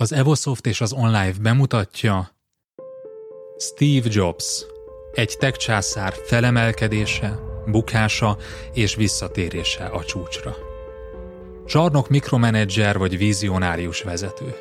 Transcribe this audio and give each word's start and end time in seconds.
Az 0.00 0.12
Evosoft 0.12 0.66
és 0.66 0.80
az 0.80 0.92
OnLive 0.92 1.34
bemutatja 1.40 2.30
Steve 3.58 4.08
Jobs, 4.10 4.64
egy 5.12 5.36
tech 5.38 5.58
császár 5.58 6.14
felemelkedése, 6.24 7.38
bukása 7.66 8.36
és 8.72 8.94
visszatérése 8.94 9.84
a 9.84 10.04
csúcsra. 10.04 10.56
Csarnok 11.66 12.08
mikromenedzser 12.08 12.98
vagy 12.98 13.18
vizionárius 13.18 14.02
vezető. 14.02 14.54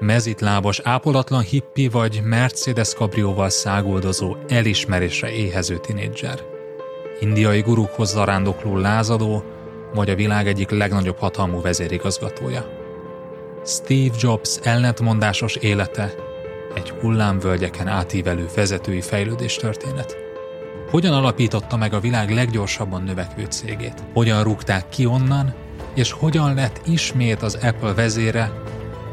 Mezitlábas, 0.00 0.80
ápolatlan 0.80 1.42
hippi 1.42 1.88
vagy 1.88 2.20
Mercedes 2.24 2.94
kabrióval 2.94 3.48
száguldozó, 3.48 4.36
elismerésre 4.48 5.32
éhező 5.32 5.78
tinédzser. 5.78 6.44
Indiai 7.20 7.60
gurukhoz 7.60 8.10
zarándokló 8.10 8.76
lázadó, 8.76 9.44
vagy 9.94 10.10
a 10.10 10.14
világ 10.14 10.46
egyik 10.46 10.70
legnagyobb 10.70 11.18
hatalmú 11.18 11.60
vezérigazgatója. 11.60 12.79
Steve 13.64 14.14
Jobs 14.20 14.58
ellentmondásos 14.62 15.56
élete 15.56 16.14
egy 16.74 16.90
hullámvölgyeken 16.90 17.88
átívelő 17.88 18.48
vezetői 18.54 19.00
fejlődés 19.00 19.56
történet. 19.56 20.16
Hogyan 20.90 21.12
alapította 21.12 21.76
meg 21.76 21.92
a 21.92 22.00
világ 22.00 22.30
leggyorsabban 22.30 23.02
növekvő 23.02 23.44
cégét? 23.44 24.02
Hogyan 24.12 24.42
rúgták 24.42 24.88
ki 24.88 25.06
onnan, 25.06 25.54
és 25.94 26.12
hogyan 26.12 26.54
lett 26.54 26.80
ismét 26.86 27.42
az 27.42 27.54
Apple 27.54 27.94
vezére, 27.94 28.52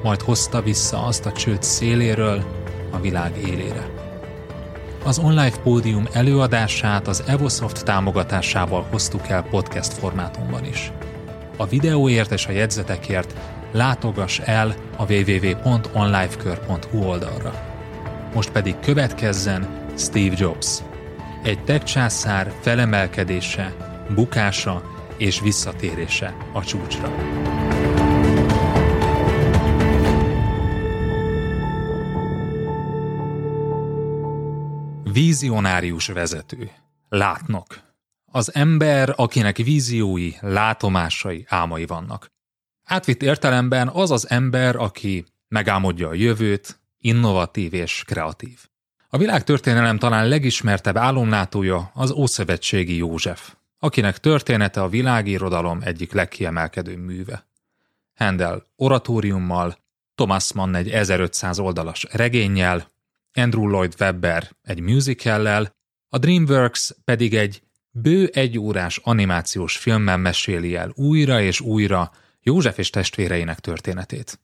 majd 0.03 0.21
hozta 0.21 0.61
vissza 0.61 1.03
azt 1.03 1.25
a 1.25 1.31
csőd 1.31 1.63
széléről 1.63 2.43
a 2.91 2.99
világ 2.99 3.37
élére. 3.47 3.89
Az 5.03 5.19
online 5.19 5.57
pódium 5.63 6.07
előadását 6.11 7.07
az 7.07 7.23
Evosoft 7.27 7.85
támogatásával 7.85 8.85
hoztuk 8.89 9.27
el 9.27 9.43
podcast 9.43 9.93
formátumban 9.93 10.65
is. 10.65 10.91
A 11.57 11.65
videóért 11.65 12.31
és 12.31 12.45
a 12.45 12.51
jegyzetekért 12.51 13.33
látogass 13.71 14.39
el 14.39 14.75
a 14.97 15.05
www.onlifekör.hu 15.11 17.03
oldalra. 17.03 17.65
Most 18.33 18.51
pedig 18.51 18.79
következzen 18.79 19.67
Steve 19.97 20.35
Jobs. 20.37 20.81
Egy 21.43 21.63
tech 21.63 21.83
császár 21.83 22.53
felemelkedése, 22.61 23.75
bukása 24.15 24.83
és 25.17 25.41
visszatérése 25.41 26.35
a 26.53 26.63
csúcsra. 26.63 27.11
Vízionárius 35.11 36.07
vezető. 36.07 36.71
Látnok. 37.09 37.65
Az 38.31 38.55
ember, 38.55 39.13
akinek 39.15 39.57
víziói, 39.57 40.31
látomásai, 40.39 41.45
álmai 41.49 41.85
vannak. 41.85 42.36
Átvitt 42.89 43.21
értelemben 43.21 43.87
az 43.87 44.11
az 44.11 44.29
ember, 44.29 44.75
aki 44.75 45.25
megálmodja 45.47 46.07
a 46.07 46.13
jövőt, 46.13 46.79
innovatív 46.97 47.73
és 47.73 48.03
kreatív. 48.05 48.59
A 49.09 49.17
világtörténelem 49.17 49.97
talán 49.97 50.27
legismertebb 50.27 50.97
álomlátója 50.97 51.91
az 51.93 52.11
Ószövetségi 52.11 52.95
József, 52.95 53.53
akinek 53.79 54.17
története 54.17 54.81
a 54.81 54.89
világirodalom 54.89 55.79
egyik 55.83 56.13
legkiemelkedő 56.13 56.97
műve. 56.97 57.47
Handel 58.15 58.67
oratóriummal, 58.75 59.77
Thomas 60.15 60.53
Mann 60.53 60.75
egy 60.75 60.89
1500 60.89 61.59
oldalas 61.59 62.05
regényjel, 62.11 62.87
Andrew 63.33 63.67
Lloyd 63.67 63.95
Webber 63.99 64.49
egy 64.63 64.79
musicallel, 64.79 65.75
a 66.09 66.17
DreamWorks 66.17 66.91
pedig 67.03 67.35
egy 67.35 67.61
bő 67.91 68.29
egyórás 68.33 68.97
animációs 69.03 69.77
filmmel 69.77 70.17
meséli 70.17 70.75
el 70.75 70.91
újra 70.95 71.41
és 71.41 71.59
újra 71.59 72.11
József 72.47 72.77
és 72.77 72.89
testvéreinek 72.89 73.59
történetét. 73.59 74.39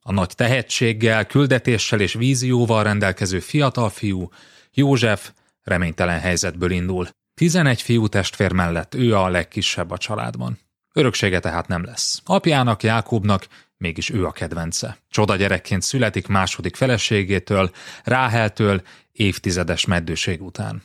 A 0.00 0.12
nagy 0.12 0.34
tehetséggel, 0.34 1.26
küldetéssel 1.26 2.00
és 2.00 2.12
vízióval 2.12 2.82
rendelkező 2.82 3.40
fiatal 3.40 3.90
fiú, 3.90 4.28
József 4.72 5.32
reménytelen 5.62 6.20
helyzetből 6.20 6.70
indul. 6.70 7.08
11 7.34 7.82
fiú 7.82 8.06
testvér 8.06 8.52
mellett 8.52 8.94
ő 8.94 9.16
a 9.16 9.28
legkisebb 9.28 9.90
a 9.90 9.98
családban. 9.98 10.58
Öröksége 10.94 11.40
tehát 11.40 11.68
nem 11.68 11.84
lesz. 11.84 12.20
Apjának, 12.24 12.82
Jákobnak 12.82 13.46
mégis 13.76 14.10
ő 14.10 14.26
a 14.26 14.32
kedvence. 14.32 14.98
Csoda 15.10 15.36
gyerekként 15.36 15.82
születik 15.82 16.26
második 16.26 16.76
feleségétől, 16.76 17.70
Ráheltől 18.04 18.82
évtizedes 19.12 19.84
meddőség 19.84 20.42
után. 20.42 20.82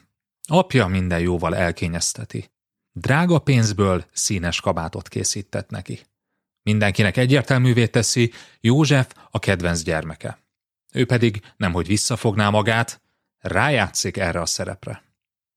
Apja 0.47 0.88
minden 0.88 1.19
jóval 1.19 1.56
elkényezteti. 1.56 2.51
Drága 2.91 3.40
pénzből 3.40 4.06
színes 4.12 4.62
kabátot 4.62 5.07
készített 5.07 5.69
neki. 5.69 6.00
Mindenkinek 6.63 7.18
egyértelművé 7.18 7.88
teszi, 7.88 8.31
József 8.59 9.13
a 9.31 9.40
kedvenc 9.40 9.81
gyermeke. 9.81 10.38
Ő 10.91 11.06
pedig 11.06 11.41
nemhogy 11.57 11.88
visszafogná 11.88 12.50
magát, 12.50 13.01
rájátszik 13.40 14.18
erre 14.18 14.41
a 14.41 14.46
szerepre. 14.46 15.03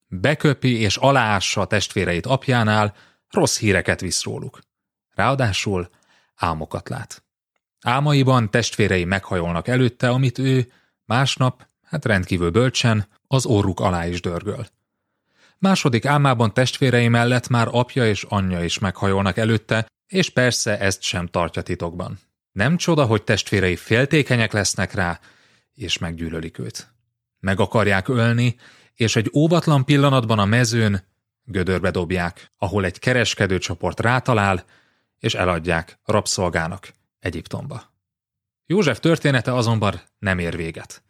Beköpi 0.06 0.80
és 0.80 0.96
aláássa 0.96 1.60
a 1.60 1.66
testvéreit 1.66 2.26
apjánál, 2.26 2.94
rossz 3.30 3.58
híreket 3.58 4.00
visz 4.00 4.22
róluk. 4.22 4.60
Ráadásul 5.14 5.90
álmokat 6.34 6.88
lát. 6.88 7.24
Álmaiban 7.80 8.50
testvérei 8.50 9.04
meghajolnak 9.04 9.68
előtte, 9.68 10.08
amit 10.08 10.38
ő 10.38 10.72
másnap, 11.04 11.66
hát 11.82 12.04
rendkívül 12.04 12.50
bölcsen, 12.50 13.08
az 13.26 13.46
orruk 13.46 13.80
alá 13.80 14.06
is 14.06 14.20
dörgöl. 14.20 14.66
Második 15.58 16.06
álmában 16.06 16.54
testvérei 16.54 17.08
mellett 17.08 17.48
már 17.48 17.68
apja 17.70 18.06
és 18.06 18.22
anyja 18.28 18.64
is 18.64 18.78
meghajolnak 18.78 19.36
előtte, 19.36 19.86
és 20.06 20.30
persze 20.30 20.78
ezt 20.78 21.02
sem 21.02 21.26
tartja 21.26 21.62
titokban. 21.62 22.18
Nem 22.52 22.76
csoda, 22.76 23.04
hogy 23.04 23.22
testvérei 23.22 23.76
féltékenyek 23.76 24.52
lesznek 24.52 24.92
rá, 24.92 25.20
és 25.74 25.98
meggyűlölik 25.98 26.58
őt. 26.58 26.88
Meg 27.40 27.60
akarják 27.60 28.08
ölni, 28.08 28.56
és 28.94 29.16
egy 29.16 29.30
óvatlan 29.34 29.84
pillanatban 29.84 30.38
a 30.38 30.44
mezőn 30.44 31.04
gödörbe 31.44 31.90
dobják, 31.90 32.50
ahol 32.58 32.84
egy 32.84 32.98
kereskedőcsoport 32.98 34.00
rátalál, 34.00 34.64
és 35.18 35.34
eladják 35.34 35.98
rabszolgának 36.04 36.88
Egyiptomba. 37.18 37.94
József 38.66 39.00
története 39.00 39.54
azonban 39.54 40.00
nem 40.18 40.38
ér 40.38 40.56
véget. 40.56 41.02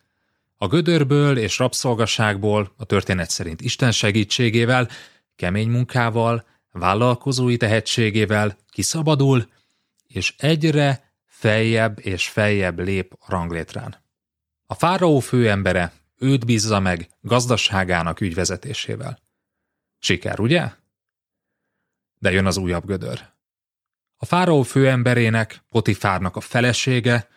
A 0.56 0.66
gödörből 0.66 1.38
és 1.38 1.58
rabszolgaságból, 1.58 2.72
a 2.76 2.84
történet 2.84 3.30
szerint 3.30 3.60
Isten 3.60 3.92
segítségével, 3.92 4.88
kemény 5.36 5.68
munkával, 5.68 6.46
vállalkozói 6.70 7.56
tehetségével 7.56 8.56
kiszabadul, 8.76 9.48
és 10.06 10.34
egyre 10.38 11.12
feljebb 11.24 11.98
és 12.00 12.28
feljebb 12.28 12.78
lép 12.78 13.12
a 13.18 13.30
ranglétrán. 13.30 13.96
A 14.66 14.74
fáraó 14.74 15.18
főembere 15.18 15.92
őt 16.18 16.44
bízza 16.44 16.80
meg 16.80 17.08
gazdaságának 17.20 18.20
ügyvezetésével. 18.20 19.18
Siker, 19.98 20.40
ugye? 20.40 20.70
De 22.18 22.30
jön 22.30 22.46
az 22.46 22.56
újabb 22.56 22.86
gödör. 22.86 23.28
A 24.16 24.24
fáraó 24.24 24.62
főemberének, 24.62 25.64
Potifárnak 25.68 26.36
a 26.36 26.40
felesége 26.40 27.28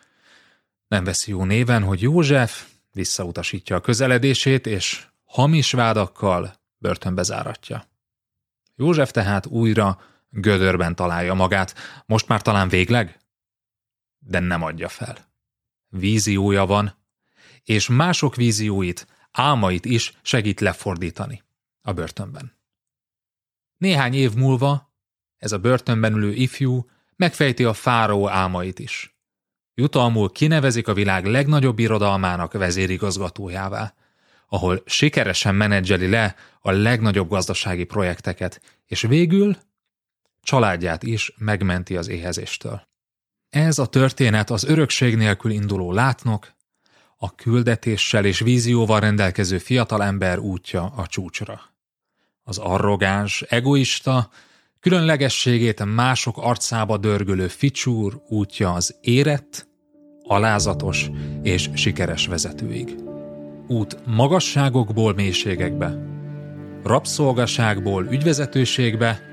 nem 0.88 1.04
veszi 1.04 1.30
jó 1.30 1.44
néven, 1.44 1.82
hogy 1.82 2.02
József 2.02 2.66
visszautasítja 2.92 3.76
a 3.76 3.80
közeledését, 3.80 4.66
és 4.66 5.06
hamis 5.24 5.72
vádakkal 5.72 6.60
börtönbe 6.78 7.22
záratja. 7.22 7.84
József 8.76 9.10
tehát 9.10 9.46
újra 9.46 10.08
gödörben 10.30 10.94
találja 10.94 11.34
magát, 11.34 11.74
most 12.06 12.28
már 12.28 12.42
talán 12.42 12.68
végleg? 12.68 13.20
De 14.18 14.38
nem 14.38 14.62
adja 14.62 14.88
fel. 14.88 15.28
Víziója 15.88 16.66
van, 16.66 16.94
és 17.64 17.88
mások 17.88 18.36
vízióit, 18.36 19.06
álmait 19.32 19.84
is 19.84 20.12
segít 20.22 20.60
lefordítani 20.60 21.42
a 21.82 21.92
börtönben. 21.92 22.58
Néhány 23.76 24.14
év 24.14 24.34
múlva 24.34 24.94
ez 25.36 25.52
a 25.52 25.58
börtönben 25.58 26.12
ülő 26.12 26.32
ifjú 26.32 26.90
megfejti 27.16 27.64
a 27.64 27.72
fáraó 27.72 28.28
álmait 28.28 28.78
is. 28.78 29.14
Jutalmul 29.74 30.30
kinevezik 30.32 30.88
a 30.88 30.94
világ 30.94 31.24
legnagyobb 31.24 31.78
irodalmának 31.78 32.52
vezérigazgatójává, 32.52 33.94
ahol 34.48 34.82
sikeresen 34.86 35.54
menedzseli 35.54 36.08
le 36.08 36.36
a 36.60 36.70
legnagyobb 36.70 37.28
gazdasági 37.28 37.84
projekteket, 37.84 38.60
és 38.86 39.00
végül 39.00 39.56
családját 40.42 41.02
is 41.02 41.34
megmenti 41.36 41.96
az 41.96 42.08
éhezéstől. 42.08 42.88
Ez 43.50 43.78
a 43.78 43.86
történet 43.86 44.50
az 44.50 44.64
örökség 44.64 45.16
nélkül 45.16 45.50
induló 45.50 45.92
látnok, 45.92 46.52
a 47.16 47.34
küldetéssel 47.34 48.24
és 48.24 48.38
vízióval 48.38 49.00
rendelkező 49.00 49.58
fiatalember 49.58 50.38
útja 50.38 50.92
a 50.96 51.06
csúcsra. 51.06 51.60
Az 52.42 52.58
arrogáns, 52.58 53.42
egoista, 53.42 54.30
különlegességét 54.80 55.84
mások 55.84 56.38
arcába 56.38 56.96
dörgölő 56.96 57.48
ficsúr 57.48 58.22
útja 58.28 58.72
az 58.72 58.96
érett, 59.00 59.68
alázatos 60.22 61.10
és 61.42 61.70
sikeres 61.74 62.26
vezetőig. 62.26 62.94
Út 63.66 64.06
magasságokból 64.06 65.14
mélységekbe, 65.14 65.98
rabszolgaságból 66.82 68.06
ügyvezetőségbe, 68.06 69.29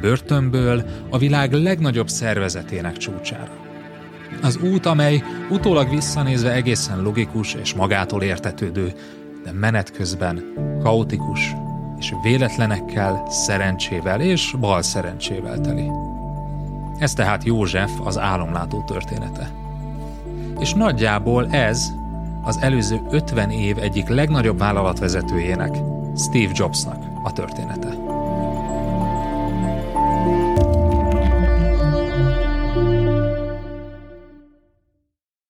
börtönből 0.00 0.82
a 1.10 1.18
világ 1.18 1.52
legnagyobb 1.52 2.08
szervezetének 2.08 2.96
csúcsára. 2.96 3.68
Az 4.42 4.56
út, 4.56 4.86
amely 4.86 5.22
utólag 5.50 5.90
visszanézve 5.90 6.52
egészen 6.52 7.02
logikus 7.02 7.54
és 7.54 7.74
magától 7.74 8.22
értetődő, 8.22 8.92
de 9.44 9.52
menet 9.52 9.92
közben 9.92 10.42
kaotikus 10.82 11.54
és 11.98 12.14
véletlenekkel, 12.22 13.26
szerencsével 13.28 14.20
és 14.20 14.54
bal 14.60 14.82
szerencsével 14.82 15.60
teli. 15.60 15.90
Ez 16.98 17.12
tehát 17.12 17.44
József 17.44 17.90
az 18.04 18.18
álomlátó 18.18 18.82
története. 18.86 19.50
És 20.58 20.72
nagyjából 20.72 21.50
ez 21.50 21.92
az 22.42 22.58
előző 22.60 23.00
50 23.10 23.50
év 23.50 23.78
egyik 23.78 24.08
legnagyobb 24.08 24.58
vállalatvezetőjének, 24.58 25.76
Steve 26.16 26.52
Jobsnak 26.54 27.04
a 27.22 27.32
története. 27.32 28.09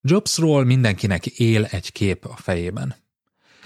Jobsról 0.03 0.65
mindenkinek 0.65 1.27
él 1.27 1.65
egy 1.65 1.93
kép 1.93 2.25
a 2.25 2.37
fejében. 2.37 2.95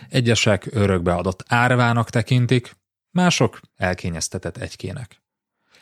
Egyesek 0.08 0.66
örökbeadott 0.70 1.44
árvának 1.46 2.10
tekintik, 2.10 2.76
mások 3.10 3.60
elkényeztetett 3.76 4.56
egykének. 4.56 5.22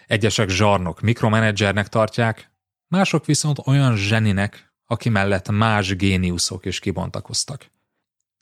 Egyesek 0.06 0.48
zsarnok 0.48 1.00
mikromenedzsernek 1.00 1.88
tartják, 1.88 2.50
mások 2.88 3.26
viszont 3.26 3.58
olyan 3.66 3.96
zseninek, 3.96 4.72
aki 4.86 5.08
mellett 5.08 5.50
más 5.50 5.96
géniuszok 5.96 6.64
is 6.64 6.78
kibontakoztak. 6.78 7.70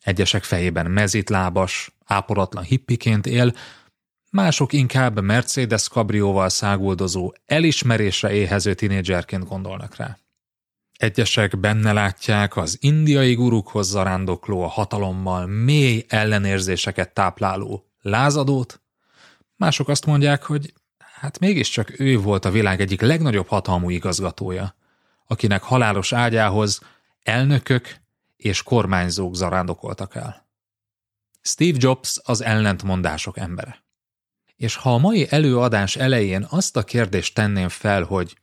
Egyesek 0.02 0.44
fejében 0.44 0.90
mezitlábas, 0.90 1.90
ápolatlan 2.04 2.64
hippiként 2.64 3.26
él, 3.26 3.54
mások 4.30 4.72
inkább 4.72 5.20
Mercedes 5.20 5.88
kabrióval 5.88 6.48
száguldozó, 6.48 7.32
elismerésre 7.46 8.32
éhező 8.32 8.74
tinédzserként 8.74 9.48
gondolnak 9.48 9.96
rá. 9.96 10.19
Egyesek 11.00 11.58
benne 11.58 11.92
látják 11.92 12.56
az 12.56 12.76
indiai 12.80 13.34
gurukhoz 13.34 13.88
zarándokló 13.88 14.62
a 14.62 14.66
hatalommal 14.66 15.46
mély 15.46 16.04
ellenérzéseket 16.08 17.14
tápláló 17.14 17.90
lázadót, 18.00 18.80
mások 19.56 19.88
azt 19.88 20.06
mondják, 20.06 20.42
hogy 20.42 20.74
hát 20.98 21.38
mégiscsak 21.38 22.00
ő 22.00 22.18
volt 22.18 22.44
a 22.44 22.50
világ 22.50 22.80
egyik 22.80 23.00
legnagyobb 23.00 23.46
hatalmú 23.46 23.90
igazgatója, 23.90 24.74
akinek 25.26 25.62
halálos 25.62 26.12
ágyához 26.12 26.80
elnökök 27.22 27.96
és 28.36 28.62
kormányzók 28.62 29.34
zarándokoltak 29.34 30.14
el. 30.14 30.48
Steve 31.40 31.78
Jobs 31.80 32.18
az 32.22 32.40
ellentmondások 32.42 33.38
embere. 33.38 33.84
És 34.56 34.76
ha 34.76 34.94
a 34.94 34.98
mai 34.98 35.26
előadás 35.30 35.96
elején 35.96 36.46
azt 36.50 36.76
a 36.76 36.82
kérdést 36.82 37.34
tenném 37.34 37.68
fel, 37.68 38.02
hogy 38.02 38.38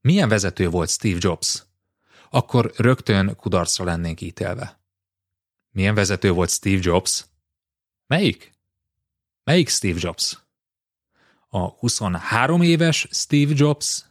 milyen 0.00 0.28
vezető 0.28 0.68
volt 0.68 0.90
Steve 0.90 1.18
Jobs, 1.20 1.68
akkor 2.32 2.72
rögtön 2.76 3.36
kudarcra 3.36 3.84
lennénk 3.84 4.20
ítélve. 4.20 4.80
Milyen 5.70 5.94
vezető 5.94 6.30
volt 6.30 6.50
Steve 6.50 6.80
Jobs? 6.82 7.24
Melyik? 8.06 8.52
Melyik 9.44 9.68
Steve 9.68 9.98
Jobs? 10.02 10.38
A 11.48 11.58
23 11.58 12.62
éves 12.62 13.08
Steve 13.10 13.52
Jobs, 13.56 14.04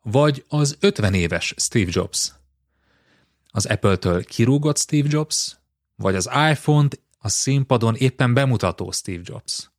vagy 0.00 0.44
az 0.48 0.76
50 0.80 1.14
éves 1.14 1.54
Steve 1.56 1.90
Jobs? 1.94 2.32
Az 3.50 3.66
Apple-től 3.66 4.24
kirúgott 4.24 4.78
Steve 4.78 5.08
Jobs, 5.10 5.56
vagy 5.96 6.14
az 6.14 6.30
iPhone-t 6.50 7.00
a 7.18 7.28
színpadon 7.28 7.94
éppen 7.94 8.34
bemutató 8.34 8.90
Steve 8.90 9.22
Jobs? 9.24 9.70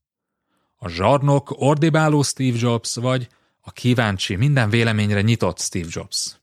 A 0.75 0.88
zsarnok, 0.88 1.54
ordibáló 1.56 2.24
Steve 2.24 2.57
Jobs, 2.60 2.95
vagy 2.95 3.28
a 3.60 3.72
kíváncsi, 3.72 4.36
minden 4.36 4.69
véleményre 4.69 5.22
nyitott 5.22 5.60
Steve 5.60 5.88
Jobs? 5.90 6.42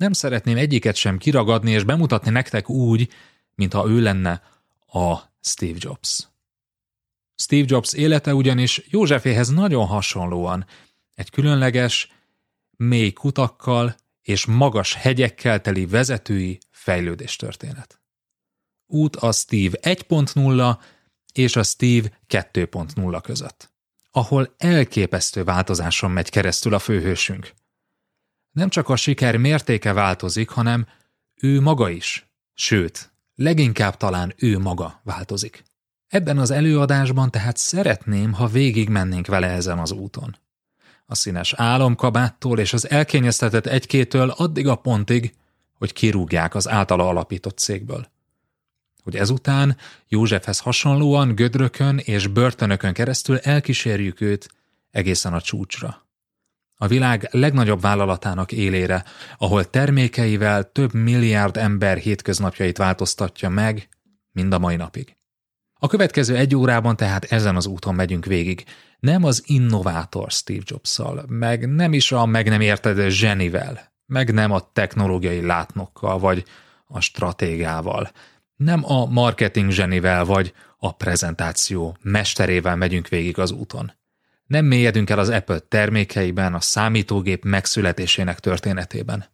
Nem 0.00 0.12
szeretném 0.12 0.56
egyiket 0.56 0.96
sem 0.96 1.18
kiragadni 1.18 1.70
és 1.70 1.84
bemutatni 1.84 2.30
nektek 2.30 2.68
úgy, 2.68 3.08
mintha 3.54 3.88
ő 3.88 4.00
lenne 4.00 4.42
a 4.86 5.16
Steve 5.40 5.78
Jobs. 5.78 6.28
Steve 7.36 7.64
Jobs 7.66 7.92
élete 7.92 8.34
ugyanis 8.34 8.82
Józseféhez 8.88 9.48
nagyon 9.48 9.86
hasonlóan 9.86 10.66
egy 11.14 11.30
különleges, 11.30 12.12
mély 12.76 13.12
kutakkal 13.12 13.96
és 14.22 14.46
magas 14.46 14.94
hegyekkel 14.94 15.60
teli 15.60 15.86
vezetői 15.86 16.58
fejlődés 16.70 17.36
történet. 17.36 18.00
Út 18.86 19.16
a 19.16 19.32
Steve 19.32 19.78
1.0 19.82 20.78
és 21.32 21.56
a 21.56 21.62
Steve 21.62 22.20
2.0 22.28 23.20
között, 23.22 23.72
ahol 24.10 24.54
elképesztő 24.58 25.44
változáson 25.44 26.10
megy 26.10 26.30
keresztül 26.30 26.74
a 26.74 26.78
főhősünk. 26.78 27.58
Nem 28.50 28.68
csak 28.68 28.88
a 28.88 28.96
siker 28.96 29.36
mértéke 29.36 29.92
változik, 29.92 30.48
hanem 30.48 30.86
ő 31.34 31.60
maga 31.60 31.88
is, 31.88 32.26
sőt, 32.54 33.12
leginkább 33.34 33.96
talán 33.96 34.34
ő 34.36 34.58
maga 34.58 35.00
változik. 35.04 35.64
Ebben 36.08 36.38
az 36.38 36.50
előadásban 36.50 37.30
tehát 37.30 37.56
szeretném, 37.56 38.32
ha 38.32 38.46
végig 38.46 38.88
mennénk 38.88 39.26
vele 39.26 39.46
ezen 39.46 39.78
az 39.78 39.90
úton. 39.90 40.36
A 41.06 41.14
színes 41.14 41.52
álomkabáttól 41.56 42.58
és 42.58 42.72
az 42.72 42.90
elkényeztetett 42.90 43.66
egykétől 43.66 44.30
addig 44.30 44.68
a 44.68 44.74
pontig, 44.74 45.34
hogy 45.78 45.92
kirúgják 45.92 46.54
az 46.54 46.68
általa 46.68 47.08
alapított 47.08 47.58
cégből. 47.58 48.06
Hogy 49.02 49.16
ezután 49.16 49.76
Józsefhez 50.08 50.58
hasonlóan 50.58 51.34
gödrökön 51.34 51.98
és 51.98 52.26
börtönökön 52.26 52.92
keresztül 52.92 53.38
elkísérjük 53.38 54.20
őt 54.20 54.48
egészen 54.90 55.32
a 55.32 55.40
csúcsra. 55.40 56.06
A 56.82 56.86
világ 56.86 57.28
legnagyobb 57.30 57.80
vállalatának 57.80 58.52
élére, 58.52 59.04
ahol 59.38 59.70
termékeivel 59.70 60.72
több 60.72 60.94
milliárd 60.94 61.56
ember 61.56 61.96
hétköznapjait 61.96 62.78
változtatja 62.78 63.48
meg, 63.48 63.88
mind 64.32 64.52
a 64.52 64.58
mai 64.58 64.76
napig. 64.76 65.16
A 65.74 65.86
következő 65.86 66.36
egy 66.36 66.56
órában 66.56 66.96
tehát 66.96 67.24
ezen 67.24 67.56
az 67.56 67.66
úton 67.66 67.94
megyünk 67.94 68.24
végig. 68.24 68.64
Nem 68.98 69.24
az 69.24 69.42
innovátor 69.46 70.30
Steve 70.30 70.62
jobs 70.64 71.00
meg 71.26 71.74
nem 71.74 71.92
is 71.92 72.12
a 72.12 72.26
meg 72.26 72.48
nem 72.48 72.60
érted 72.60 73.10
zsenivel, 73.10 73.92
meg 74.06 74.32
nem 74.32 74.52
a 74.52 74.72
technológiai 74.72 75.40
látnokkal, 75.40 76.18
vagy 76.18 76.44
a 76.86 77.00
stratégával, 77.00 78.10
nem 78.56 78.84
a 78.84 79.06
marketing 79.06 79.70
zsenivel, 79.70 80.24
vagy 80.24 80.52
a 80.78 80.92
prezentáció 80.92 81.96
mesterével 82.02 82.76
megyünk 82.76 83.08
végig 83.08 83.38
az 83.38 83.50
úton. 83.50 83.92
Nem 84.50 84.64
mélyedünk 84.64 85.10
el 85.10 85.18
az 85.18 85.28
Apple 85.28 85.58
termékeiben, 85.58 86.54
a 86.54 86.60
számítógép 86.60 87.44
megszületésének 87.44 88.40
történetében. 88.40 89.24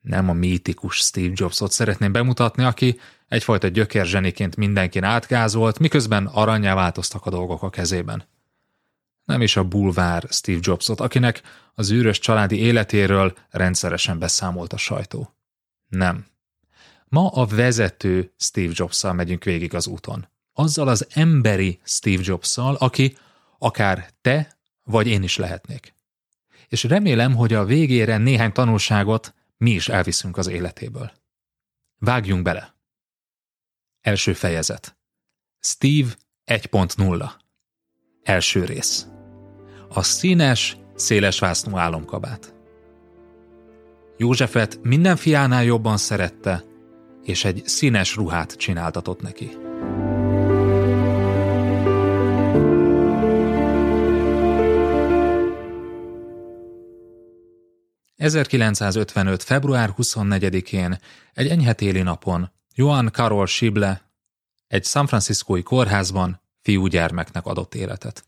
Nem 0.00 0.28
a 0.28 0.32
mítikus 0.32 0.96
Steve 0.96 1.32
Jobsot 1.34 1.72
szeretném 1.72 2.12
bemutatni, 2.12 2.64
aki 2.64 3.00
egyfajta 3.28 3.68
gyökérzseniként 3.68 4.56
mindenkin 4.56 5.04
átgázolt, 5.04 5.78
miközben 5.78 6.26
aranyá 6.26 6.74
változtak 6.74 7.26
a 7.26 7.30
dolgok 7.30 7.62
a 7.62 7.70
kezében. 7.70 8.24
Nem 9.24 9.42
is 9.42 9.56
a 9.56 9.64
bulvár 9.64 10.26
Steve 10.30 10.60
Jobsot, 10.62 11.00
akinek 11.00 11.42
az 11.74 11.90
űrös 11.92 12.18
családi 12.18 12.58
életéről 12.58 13.36
rendszeresen 13.50 14.18
beszámolt 14.18 14.72
a 14.72 14.76
sajtó. 14.76 15.34
Nem. 15.88 16.26
Ma 17.04 17.28
a 17.28 17.46
vezető 17.46 18.32
Steve 18.36 18.72
jobs 18.74 19.02
megyünk 19.02 19.44
végig 19.44 19.74
az 19.74 19.86
úton. 19.86 20.28
Azzal 20.52 20.88
az 20.88 21.06
emberi 21.10 21.80
Steve 21.84 22.22
jobs 22.24 22.56
aki 22.56 23.16
akár 23.58 24.10
te 24.20 24.58
vagy 24.82 25.06
én 25.06 25.22
is 25.22 25.36
lehetnék. 25.36 25.94
És 26.68 26.84
remélem, 26.84 27.34
hogy 27.34 27.52
a 27.52 27.64
végére 27.64 28.16
néhány 28.16 28.52
tanulságot 28.52 29.34
mi 29.56 29.70
is 29.70 29.88
elviszünk 29.88 30.36
az 30.36 30.46
életéből. 30.46 31.12
Vágjunk 31.98 32.42
bele! 32.42 32.74
Első 34.00 34.32
fejezet. 34.32 34.96
Steve 35.60 36.08
1.0. 36.46 37.30
Első 38.22 38.64
rész. 38.64 39.06
A 39.88 40.02
színes, 40.02 40.76
széles 40.94 41.38
vásznú 41.38 41.76
álomkabát. 41.76 42.54
Józsefet 44.16 44.78
minden 44.82 45.16
fiánál 45.16 45.64
jobban 45.64 45.96
szerette, 45.96 46.64
és 47.22 47.44
egy 47.44 47.62
színes 47.64 48.16
ruhát 48.16 48.52
csináltatott 48.52 49.20
neki. 49.22 49.50
1955. 58.18 59.42
február 59.42 59.94
24-én, 59.96 60.98
egy 61.32 61.48
enyhe 61.48 61.72
téli 61.72 62.02
napon, 62.02 62.50
Joan 62.74 63.10
Carol 63.12 63.46
Schible 63.46 64.10
egy 64.66 64.84
San 64.84 65.06
Franciscói 65.06 65.62
kórházban 65.62 66.40
fiúgyermeknek 66.62 67.46
adott 67.46 67.74
életet. 67.74 68.24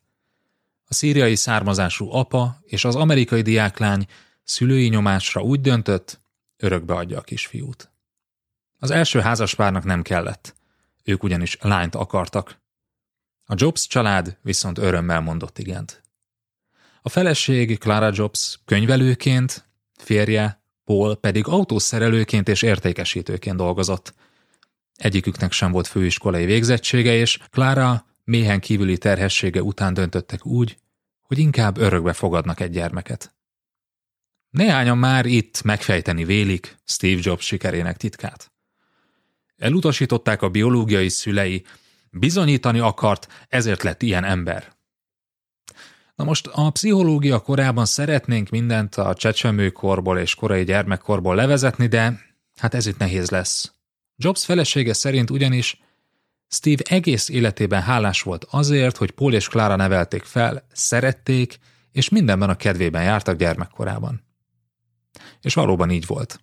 A 0.85 0.95
szíriai 0.95 1.37
származású 1.37 2.11
apa 2.13 2.59
és 2.63 2.85
az 2.85 2.97
amerikai 2.97 3.43
diáklány 3.43 4.07
szülői 4.45 4.89
nyomásra 4.89 5.43
úgy 5.43 5.61
döntött, 5.61 6.21
örökbe 6.57 6.95
adja 6.95 7.19
a 7.19 7.23
kisfiút. 7.23 7.91
Az 8.79 8.91
első 8.91 9.21
házaspárnak 9.21 9.85
nem 9.85 10.03
kellett, 10.03 10.55
ők 11.05 11.23
ugyanis 11.23 11.57
lányt 11.61 11.95
akartak. 11.95 12.59
A 13.45 13.55
Jobs 13.57 13.87
család 13.87 14.39
viszont 14.43 14.79
örömmel 14.79 15.21
mondott 15.21 15.59
igent. 15.59 16.03
A 17.03 17.09
feleség 17.09 17.79
Clara 17.79 18.11
Jobs 18.15 18.59
könyvelőként 18.65 19.69
férje, 20.01 20.63
Paul 20.85 21.15
pedig 21.15 21.47
autószerelőként 21.47 22.49
és 22.49 22.63
értékesítőként 22.63 23.57
dolgozott. 23.57 24.15
Egyiküknek 24.95 25.53
sem 25.53 25.73
volt 25.73 25.87
főiskolai 25.87 26.45
végzettsége, 26.45 27.13
és 27.15 27.39
Clara 27.51 28.07
méhen 28.25 28.61
kívüli 28.61 28.99
terhessége 28.99 29.63
után 29.63 29.95
döntöttek 29.95 30.47
úgy, 30.47 30.77
hogy 31.21 31.39
inkább 31.39 31.79
örökbe 31.79 32.13
fogadnak 32.13 32.61
egy 32.61 32.71
gyermeket. 32.71 33.35
Néhányan 34.51 34.99
már 34.99 35.27
itt 35.27 35.63
megfejteni 35.63 36.25
vélik 36.25 36.77
Steve 36.85 37.21
Jobs 37.23 37.47
sikerének 37.47 37.97
titkát. 37.97 38.53
Elutasították 39.57 40.43
a 40.43 40.49
biológiai 40.49 41.09
szülei, 41.09 41.65
bizonyítani 42.11 42.79
akart, 42.79 43.47
ezért 43.49 43.83
lett 43.83 44.03
ilyen 44.03 44.25
ember. 44.25 44.73
Na 46.21 46.27
most 46.27 46.47
a 46.47 46.71
pszichológia 46.71 47.39
korában 47.39 47.85
szeretnénk 47.85 48.49
mindent 48.49 48.95
a 48.95 49.15
csecsemőkorból 49.15 50.19
és 50.19 50.35
korai 50.35 50.65
gyermekkorból 50.65 51.35
levezetni, 51.35 51.87
de 51.87 52.21
hát 52.57 52.75
ez 52.75 52.87
itt 52.87 52.99
nehéz 52.99 53.31
lesz. 53.31 53.73
Jobs 54.17 54.45
felesége 54.45 54.93
szerint 54.93 55.31
ugyanis 55.31 55.81
Steve 56.49 56.83
egész 56.89 57.29
életében 57.29 57.83
hálás 57.83 58.23
volt 58.23 58.47
azért, 58.51 58.97
hogy 58.97 59.11
Paul 59.11 59.35
és 59.35 59.49
Clara 59.49 59.77
nevelték 59.77 60.23
fel, 60.23 60.67
szerették, 60.73 61.59
és 61.93 62.09
mindenben 62.09 62.49
a 62.49 62.57
kedvében 62.57 63.03
jártak 63.03 63.37
gyermekkorában. 63.37 64.23
És 65.41 65.55
valóban 65.55 65.91
így 65.91 66.07
volt. 66.07 66.41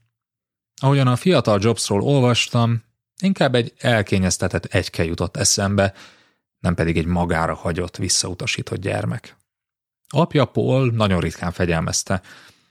Ahogyan 0.82 1.08
a 1.08 1.16
fiatal 1.16 1.60
Jobsról 1.62 2.02
olvastam, 2.02 2.84
inkább 3.22 3.56
egy 3.56 3.74
elkényeztetett 3.78 4.66
egyke 4.66 5.04
jutott 5.04 5.38
eszembe, 5.38 5.94
nem 6.60 6.76
pedig 6.76 6.98
egy 6.98 7.06
magára 7.06 7.56
hagyott, 7.56 7.98
visszautasított 7.98 8.80
gyermek. 8.80 9.38
Apja 10.10 10.46
Paul 10.46 10.92
nagyon 10.92 11.20
ritkán 11.20 11.52
fegyelmezte. 11.52 12.22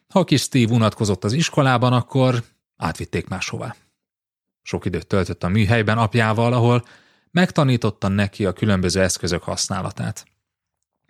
Ha 0.08 0.24
kis 0.24 0.40
Steve 0.40 0.74
unatkozott 0.74 1.24
az 1.24 1.32
iskolában, 1.32 1.92
akkor 1.92 2.42
átvitték 2.76 3.28
máshová. 3.28 3.76
Sok 4.62 4.84
időt 4.84 5.06
töltött 5.06 5.44
a 5.44 5.48
műhelyben 5.48 5.98
apjával, 5.98 6.52
ahol 6.52 6.84
megtanította 7.30 8.08
neki 8.08 8.44
a 8.44 8.52
különböző 8.52 9.00
eszközök 9.00 9.42
használatát. 9.42 10.26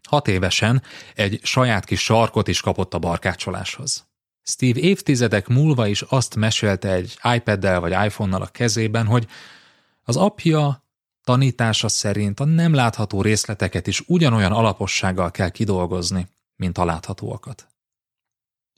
Hat 0.08 0.28
évesen 0.28 0.82
egy 1.14 1.40
saját 1.42 1.84
kis 1.84 2.00
sarkot 2.00 2.48
is 2.48 2.60
kapott 2.60 2.94
a 2.94 2.98
barkácsoláshoz. 2.98 4.06
Steve 4.42 4.80
évtizedek 4.80 5.48
múlva 5.48 5.86
is 5.86 6.02
azt 6.02 6.36
mesélte 6.36 6.92
egy 6.92 7.18
iPad-del 7.34 7.80
vagy 7.80 7.92
iPhone-nal 8.06 8.42
a 8.42 8.46
kezében, 8.46 9.06
hogy 9.06 9.26
az 10.02 10.16
apja 10.16 10.85
tanítása 11.26 11.88
szerint 11.88 12.40
a 12.40 12.44
nem 12.44 12.74
látható 12.74 13.22
részleteket 13.22 13.86
is 13.86 14.02
ugyanolyan 14.06 14.52
alapossággal 14.52 15.30
kell 15.30 15.48
kidolgozni, 15.48 16.28
mint 16.56 16.78
a 16.78 16.84
láthatóakat. 16.84 17.66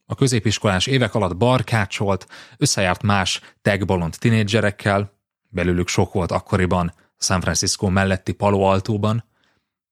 A 0.07 0.15
középiskolás 0.15 0.87
évek 0.87 1.15
alatt 1.15 1.37
barkácsolt, 1.37 2.27
összejárt 2.57 3.03
más 3.03 3.41
tagbolond 3.63 4.17
tinédzserekkel, 4.19 5.13
belőlük 5.49 5.89
sok 5.89 6.13
volt 6.13 6.33
akkoriban 6.33 6.95
San 7.19 7.41
Francisco 7.41 7.89
melletti 7.89 8.33
Palo 8.33 8.61
Altóban, 8.61 9.25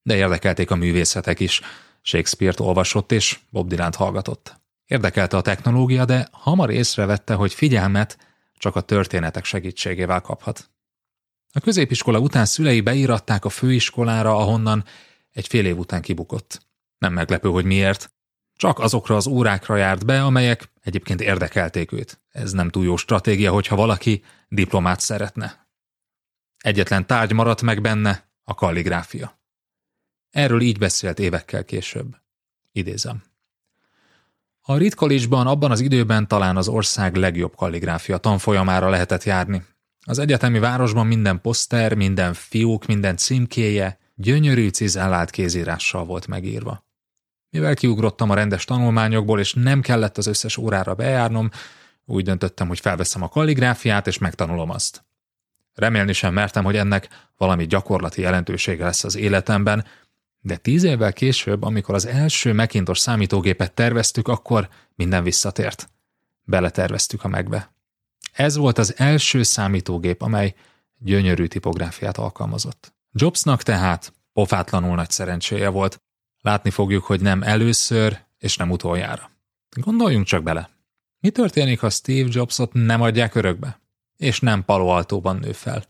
de 0.03 0.17
érdekelték 0.17 0.71
a 0.71 0.77
művészetek 0.77 1.41
is, 1.41 1.61
Shakespeare-t 2.03 2.61
olvasott 2.61 3.13
és 3.13 3.39
Bob 3.51 3.69
Dylan-t 3.69 3.95
hallgatott. 3.95 4.61
Érdekelte 4.87 5.37
a 5.37 5.41
technológia, 5.41 6.05
de 6.05 6.29
hamar 6.31 6.71
észrevette, 6.71 7.35
hogy 7.35 7.55
figyelmet 7.55 8.19
csak 8.59 8.77
a 8.77 8.81
történetek 8.81 9.45
segítségével 9.45 10.21
kaphat. 10.21 10.71
A 11.53 11.61
középiskola 11.61 12.19
után 12.19 12.45
szülei 12.45 12.81
beíratták 12.81 13.45
a 13.45 13.49
főiskolára, 13.49 14.37
ahonnan 14.37 14.85
egy 15.33 15.47
fél 15.47 15.67
év 15.67 15.79
után 15.79 16.03
kibukott. 16.03 16.67
Nem 16.99 17.12
meglepő, 17.12 17.49
hogy 17.49 17.65
miért. 17.65 18.15
Csak 18.57 18.79
azokra 18.79 19.17
az 19.17 19.26
órákra 19.26 19.76
járt 19.76 20.07
be, 20.07 20.25
amelyek 20.25 20.71
egyébként 20.83 21.21
érdekelték 21.21 21.93
őt. 21.93 22.21
Ez 22.29 22.53
nem 22.53 22.71
túl 22.71 22.85
jó 22.85 22.97
stratégia, 22.97 23.53
hogyha 23.53 23.76
valaki 23.76 24.23
diplomát 24.49 25.00
szeretne. 25.00 25.69
Egyetlen 26.59 27.07
tárgy 27.07 27.33
maradt 27.33 27.62
meg 27.62 27.81
benne, 27.81 28.29
a 28.45 28.55
kalligráfia. 28.55 29.41
Erről 30.31 30.61
így 30.61 30.79
beszélt 30.79 31.19
évekkel 31.19 31.65
később. 31.65 32.17
Idézem. 32.73 33.23
A 34.61 34.95
College-ban 34.95 35.47
abban 35.47 35.71
az 35.71 35.81
időben 35.81 36.29
talán 36.29 36.57
az 36.57 36.69
ország 36.69 37.15
legjobb 37.15 37.55
kalligráfia 37.55 38.17
tanfolyamára 38.17 38.88
lehetett 38.88 39.25
járni. 39.25 39.65
Az 40.09 40.19
egyetemi 40.19 40.59
városban 40.59 41.07
minden 41.07 41.41
poszter, 41.41 41.95
minden 41.95 42.35
fiúk, 42.35 42.87
minden 42.87 43.17
címkéje 43.17 43.99
gyönyörű 44.15 44.69
cizellált 44.69 45.31
kézírással 45.31 46.05
volt 46.05 46.27
megírva. 46.27 46.85
Mivel 47.51 47.75
kiugrottam 47.75 48.31
a 48.31 48.35
rendes 48.35 48.65
tanulmányokból, 48.65 49.41
és 49.41 49.55
nem 49.55 49.81
kellett 49.81 50.19
az 50.19 50.27
összes 50.27 50.57
órára 50.57 50.95
bejárnom, 50.95 51.51
úgy 52.05 52.25
döntöttem, 52.25 52.69
hogy 52.69 52.81
felveszem 52.81 53.23
a 53.23 53.29
kalligráfiát, 53.29 54.07
és 54.07 54.19
megtanulom 54.19 54.71
azt. 54.71 55.05
Remélni 55.75 56.13
sem 56.13 56.33
mertem, 56.33 56.65
hogy 56.65 56.77
ennek 56.77 57.09
valami 57.37 57.67
gyakorlati 57.67 58.21
jelentősége 58.21 58.85
lesz 58.85 59.05
az 59.05 59.17
életemben, 59.17 59.85
de 60.41 60.57
tíz 60.57 60.83
évvel 60.83 61.13
később, 61.13 61.63
amikor 61.63 61.95
az 61.95 62.07
első 62.07 62.55
Macintosh 62.55 63.01
számítógépet 63.01 63.73
terveztük, 63.73 64.29
akkor 64.29 64.69
minden 64.95 65.23
visszatért. 65.23 65.91
Beleterveztük 66.43 67.25
a 67.25 67.29
megbe. 67.29 67.75
Ez 68.37 68.57
volt 68.57 68.78
az 68.78 68.95
első 68.99 69.43
számítógép, 69.43 70.23
amely 70.23 70.55
gyönyörű 70.99 71.47
tipográfiát 71.47 72.16
alkalmazott. 72.19 72.95
Jobsnak 73.12 73.62
tehát 73.62 74.12
pofátlanul 74.33 74.95
nagy 74.95 75.11
szerencséje 75.11 75.69
volt. 75.69 76.02
Látni 76.40 76.71
fogjuk, 76.71 77.05
hogy 77.05 77.21
nem 77.21 77.43
először 77.43 78.25
és 78.38 78.57
nem 78.57 78.71
utoljára. 78.71 79.31
Gondoljunk 79.81 80.26
csak 80.26 80.43
bele. 80.43 80.69
Mi 81.21 81.31
történik, 81.31 81.81
ha 81.81 81.90
Steve 81.90 82.28
Jobsot 82.33 82.73
nem 82.73 83.02
adják 83.02 83.35
örökbe? 83.35 83.81
És 84.16 84.40
nem 84.40 84.64
Palo 84.64 84.87
Altóban 84.87 85.37
nő 85.37 85.52
fel? 85.52 85.85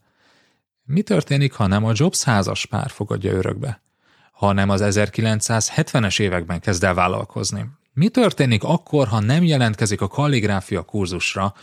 Mi 0.83 1.03
történik, 1.03 1.53
ha 1.53 1.67
nem 1.67 1.85
a 1.85 1.93
Jobs 1.95 2.23
házas 2.23 2.67
pár 2.67 2.91
fogadja 2.91 3.33
örökbe? 3.33 3.85
hanem 4.37 4.69
az 4.69 4.81
1970-es 4.85 6.21
években 6.21 6.61
kezd 6.61 6.85
el 6.85 6.95
vállalkozni. 6.95 7.67
Mi 7.93 8.09
történik 8.09 8.65
akkor, 8.65 9.09
ha 9.09 9.21
nem 9.21 9.45
jelentkezik 9.45 10.01
a 10.01 10.09
kalligráfia 10.09 10.83
kurzusra, 10.83 11.55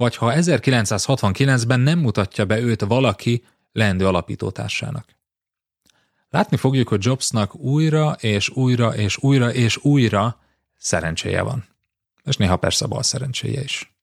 vagy 0.00 0.16
ha 0.16 0.32
1969-ben 0.34 1.80
nem 1.80 1.98
mutatja 1.98 2.44
be 2.44 2.60
őt 2.60 2.80
valaki 2.80 3.44
leendő 3.72 4.06
alapítótársának? 4.06 5.06
Látni 6.28 6.56
fogjuk, 6.56 6.88
hogy 6.88 7.04
Jobsnak 7.04 7.54
újra 7.54 8.12
és 8.12 8.48
újra 8.48 8.96
és 8.96 9.16
újra 9.16 9.52
és 9.52 9.76
újra 9.76 10.40
szerencséje 10.76 11.42
van. 11.42 11.64
És 12.24 12.36
néha 12.36 12.56
persze 12.56 12.86
bal 12.86 13.02
szerencséje 13.02 13.62
is. 13.62 13.94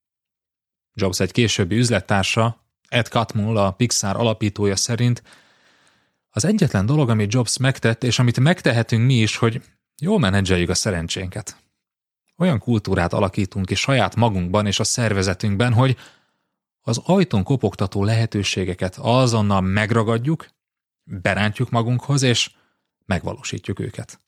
Jobs 0.94 1.20
egy 1.20 1.32
későbbi 1.32 1.78
üzlettársa, 1.78 2.66
Ed 2.90 3.06
Catmull, 3.06 3.58
a 3.58 3.72
Pixar 3.72 4.16
alapítója 4.16 4.76
szerint 4.76 5.24
az 6.30 6.46
egyetlen 6.46 6.86
dolog, 6.86 7.10
amit 7.10 7.34
Jobs 7.34 7.58
megtett, 7.58 8.04
és 8.04 8.20
amit 8.20 8.40
megtehetünk 8.40 9.06
mi 9.06 9.14
is, 9.14 9.36
hogy 9.36 9.62
jól 10.02 10.20
menedzseljük 10.20 10.70
a 10.70 10.76
szerencsénket. 10.76 11.58
Olyan 12.38 12.60
kultúrát 12.60 13.14
alakítunk 13.14 13.66
ki 13.66 13.76
saját 13.76 14.16
magunkban 14.16 14.66
és 14.66 14.80
a 14.80 14.84
szervezetünkben, 14.84 15.74
hogy 15.74 15.98
az 16.82 17.02
ajtón 17.06 17.44
kopogtató 17.44 18.04
lehetőségeket 18.04 18.98
azonnal 19.02 19.62
megragadjuk, 19.62 20.48
berántjuk 21.04 21.70
magunkhoz, 21.70 22.22
és 22.22 22.52
megvalósítjuk 23.06 23.80
őket. 23.80 24.22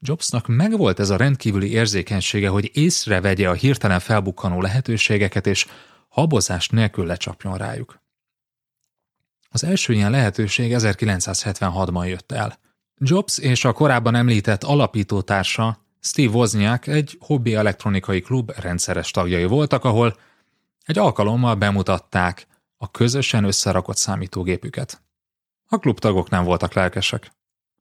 Jobsnak 0.00 0.46
megvolt 0.46 0.98
ez 0.98 1.10
a 1.10 1.16
rendkívüli 1.16 1.70
érzékenysége, 1.70 2.48
hogy 2.48 2.70
észrevegye 2.72 3.48
a 3.48 3.52
hirtelen 3.52 4.00
felbukkanó 4.00 4.60
lehetőségeket, 4.60 5.46
és 5.46 5.66
habozás 6.08 6.68
nélkül 6.68 7.06
lecsapjon 7.06 7.56
rájuk. 7.56 8.02
Az 9.48 9.64
első 9.64 9.92
ilyen 9.92 10.10
lehetőség 10.10 10.72
1976-ban 10.76 12.08
jött 12.08 12.32
el. 12.32 12.58
Jobs 12.94 13.38
és 13.38 13.64
a 13.64 13.72
korábban 13.72 14.14
említett 14.14 14.64
alapítótársa 14.64 15.87
Steve 16.00 16.36
Wozniak 16.36 16.86
egy 16.86 17.16
hobbi 17.20 17.54
elektronikai 17.54 18.20
klub 18.20 18.52
rendszeres 18.56 19.10
tagjai 19.10 19.44
voltak, 19.44 19.84
ahol 19.84 20.16
egy 20.84 20.98
alkalommal 20.98 21.54
bemutatták 21.54 22.46
a 22.76 22.90
közösen 22.90 23.44
összerakott 23.44 23.96
számítógépüket. 23.96 25.02
A 25.66 25.78
klubtagok 25.78 26.30
nem 26.30 26.44
voltak 26.44 26.72
lelkesek. 26.72 27.32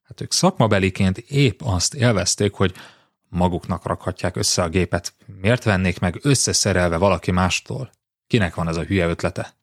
Hát 0.03 0.21
ők 0.21 0.31
szakmabeliként 0.31 1.17
épp 1.17 1.59
azt 1.63 1.93
élvezték, 1.93 2.53
hogy 2.53 2.74
maguknak 3.29 3.86
rakhatják 3.86 4.36
össze 4.36 4.63
a 4.63 4.69
gépet. 4.69 5.13
Miért 5.41 5.63
vennék 5.63 6.00
meg 6.00 6.19
összeszerelve 6.21 6.97
valaki 6.97 7.31
mástól? 7.31 7.91
Kinek 8.27 8.55
van 8.55 8.67
ez 8.67 8.77
a 8.77 8.83
hülye 8.83 9.07
ötlete? 9.07 9.55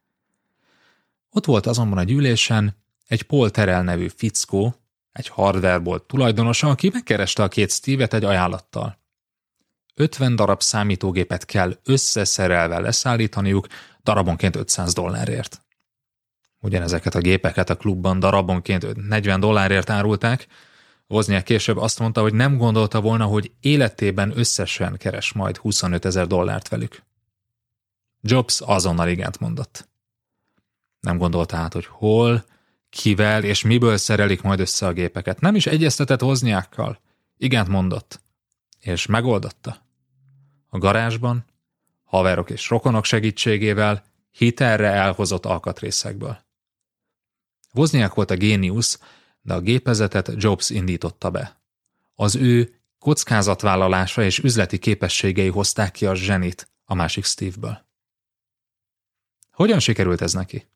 Ott 1.30 1.44
volt 1.44 1.66
azonban 1.66 1.98
a 1.98 2.02
gyűlésen 2.02 2.76
egy 3.06 3.22
Paul 3.22 3.50
Terrell 3.50 3.82
nevű 3.82 4.08
fickó, 4.08 4.74
egy 5.14 5.28
hardwarebolt 5.28 6.02
tulajdonosa, 6.02 6.68
aki 6.68 6.90
megkereste 6.92 7.42
a 7.42 7.48
két 7.48 7.70
Steve-et 7.70 8.14
egy 8.14 8.24
ajánlattal. 8.24 8.98
50 9.94 10.36
darab 10.36 10.62
számítógépet 10.62 11.44
kell 11.44 11.78
összeszerelve 11.84 12.78
leszállítaniuk, 12.78 13.66
darabonként 14.02 14.56
500 14.56 14.92
dollárért. 14.92 15.62
Ugyanezeket 16.60 17.14
a 17.14 17.20
gépeket 17.20 17.70
a 17.70 17.76
klubban 17.76 18.18
darabonként 18.18 19.08
40 19.08 19.40
dollárért 19.40 19.90
árulták, 19.90 20.46
Wozniak 21.06 21.44
később 21.44 21.76
azt 21.76 21.98
mondta, 21.98 22.20
hogy 22.20 22.34
nem 22.34 22.56
gondolta 22.56 23.00
volna, 23.00 23.24
hogy 23.24 23.52
életében 23.60 24.38
összesen 24.38 24.96
keres 24.96 25.32
majd 25.32 25.56
25 25.56 26.04
ezer 26.04 26.26
dollárt 26.26 26.68
velük. 26.68 27.02
Jobs 28.20 28.60
azonnal 28.60 29.08
igent 29.08 29.40
mondott. 29.40 29.88
Nem 31.00 31.18
gondolta 31.18 31.56
át, 31.56 31.72
hogy 31.72 31.86
hol, 31.86 32.44
kivel 32.94 33.44
és 33.44 33.62
miből 33.62 33.96
szerelik 33.96 34.42
majd 34.42 34.60
össze 34.60 34.86
a 34.86 34.92
gépeket. 34.92 35.40
Nem 35.40 35.54
is 35.54 35.66
egyeztetett 35.66 36.20
hozniákkal. 36.20 37.00
Igent 37.36 37.68
mondott. 37.68 38.20
És 38.80 39.06
megoldotta. 39.06 39.86
A 40.68 40.78
garázsban, 40.78 41.44
haverok 42.04 42.50
és 42.50 42.68
rokonok 42.68 43.04
segítségével, 43.04 44.04
hitelre 44.30 44.90
elhozott 44.90 45.46
alkatrészekből. 45.46 46.38
Wozniak 47.72 48.14
volt 48.14 48.30
a 48.30 48.36
géniusz, 48.36 49.00
de 49.40 49.54
a 49.54 49.60
gépezetet 49.60 50.32
Jobs 50.36 50.70
indította 50.70 51.30
be. 51.30 51.60
Az 52.14 52.34
ő 52.36 52.74
kockázatvállalása 52.98 54.22
és 54.22 54.38
üzleti 54.38 54.78
képességei 54.78 55.48
hozták 55.48 55.92
ki 55.92 56.06
a 56.06 56.14
zsenit 56.14 56.68
a 56.84 56.94
másik 56.94 57.24
Steve-ből. 57.24 57.86
Hogyan 59.50 59.78
sikerült 59.78 60.20
ez 60.20 60.32
neki? 60.32 60.66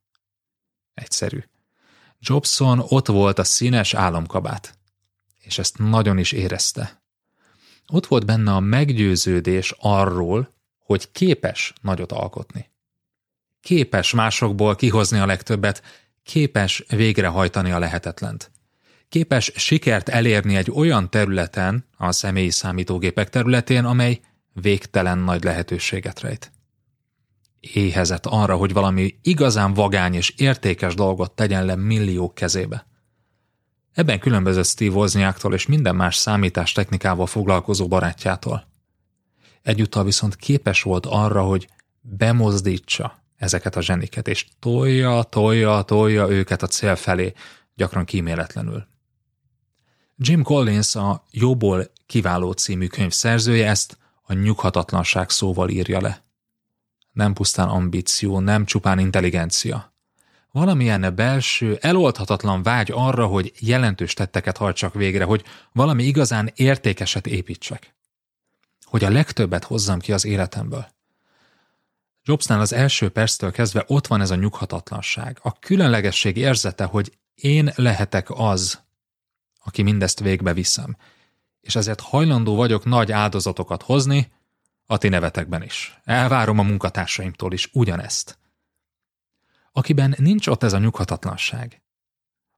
Egyszerű. 0.94 1.42
Jobson 2.20 2.84
ott 2.88 3.06
volt 3.06 3.38
a 3.38 3.44
színes 3.44 3.94
álomkabát, 3.94 4.78
és 5.38 5.58
ezt 5.58 5.78
nagyon 5.78 6.18
is 6.18 6.32
érezte. 6.32 7.02
Ott 7.86 8.06
volt 8.06 8.26
benne 8.26 8.52
a 8.54 8.60
meggyőződés 8.60 9.74
arról, 9.78 10.54
hogy 10.78 11.10
képes 11.12 11.72
nagyot 11.82 12.12
alkotni. 12.12 12.70
Képes 13.60 14.12
másokból 14.12 14.76
kihozni 14.76 15.18
a 15.18 15.26
legtöbbet, 15.26 15.82
képes 16.22 16.84
végrehajtani 16.88 17.70
a 17.70 17.78
lehetetlent. 17.78 18.50
Képes 19.08 19.52
sikert 19.54 20.08
elérni 20.08 20.56
egy 20.56 20.70
olyan 20.70 21.10
területen, 21.10 21.84
a 21.96 22.12
személyi 22.12 22.50
számítógépek 22.50 23.30
területén, 23.30 23.84
amely 23.84 24.20
végtelen 24.52 25.18
nagy 25.18 25.44
lehetőséget 25.44 26.20
rejt. 26.20 26.52
Éhezett 27.60 28.26
arra, 28.26 28.56
hogy 28.56 28.72
valami 28.72 29.18
igazán 29.22 29.74
vagány 29.74 30.14
és 30.14 30.34
értékes 30.36 30.94
dolgot 30.94 31.32
tegyen 31.32 31.64
le 31.64 31.76
milliók 31.76 32.34
kezébe. 32.34 32.86
Ebben 33.92 34.18
különbözött 34.18 34.66
Steve 34.66 34.94
Wozniaktól 34.94 35.54
és 35.54 35.66
minden 35.66 35.96
más 35.96 36.16
számítás 36.16 36.72
technikával 36.72 37.26
foglalkozó 37.26 37.88
barátjától. 37.88 38.66
Egyúttal 39.62 40.04
viszont 40.04 40.36
képes 40.36 40.82
volt 40.82 41.06
arra, 41.06 41.42
hogy 41.42 41.68
bemozdítsa 42.00 43.22
ezeket 43.36 43.76
a 43.76 43.80
zseniket, 43.80 44.28
és 44.28 44.46
tolja, 44.58 45.22
tolja, 45.22 45.82
tolja 45.82 46.28
őket 46.28 46.62
a 46.62 46.66
cél 46.66 46.96
felé, 46.96 47.32
gyakran 47.74 48.04
kíméletlenül. 48.04 48.86
Jim 50.16 50.42
Collins 50.42 50.94
a 50.94 51.24
Jóból 51.30 51.90
kiváló 52.06 52.52
című 52.52 52.86
könyv 52.86 53.12
szerzője 53.12 53.68
ezt 53.68 53.98
a 54.22 54.32
nyughatatlanság 54.32 55.30
szóval 55.30 55.68
írja 55.68 56.00
le. 56.00 56.27
Nem 57.18 57.32
pusztán 57.32 57.68
ambíció, 57.68 58.40
nem 58.40 58.64
csupán 58.64 58.98
intelligencia. 58.98 59.92
Valamilyen 60.52 61.14
belső, 61.14 61.78
eloldhatatlan 61.80 62.62
vágy 62.62 62.90
arra, 62.94 63.26
hogy 63.26 63.52
jelentős 63.58 64.14
tetteket 64.14 64.56
hajtsak 64.56 64.94
végre, 64.94 65.24
hogy 65.24 65.44
valami 65.72 66.04
igazán 66.04 66.52
értékeset 66.54 67.26
építsek. 67.26 67.94
Hogy 68.84 69.04
a 69.04 69.10
legtöbbet 69.10 69.64
hozzam 69.64 69.98
ki 69.98 70.12
az 70.12 70.24
életemből. 70.24 70.86
Jobsnál 72.22 72.60
az 72.60 72.72
első 72.72 73.08
perctől 73.08 73.50
kezdve 73.50 73.84
ott 73.86 74.06
van 74.06 74.20
ez 74.20 74.30
a 74.30 74.34
nyughatatlanság, 74.34 75.38
a 75.42 75.58
különlegesség 75.58 76.36
érzete, 76.36 76.84
hogy 76.84 77.18
én 77.34 77.72
lehetek 77.74 78.26
az, 78.30 78.80
aki 79.64 79.82
mindezt 79.82 80.20
végbe 80.20 80.52
viszem, 80.52 80.96
és 81.60 81.76
ezért 81.76 82.00
hajlandó 82.00 82.54
vagyok 82.54 82.84
nagy 82.84 83.12
áldozatokat 83.12 83.82
hozni, 83.82 84.32
a 84.90 84.98
ti 84.98 85.08
nevetekben 85.08 85.62
is. 85.62 85.98
Elvárom 86.04 86.58
a 86.58 86.62
munkatársaimtól 86.62 87.52
is 87.52 87.70
ugyanezt. 87.72 88.38
Akiben 89.72 90.14
nincs 90.18 90.46
ott 90.46 90.62
ez 90.62 90.72
a 90.72 90.78
nyughatatlanság, 90.78 91.82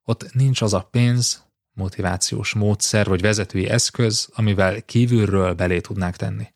ott 0.04 0.32
nincs 0.34 0.62
az 0.62 0.74
a 0.74 0.82
pénz, 0.82 1.44
motivációs 1.72 2.52
módszer 2.54 3.06
vagy 3.06 3.20
vezetői 3.20 3.68
eszköz, 3.68 4.28
amivel 4.32 4.82
kívülről 4.82 5.54
belé 5.54 5.80
tudnák 5.80 6.16
tenni. 6.16 6.52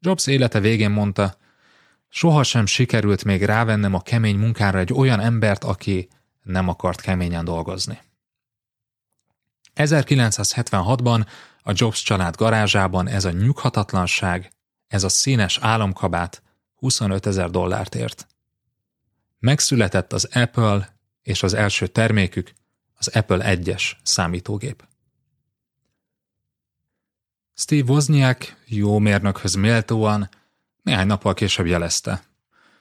Jobs 0.00 0.26
élete 0.26 0.60
végén 0.60 0.90
mondta, 0.90 1.36
sohasem 2.08 2.66
sikerült 2.66 3.24
még 3.24 3.42
rávennem 3.42 3.94
a 3.94 4.02
kemény 4.02 4.38
munkára 4.38 4.78
egy 4.78 4.92
olyan 4.92 5.20
embert, 5.20 5.64
aki 5.64 6.08
nem 6.42 6.68
akart 6.68 7.00
keményen 7.00 7.44
dolgozni. 7.44 7.98
1976-ban 9.74 11.26
a 11.68 11.72
Jobs 11.74 12.02
család 12.02 12.36
garázsában 12.36 13.08
ez 13.08 13.24
a 13.24 13.30
nyughatatlanság, 13.30 14.52
ez 14.86 15.04
a 15.04 15.08
színes 15.08 15.58
álomkabát 15.60 16.42
25 16.74 17.26
ezer 17.26 17.50
dollárt 17.50 17.94
ért. 17.94 18.26
Megszületett 19.38 20.12
az 20.12 20.28
Apple 20.32 20.98
és 21.22 21.42
az 21.42 21.54
első 21.54 21.86
termékük, 21.86 22.52
az 22.94 23.08
Apple 23.08 23.56
1-es 23.56 23.92
számítógép. 24.02 24.86
Steve 27.54 27.92
Wozniak 27.92 28.56
jó 28.66 28.98
mérnökhöz 28.98 29.54
méltóan 29.54 30.28
néhány 30.82 31.06
nappal 31.06 31.34
később 31.34 31.66
jelezte. 31.66 32.22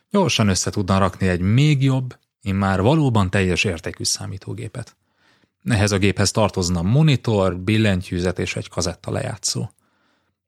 Gyorsan 0.09 0.47
össze 0.47 0.69
tudna 0.69 0.97
rakni 0.97 1.27
egy 1.27 1.41
még 1.41 1.83
jobb, 1.83 2.17
immár 2.41 2.81
valóban 2.81 3.29
teljes 3.29 3.63
értékű 3.63 4.03
számítógépet. 4.03 4.95
Ehhez 5.69 5.91
a 5.91 5.97
géphez 5.97 6.31
tartozna 6.31 6.81
monitor, 6.81 7.57
billentyűzet 7.57 8.39
és 8.39 8.55
egy 8.55 8.69
kazetta 8.69 9.11
lejátszó. 9.11 9.69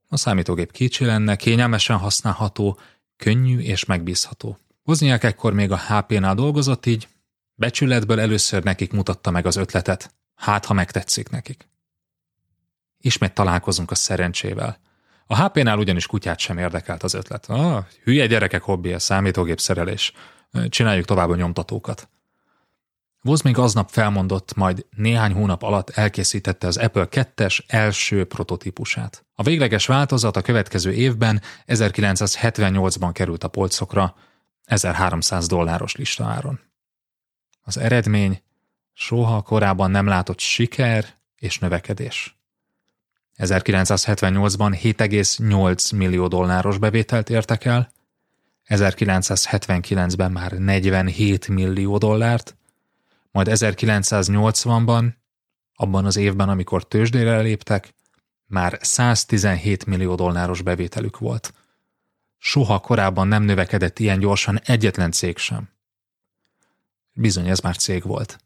A 0.07 0.17
számítógép 0.17 0.71
kicsi 0.71 1.05
lenne, 1.05 1.35
kényelmesen 1.35 1.97
használható, 1.97 2.79
könnyű 3.17 3.59
és 3.59 3.85
megbízható. 3.85 4.57
Wozniak 4.83 5.23
ekkor 5.23 5.53
még 5.53 5.71
a 5.71 5.77
HP-nál 5.77 6.35
dolgozott, 6.35 6.85
így 6.85 7.07
becsületből 7.55 8.19
először 8.19 8.63
nekik 8.63 8.91
mutatta 8.91 9.31
meg 9.31 9.45
az 9.45 9.55
ötletet, 9.55 10.13
hát 10.35 10.65
ha 10.65 10.73
megtetszik 10.73 11.29
nekik. 11.29 11.67
Ismét 12.97 13.33
találkozunk 13.33 13.91
a 13.91 13.95
szerencsével. 13.95 14.79
A 15.25 15.43
HP-nál 15.43 15.77
ugyanis 15.77 16.05
kutyát 16.05 16.39
sem 16.39 16.57
érdekelt 16.57 17.03
az 17.03 17.13
ötlet. 17.13 17.45
Ah, 17.49 17.85
hülye 18.03 18.25
gyerekek 18.25 18.61
hobbi, 18.61 18.93
a 18.93 18.99
számítógép 18.99 19.59
szerelés. 19.59 20.13
Csináljuk 20.69 21.05
tovább 21.05 21.29
a 21.29 21.35
nyomtatókat. 21.35 22.09
Woz 23.23 23.41
még 23.41 23.57
aznap 23.57 23.89
felmondott, 23.89 24.53
majd 24.55 24.85
néhány 24.95 25.33
hónap 25.33 25.63
alatt 25.63 25.89
elkészítette 25.89 26.67
az 26.67 26.77
Apple 26.77 27.07
2-es 27.11 27.59
első 27.67 28.25
prototípusát. 28.25 29.25
A 29.35 29.43
végleges 29.43 29.85
változat 29.85 30.35
a 30.35 30.41
következő 30.41 30.93
évben 30.93 31.41
1978-ban 31.67 33.09
került 33.13 33.43
a 33.43 33.47
polcokra, 33.47 34.15
1300 34.63 35.47
dolláros 35.47 35.95
listáron. 35.95 36.59
Az 37.61 37.77
eredmény 37.77 38.41
soha 38.93 39.41
korábban 39.41 39.91
nem 39.91 40.07
látott 40.07 40.39
siker 40.39 41.05
és 41.35 41.59
növekedés. 41.59 42.37
1978-ban 43.37 44.79
7,8 44.81 45.95
millió 45.95 46.27
dolláros 46.27 46.77
bevételt 46.77 47.29
értek 47.29 47.65
el, 47.65 47.91
1979-ben 48.67 50.31
már 50.31 50.51
47 50.51 51.47
millió 51.47 51.97
dollárt, 51.97 52.57
majd 53.43 53.57
1980-ban, 53.59 55.13
abban 55.73 56.05
az 56.05 56.15
évben, 56.15 56.49
amikor 56.49 56.87
tőzsdére 56.87 57.39
léptek, 57.39 57.93
már 58.45 58.77
117 58.81 59.85
millió 59.85 60.15
dolláros 60.15 60.61
bevételük 60.61 61.17
volt. 61.17 61.53
Soha 62.37 62.79
korábban 62.79 63.27
nem 63.27 63.43
növekedett 63.43 63.99
ilyen 63.99 64.19
gyorsan 64.19 64.59
egyetlen 64.63 65.11
cég 65.11 65.37
sem. 65.37 65.69
Bizony 67.13 67.47
ez 67.47 67.59
már 67.59 67.77
cég 67.77 68.03
volt. 68.03 68.39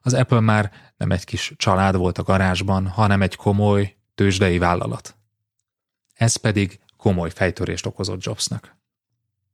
Az 0.00 0.14
Apple 0.14 0.40
már 0.40 0.72
nem 0.96 1.10
egy 1.10 1.24
kis 1.24 1.54
család 1.56 1.96
volt 1.96 2.18
a 2.18 2.22
garázsban, 2.22 2.88
hanem 2.88 3.22
egy 3.22 3.36
komoly, 3.36 3.96
tőzsdei 4.14 4.58
vállalat. 4.58 5.16
Ez 6.14 6.36
pedig 6.36 6.80
komoly 6.96 7.30
fejtörést 7.30 7.86
okozott 7.86 8.24
Jobsnak. 8.24 8.76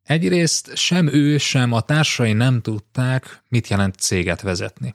Egyrészt 0.02 0.76
sem 0.76 1.06
ő, 1.06 1.38
sem 1.38 1.72
a 1.72 1.80
társai 1.80 2.32
nem 2.32 2.60
tudták, 2.60 3.42
mit 3.48 3.68
jelent 3.68 3.94
céget 3.94 4.40
vezetni. 4.40 4.94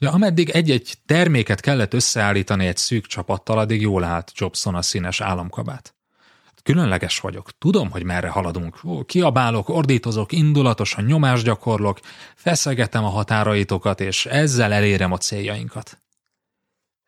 Ugye, 0.00 0.10
ameddig 0.10 0.50
egy-egy 0.50 0.94
terméket 1.06 1.60
kellett 1.60 1.94
összeállítani 1.94 2.66
egy 2.66 2.76
szűk 2.76 3.06
csapattal, 3.06 3.58
addig 3.58 3.80
jól 3.80 4.04
állt 4.04 4.32
Jobson 4.34 4.74
a 4.74 4.82
színes 4.82 5.20
államkabát. 5.20 5.94
Különleges 6.62 7.18
vagyok, 7.18 7.58
tudom, 7.58 7.90
hogy 7.90 8.02
merre 8.02 8.28
haladunk. 8.28 8.80
Kiabálok, 9.06 9.68
ordítozok, 9.68 10.32
indulatosan 10.32 11.04
nyomást 11.04 11.44
gyakorlok, 11.44 12.00
feszegetem 12.34 13.04
a 13.04 13.08
határaitokat, 13.08 14.00
és 14.00 14.26
ezzel 14.26 14.72
elérem 14.72 15.12
a 15.12 15.18
céljainkat. 15.18 16.02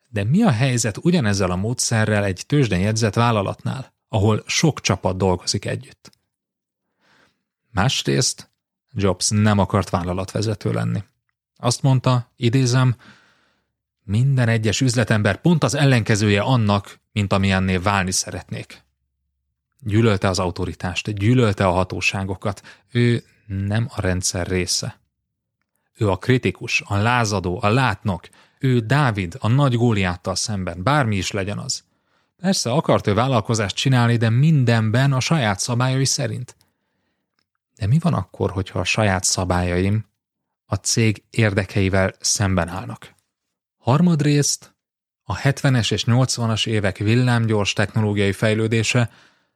De 0.09 0.23
mi 0.23 0.43
a 0.43 0.51
helyzet 0.51 0.97
ugyanezzel 0.97 1.51
a 1.51 1.55
módszerrel 1.55 2.23
egy 2.23 2.43
tőzsden 2.47 2.79
jegyzett 2.79 3.13
vállalatnál, 3.13 3.93
ahol 4.09 4.43
sok 4.45 4.81
csapat 4.81 5.17
dolgozik 5.17 5.65
együtt? 5.65 6.11
Másrészt 7.75 8.49
Jobs 8.93 9.29
nem 9.29 9.59
akart 9.59 9.89
vállalatvezető 9.89 10.71
lenni. 10.71 11.03
Azt 11.55 11.81
mondta, 11.81 12.31
idézem, 12.35 12.95
minden 14.03 14.47
egyes 14.47 14.81
üzletember 14.81 15.41
pont 15.41 15.63
az 15.63 15.75
ellenkezője 15.75 16.41
annak, 16.41 16.99
mint 17.11 17.33
amilyenné 17.33 17.77
válni 17.77 18.11
szeretnék. 18.11 18.83
Gyűlölte 19.79 20.27
az 20.27 20.39
autoritást, 20.39 21.13
gyűlölte 21.13 21.67
a 21.67 21.71
hatóságokat. 21.71 22.61
Ő 22.91 23.23
nem 23.45 23.87
a 23.89 24.01
rendszer 24.01 24.47
része. 24.47 24.99
Ő 25.97 26.09
a 26.09 26.17
kritikus, 26.17 26.83
a 26.85 26.95
lázadó, 26.95 27.59
a 27.61 27.69
látnok. 27.69 28.29
Ő 28.59 28.79
Dávid, 28.79 29.35
a 29.39 29.47
nagy 29.47 29.75
góliáttal 29.75 30.35
szemben, 30.35 30.83
bármi 30.83 31.15
is 31.15 31.31
legyen 31.31 31.57
az. 31.57 31.83
Persze 32.37 32.71
akart 32.71 33.07
ő 33.07 33.13
vállalkozást 33.13 33.75
csinálni, 33.75 34.17
de 34.17 34.29
mindenben 34.29 35.13
a 35.13 35.19
saját 35.19 35.59
szabályai 35.59 36.05
szerint. 36.05 36.55
De 37.75 37.87
mi 37.87 37.99
van 37.99 38.13
akkor, 38.13 38.51
hogyha 38.51 38.79
a 38.79 38.83
saját 38.83 39.23
szabályaim 39.23 40.05
a 40.65 40.75
cég 40.75 41.23
érdekeivel 41.29 42.13
szemben 42.19 42.67
állnak? 42.67 43.15
Harmadrészt 43.77 44.75
a 45.23 45.37
70-es 45.37 45.91
és 45.91 46.03
80-as 46.07 46.67
évek 46.67 46.97
villámgyors 46.97 47.73
technológiai 47.73 48.31
fejlődése 48.31 49.11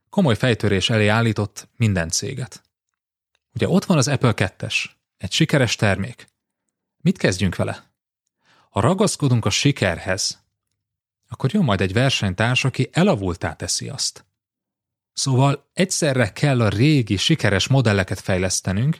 komoly 0.09 0.35
fejtörés 0.35 0.89
elé 0.89 1.07
állított 1.07 1.67
minden 1.75 2.09
céget. 2.09 2.63
Ugye 3.53 3.67
ott 3.67 3.85
van 3.85 3.97
az 3.97 4.07
Apple 4.07 4.33
2-es, 4.35 4.85
egy 5.17 5.31
sikeres 5.31 5.75
termék. 5.75 6.27
Mit 6.97 7.17
kezdjünk 7.17 7.55
vele? 7.55 7.91
Ha 8.69 8.79
ragaszkodunk 8.79 9.45
a 9.45 9.49
sikerhez, 9.49 10.43
akkor 11.27 11.53
jön 11.53 11.63
majd 11.63 11.81
egy 11.81 11.93
versenytárs, 11.93 12.63
aki 12.63 12.89
elavultá 12.91 13.53
teszi 13.53 13.89
azt. 13.89 14.25
Szóval 15.19 15.69
egyszerre 15.73 16.31
kell 16.31 16.61
a 16.61 16.69
régi, 16.69 17.17
sikeres 17.17 17.67
modelleket 17.67 18.19
fejlesztenünk, 18.19 18.97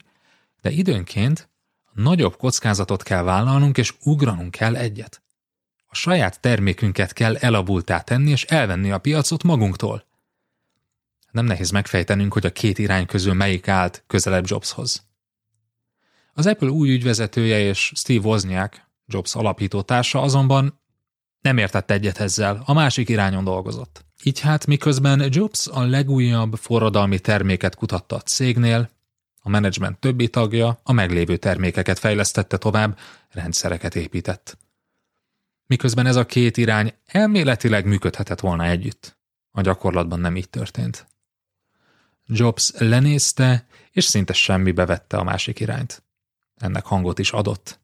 de 0.62 0.70
időnként 0.70 1.50
nagyobb 1.94 2.38
kockázatot 2.38 3.04
kell 3.04 3.24
vállalnunk, 3.24 3.78
és 3.78 3.94
ugranunk 4.04 4.52
kell 4.52 4.76
egyet. 4.76 5.22
A 5.88 5.96
saját 5.96 6.42
termékünket 6.42 7.14
kell 7.14 7.36
elabultá 7.36 8.00
tenni, 8.02 8.30
és 8.30 8.44
elvenni 8.44 8.92
a 8.92 8.98
piacot 8.98 9.44
magunktól. 9.44 10.06
Nem 11.32 11.46
nehéz 11.46 11.70
megfejtenünk, 11.70 12.34
hogy 12.34 12.46
a 12.46 12.52
két 12.52 12.78
irány 12.78 13.06
közül 13.06 13.34
melyik 13.34 13.68
állt 13.68 14.04
közelebb 14.08 14.46
Jobshoz. 14.48 15.08
Az 16.34 16.46
Apple 16.46 16.70
új 16.70 16.90
ügyvezetője 16.90 17.60
és 17.60 17.92
Steve 17.96 18.28
Wozniak, 18.28 18.88
Jobs 19.06 19.36
alapító 19.36 19.82
társa 19.82 20.22
azonban 20.22 20.82
nem 21.42 21.58
értett 21.58 21.92
egyet 21.92 22.18
ezzel, 22.18 22.62
a 22.66 22.74
másik 22.74 23.10
irányon 23.10 23.44
dolgozott. 23.44 24.08
Így 24.24 24.40
hát 24.40 24.66
miközben 24.66 25.24
Jobs 25.30 25.68
a 25.68 25.84
legújabb 25.86 26.56
forradalmi 26.56 27.20
terméket 27.20 27.76
kutatta 27.76 28.16
a 28.16 28.22
cégnél, 28.22 28.90
a 29.42 29.50
menedzsment 29.50 30.00
többi 30.00 30.28
tagja 30.28 30.80
a 30.84 30.92
meglévő 30.92 31.38
termékeket 31.38 32.00
fejlesztette 32.00 32.58
tovább, 32.58 32.98
rendszereket 33.30 33.96
épített. 33.96 34.58
Miközben 35.66 36.06
ez 36.06 36.16
a 36.16 36.26
két 36.26 36.58
irány 36.58 36.94
elméletileg 37.06 37.86
működhetett 37.86 38.40
volna 38.40 38.66
együtt. 38.66 39.18
A 39.52 39.62
gyakorlatban 39.62 40.20
nem 40.20 40.36
így 40.36 40.50
történt. 40.50 41.08
Jobs 42.26 42.72
lenézte, 42.78 43.66
és 43.92 44.04
szinte 44.04 44.34
semmibe 44.34 44.86
vette 44.86 45.18
a 45.18 45.24
másik 45.24 45.60
irányt. 45.60 46.04
Ennek 46.56 46.86
hangot 46.86 47.20
is 47.20 47.32
adott. 47.32 47.80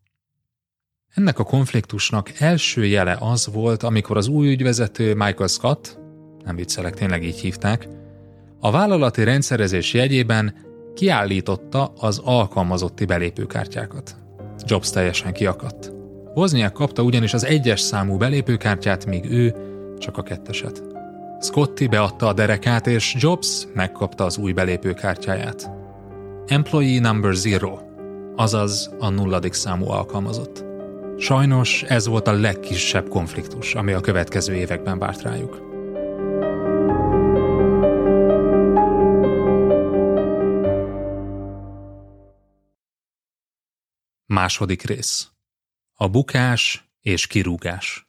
Ennek 1.13 1.39
a 1.39 1.43
konfliktusnak 1.43 2.39
első 2.39 2.85
jele 2.85 3.17
az 3.19 3.47
volt, 3.47 3.83
amikor 3.83 4.17
az 4.17 4.27
új 4.27 4.47
ügyvezető 4.47 5.13
Michael 5.13 5.47
Scott, 5.47 5.97
nem 6.45 6.55
viccelek, 6.55 6.93
tényleg 6.93 7.23
így 7.23 7.39
hívták, 7.39 7.87
a 8.59 8.71
vállalati 8.71 9.23
rendszerezés 9.23 9.93
jegyében 9.93 10.53
kiállította 10.93 11.93
az 11.99 12.21
alkalmazotti 12.23 13.05
belépőkártyákat. 13.05 14.15
Jobs 14.65 14.89
teljesen 14.89 15.33
kiakadt. 15.33 15.91
Wozniak 16.33 16.73
kapta 16.73 17.01
ugyanis 17.01 17.33
az 17.33 17.45
egyes 17.45 17.79
számú 17.79 18.17
belépőkártyát, 18.17 19.05
míg 19.05 19.31
ő 19.31 19.55
csak 19.97 20.17
a 20.17 20.23
ketteset. 20.23 20.83
Scotty 21.39 21.87
beadta 21.87 22.27
a 22.27 22.33
derekát, 22.33 22.87
és 22.87 23.15
Jobs 23.19 23.67
megkapta 23.73 24.23
az 24.23 24.37
új 24.37 24.51
belépőkártyáját. 24.51 25.71
Employee 26.47 26.99
number 26.99 27.33
zero, 27.33 27.77
azaz 28.35 28.95
a 28.99 29.09
nulladik 29.09 29.53
számú 29.53 29.89
alkalmazott. 29.89 30.65
Sajnos 31.17 31.83
ez 31.83 32.07
volt 32.07 32.27
a 32.27 32.39
legkisebb 32.39 33.07
konfliktus, 33.07 33.75
ami 33.75 33.91
a 33.93 33.99
következő 33.99 34.53
években 34.53 34.99
várt 34.99 35.21
rájuk. 35.21 35.74
Második 44.25 44.81
rész. 44.81 45.29
A 45.93 46.07
bukás 46.07 46.89
és 46.99 47.27
kirúgás. 47.27 48.07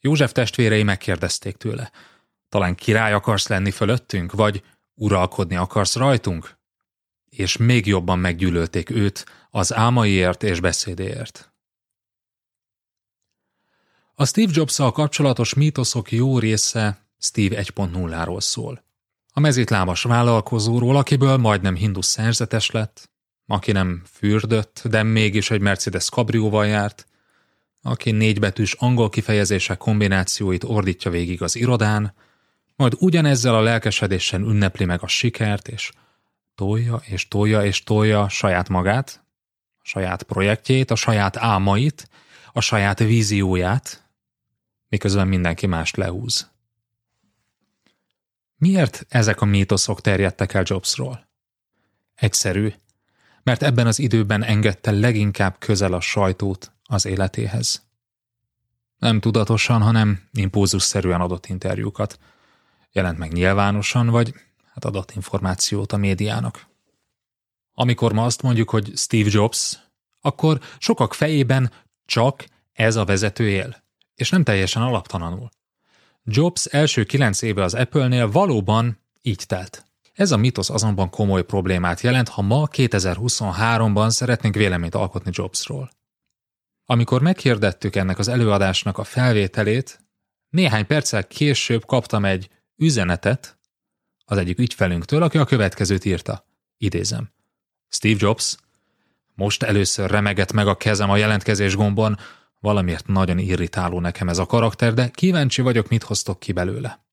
József 0.00 0.32
testvérei 0.32 0.82
megkérdezték 0.82 1.56
tőle, 1.56 1.92
talán 2.48 2.74
király 2.74 3.12
akarsz 3.12 3.48
lenni 3.48 3.70
fölöttünk, 3.70 4.32
vagy 4.32 4.64
uralkodni 4.94 5.56
akarsz 5.56 5.94
rajtunk? 5.96 6.58
És 7.24 7.56
még 7.56 7.86
jobban 7.86 8.18
meggyűlölték 8.18 8.90
őt 8.90 9.26
az 9.50 9.74
álmaiért 9.74 10.42
és 10.42 10.60
beszédéért. 10.60 11.52
A 14.14 14.26
Steve 14.26 14.52
jobs 14.54 14.76
kapcsolatos 14.76 15.54
mítoszok 15.54 16.12
jó 16.12 16.38
része 16.38 17.06
Steve 17.18 17.62
1.0-ról 17.62 18.40
szól. 18.40 18.84
A 19.32 19.40
mezítlábas 19.40 20.02
vállalkozóról, 20.02 20.96
akiből 20.96 21.36
majdnem 21.36 21.74
hindu 21.74 22.02
szerzetes 22.02 22.70
lett, 22.70 23.09
aki 23.50 23.72
nem 23.72 24.02
fürdött, 24.12 24.82
de 24.84 25.02
mégis 25.02 25.50
egy 25.50 25.60
Mercedes 25.60 26.10
kabrióval 26.10 26.66
járt, 26.66 27.06
aki 27.82 28.10
négybetűs 28.10 28.72
angol 28.72 29.08
kifejezések 29.08 29.78
kombinációit 29.78 30.64
ordítja 30.64 31.10
végig 31.10 31.42
az 31.42 31.56
irodán, 31.56 32.14
majd 32.76 32.92
ugyanezzel 32.98 33.54
a 33.54 33.60
lelkesedésen 33.60 34.42
ünnepli 34.42 34.84
meg 34.84 35.02
a 35.02 35.06
sikert, 35.06 35.68
és 35.68 35.90
tolja 36.54 37.00
és 37.04 37.28
tolja 37.28 37.64
és 37.64 37.82
tolja 37.82 38.28
saját 38.28 38.68
magát, 38.68 39.24
a 39.76 39.82
saját 39.82 40.22
projektjét, 40.22 40.90
a 40.90 40.94
saját 40.94 41.36
álmait, 41.36 42.08
a 42.52 42.60
saját 42.60 42.98
vízióját, 42.98 44.04
miközben 44.88 45.28
mindenki 45.28 45.66
mást 45.66 45.96
lehúz. 45.96 46.50
Miért 48.56 49.06
ezek 49.08 49.40
a 49.40 49.44
mítoszok 49.44 50.00
terjedtek 50.00 50.54
el 50.54 50.62
Jobsról? 50.66 51.28
Egyszerű, 52.14 52.72
mert 53.42 53.62
ebben 53.62 53.86
az 53.86 53.98
időben 53.98 54.42
engedte 54.42 54.90
leginkább 54.90 55.56
közel 55.58 55.92
a 55.92 56.00
sajtót 56.00 56.72
az 56.84 57.06
életéhez. 57.06 57.88
Nem 58.96 59.20
tudatosan, 59.20 59.82
hanem 59.82 60.28
impulzusszerűen 60.32 61.20
adott 61.20 61.46
interjúkat. 61.46 62.18
Jelent 62.92 63.18
meg 63.18 63.32
nyilvánosan, 63.32 64.06
vagy 64.06 64.34
hát 64.72 64.84
adott 64.84 65.10
információt 65.14 65.92
a 65.92 65.96
médiának. 65.96 66.66
Amikor 67.74 68.12
ma 68.12 68.24
azt 68.24 68.42
mondjuk, 68.42 68.70
hogy 68.70 68.92
Steve 68.96 69.28
Jobs, 69.32 69.78
akkor 70.20 70.60
sokak 70.78 71.14
fejében 71.14 71.72
csak 72.04 72.44
ez 72.72 72.96
a 72.96 73.04
vezető 73.04 73.48
él, 73.48 73.82
és 74.14 74.30
nem 74.30 74.44
teljesen 74.44 74.82
alaptalanul. 74.82 75.48
Jobs 76.24 76.64
első 76.64 77.04
kilenc 77.04 77.42
éve 77.42 77.62
az 77.62 77.74
Apple-nél 77.74 78.30
valóban 78.30 78.98
így 79.22 79.44
telt. 79.46 79.84
Ez 80.20 80.30
a 80.30 80.36
mitosz 80.36 80.70
azonban 80.70 81.10
komoly 81.10 81.44
problémát 81.44 82.00
jelent, 82.00 82.28
ha 82.28 82.42
ma 82.42 82.68
2023-ban 82.72 84.10
szeretnénk 84.10 84.54
véleményt 84.54 84.94
alkotni 84.94 85.30
Jobsról. 85.34 85.90
Amikor 86.84 87.22
meghirdettük 87.22 87.96
ennek 87.96 88.18
az 88.18 88.28
előadásnak 88.28 88.98
a 88.98 89.04
felvételét, 89.04 90.00
néhány 90.48 90.86
perccel 90.86 91.26
később 91.26 91.86
kaptam 91.86 92.24
egy 92.24 92.50
üzenetet 92.76 93.58
az 94.24 94.38
egyik 94.38 94.58
ügyfelünktől, 94.58 95.22
aki 95.22 95.38
a 95.38 95.44
következőt 95.44 96.04
írta. 96.04 96.46
Idézem. 96.76 97.30
Steve 97.88 98.16
Jobs, 98.18 98.56
most 99.34 99.62
először 99.62 100.10
remegett 100.10 100.52
meg 100.52 100.66
a 100.66 100.76
kezem 100.76 101.10
a 101.10 101.16
jelentkezés 101.16 101.76
gombon, 101.76 102.18
valamiért 102.58 103.06
nagyon 103.06 103.38
irritáló 103.38 104.00
nekem 104.00 104.28
ez 104.28 104.38
a 104.38 104.46
karakter, 104.46 104.94
de 104.94 105.08
kíváncsi 105.08 105.62
vagyok, 105.62 105.88
mit 105.88 106.02
hoztok 106.02 106.40
ki 106.40 106.52
belőle. 106.52 107.09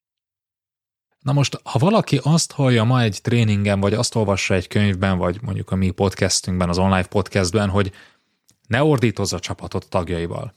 Na 1.28 1.34
most, 1.34 1.60
ha 1.64 1.80
valaki 1.80 2.20
azt 2.24 2.52
hallja 2.52 2.84
ma 2.84 3.02
egy 3.02 3.20
tréningen, 3.22 3.80
vagy 3.80 3.94
azt 3.94 4.16
olvassa 4.16 4.54
egy 4.54 4.68
könyvben, 4.68 5.18
vagy 5.18 5.42
mondjuk 5.42 5.72
a 5.72 5.76
mi 5.76 5.90
podcastünkben, 5.90 6.70
az 6.70 6.78
online 6.78 7.06
podcastben, 7.06 7.70
hogy 7.70 7.92
ne 8.68 8.84
ordítozz 8.84 9.34
a 9.34 9.40
csapatot 9.40 9.90
tagjaival, 9.90 10.54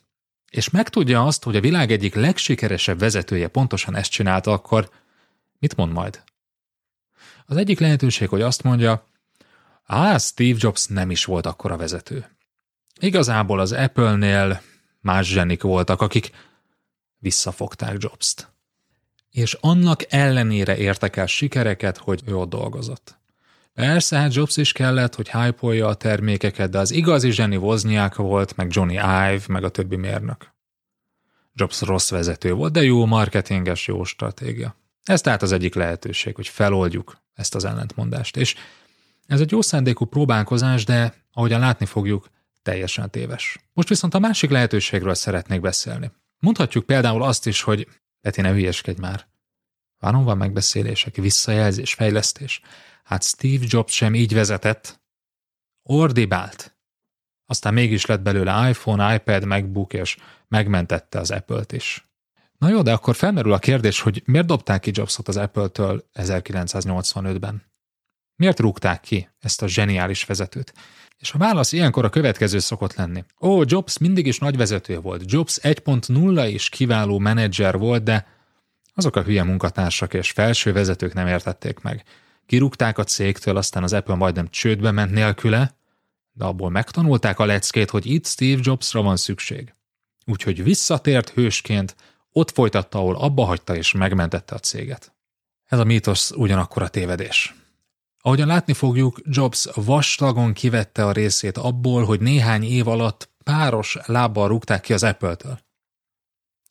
és 0.51 0.71
megtudja 0.71 1.25
azt, 1.25 1.45
hogy 1.45 1.57
a 1.57 1.61
világ 1.61 1.91
egyik 1.93 2.15
legsikeresebb 2.15 2.99
vezetője 2.99 3.49
pontosan 3.49 3.97
ezt 3.97 4.11
csinálta, 4.11 4.53
akkor 4.53 4.91
mit 5.59 5.77
mond 5.77 5.93
majd? 5.93 6.23
Az 7.47 7.57
egyik 7.57 7.81
lehetőség, 7.81 8.29
hogy 8.29 8.43
azt 8.43 8.63
mondja, 8.63 9.07
á, 9.85 10.19
Steve 10.19 10.59
Jobs 10.61 10.87
nem 10.87 11.11
is 11.11 11.25
volt 11.25 11.47
akkora 11.47 11.77
vezető. 11.77 12.37
Igazából 13.01 13.61
az 13.61 13.73
Apple-nél 13.73 14.63
más 15.01 15.27
zsenik 15.27 15.63
voltak, 15.63 16.01
akik 16.01 16.31
visszafogták 17.19 17.97
Jobst 17.99 18.51
és 19.31 19.57
annak 19.61 20.13
ellenére 20.13 20.77
értek 20.77 21.17
el 21.17 21.27
sikereket, 21.27 21.97
hogy 21.97 22.23
ő 22.27 22.37
ott 22.37 22.49
dolgozott. 22.49 23.19
Persze, 23.75 24.19
hát 24.19 24.35
Jobs 24.35 24.57
is 24.57 24.73
kellett, 24.73 25.15
hogy 25.15 25.31
hype 25.31 25.87
a 25.87 25.95
termékeket, 25.95 26.71
de 26.71 26.79
az 26.79 26.91
igazi 26.91 27.31
zseni 27.31 27.57
Wozniak 27.57 28.15
volt, 28.15 28.57
meg 28.57 28.67
Johnny 28.71 28.95
Ive, 28.95 29.43
meg 29.49 29.65
a 29.65 29.69
többi 29.69 29.97
mérnök. 29.97 30.55
Jobs 31.55 31.81
rossz 31.81 32.11
vezető 32.11 32.53
volt, 32.53 32.73
de 32.73 32.83
jó 32.83 33.07
marketinges, 33.07 33.87
jó 33.87 34.05
stratégia. 34.05 34.77
Ez 35.05 35.21
tehát 35.21 35.43
az 35.43 35.53
egyik 35.53 35.75
lehetőség, 35.75 36.35
hogy 36.35 36.49
feloldjuk 36.49 37.19
ezt 37.35 37.55
az 37.55 37.65
ellentmondást. 37.65 38.37
És 38.37 38.55
ez 39.27 39.41
egy 39.41 39.51
jó 39.51 39.61
szándékú 39.61 40.05
próbálkozás, 40.05 40.85
de 40.85 41.15
ahogyan 41.33 41.61
látni 41.61 41.87
fogjuk, 41.87 42.31
teljesen 42.63 43.11
téves. 43.11 43.59
Most 43.73 43.89
viszont 43.89 44.15
a 44.15 44.19
másik 44.19 44.51
lehetőségről 44.51 45.15
szeretnék 45.15 45.61
beszélni. 45.61 46.11
Mondhatjuk 46.39 46.87
például 46.87 47.23
azt 47.23 47.47
is, 47.47 47.63
hogy 47.63 47.87
Peti, 48.21 48.41
ne 48.41 48.51
hülyeskedj 48.51 49.01
már. 49.01 49.29
Várom 49.99 50.25
van 50.25 50.37
megbeszélések, 50.37 51.17
visszajelzés, 51.17 51.95
fejlesztés. 51.95 52.61
Hát 53.05 53.23
Steve 53.23 53.65
Jobs 53.69 53.93
sem 53.93 54.15
így 54.15 54.35
vezetett. 54.35 55.03
Ordibált. 55.83 56.79
Aztán 57.47 57.75
mégis 57.75 58.07
lett 58.07 58.21
belőle 58.21 58.69
iPhone, 58.69 59.15
iPad, 59.15 59.45
MacBook, 59.45 59.93
és 59.93 60.17
megmentette 60.49 61.19
az 61.19 61.31
Apple-t 61.31 61.73
is. 61.73 62.09
Na 62.59 62.69
jó, 62.69 62.83
de 62.83 62.93
akkor 62.93 63.15
felmerül 63.15 63.53
a 63.53 63.59
kérdés, 63.59 64.01
hogy 64.01 64.23
miért 64.25 64.47
dobták 64.47 64.81
ki 64.81 64.91
Jobsot 64.95 65.29
az 65.29 65.37
Apple-től 65.37 66.09
1985-ben? 66.15 67.63
Miért 68.37 68.61
rúgták 68.61 69.01
ki 69.01 69.29
ezt 69.39 69.63
a 69.63 69.69
zseniális 69.69 70.25
vezetőt? 70.25 70.75
És 71.21 71.33
a 71.33 71.39
válasz 71.39 71.73
ilyenkor 71.73 72.05
a 72.05 72.11
következő 72.11 72.59
szokott 72.59 72.95
lenni. 72.95 73.25
Ó, 73.41 73.63
Jobs 73.65 73.99
mindig 73.99 74.27
is 74.27 74.39
nagy 74.39 74.57
vezető 74.57 75.01
volt. 75.01 75.33
Jobs 75.33 75.59
1.0 75.63 76.49
is 76.53 76.69
kiváló 76.69 77.19
menedzser 77.19 77.79
volt, 77.79 78.03
de 78.03 78.27
azok 78.95 79.17
a 79.17 79.23
hülye 79.23 79.43
munkatársak 79.43 80.15
és 80.15 80.31
felső 80.31 80.73
vezetők 80.73 81.15
nem 81.15 81.27
értették 81.27 81.81
meg. 81.81 82.05
Kirúgták 82.47 82.99
a 82.99 83.05
cégtől, 83.05 83.57
aztán 83.57 83.83
az 83.83 83.93
Apple 83.93 84.15
majdnem 84.15 84.49
csődbe 84.49 84.91
ment 84.91 85.11
nélküle, 85.11 85.77
de 86.33 86.45
abból 86.45 86.71
megtanulták 86.71 87.39
a 87.39 87.45
leckét, 87.45 87.91
hogy 87.91 88.07
itt 88.07 88.27
Steve 88.27 88.61
Jobsra 88.65 89.03
van 89.03 89.17
szükség. 89.17 89.75
Úgyhogy 90.27 90.63
visszatért 90.63 91.31
hősként, 91.31 91.97
ott 92.33 92.51
folytatta, 92.51 92.99
ahol 92.99 93.17
abba 93.17 93.45
hagyta 93.45 93.77
és 93.77 93.93
megmentette 93.93 94.55
a 94.55 94.59
céget. 94.59 95.13
Ez 95.67 95.79
a 95.79 95.85
mítosz 95.85 96.31
ugyanakkor 96.31 96.83
a 96.83 96.89
tévedés. 96.89 97.55
Ahogyan 98.23 98.47
látni 98.47 98.73
fogjuk, 98.73 99.21
Jobs 99.25 99.67
vastagon 99.75 100.53
kivette 100.53 101.05
a 101.07 101.13
részét 101.13 101.57
abból, 101.57 102.05
hogy 102.05 102.21
néhány 102.21 102.63
év 102.63 102.89
alatt 102.89 103.31
páros 103.45 103.99
lábbal 104.05 104.49
rúgták 104.49 104.81
ki 104.81 104.93
az 104.93 105.03
Apple-től. 105.03 105.61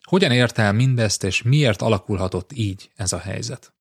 Hogyan 0.02 0.30
érte 0.30 0.62
el 0.62 0.72
mindezt, 0.72 1.24
és 1.24 1.42
miért 1.42 1.82
alakulhatott 1.82 2.52
így 2.52 2.90
ez 2.96 3.12
a 3.12 3.18
helyzet? 3.18 3.74